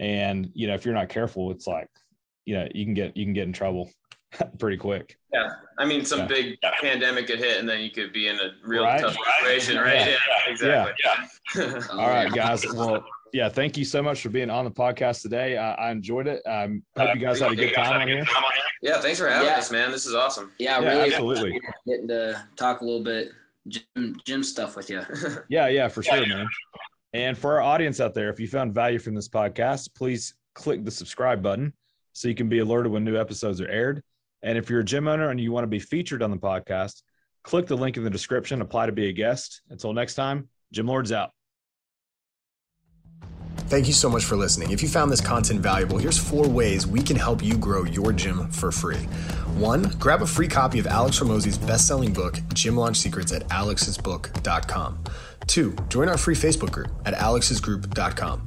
[0.00, 1.88] and you know if you're not careful it's like
[2.44, 3.90] you know you can get you can get in trouble
[4.58, 5.16] pretty quick.
[5.32, 6.26] Yeah i mean some yeah.
[6.26, 9.00] big pandemic could hit and then you could be in a real right?
[9.00, 10.06] tough situation right, right?
[10.06, 10.16] Yeah.
[10.46, 10.52] yeah.
[10.52, 10.94] exactly.
[11.54, 11.82] Yeah.
[11.92, 12.64] all right guys.
[12.72, 15.56] Well yeah thank you so much for being on the podcast today.
[15.56, 16.42] I, I enjoyed it.
[16.46, 18.24] I um, hope you guys had a good time on here.
[18.82, 19.90] Yeah thanks for having us man.
[19.90, 20.52] This is awesome.
[20.58, 21.60] Yeah, really absolutely.
[21.86, 23.32] getting to talk a little bit
[23.68, 25.02] gym gym stuff with you
[25.48, 26.46] yeah yeah for sure man.
[27.12, 30.84] And for our audience out there, if you found value from this podcast, please click
[30.84, 31.72] the subscribe button
[32.12, 34.02] so you can be alerted when new episodes are aired.
[34.46, 37.02] And if you're a gym owner and you want to be featured on the podcast,
[37.42, 39.60] click the link in the description, apply to be a guest.
[39.70, 41.32] Until next time, Gym Lords out.
[43.68, 44.70] Thank you so much for listening.
[44.70, 48.12] If you found this content valuable, here's four ways we can help you grow your
[48.12, 49.08] gym for free.
[49.56, 53.48] One, grab a free copy of Alex Hormozi's best selling book, Gym Launch Secrets, at
[53.48, 55.02] alexsbook.com.
[55.48, 58.46] Two, join our free Facebook group at alexsgroup.com.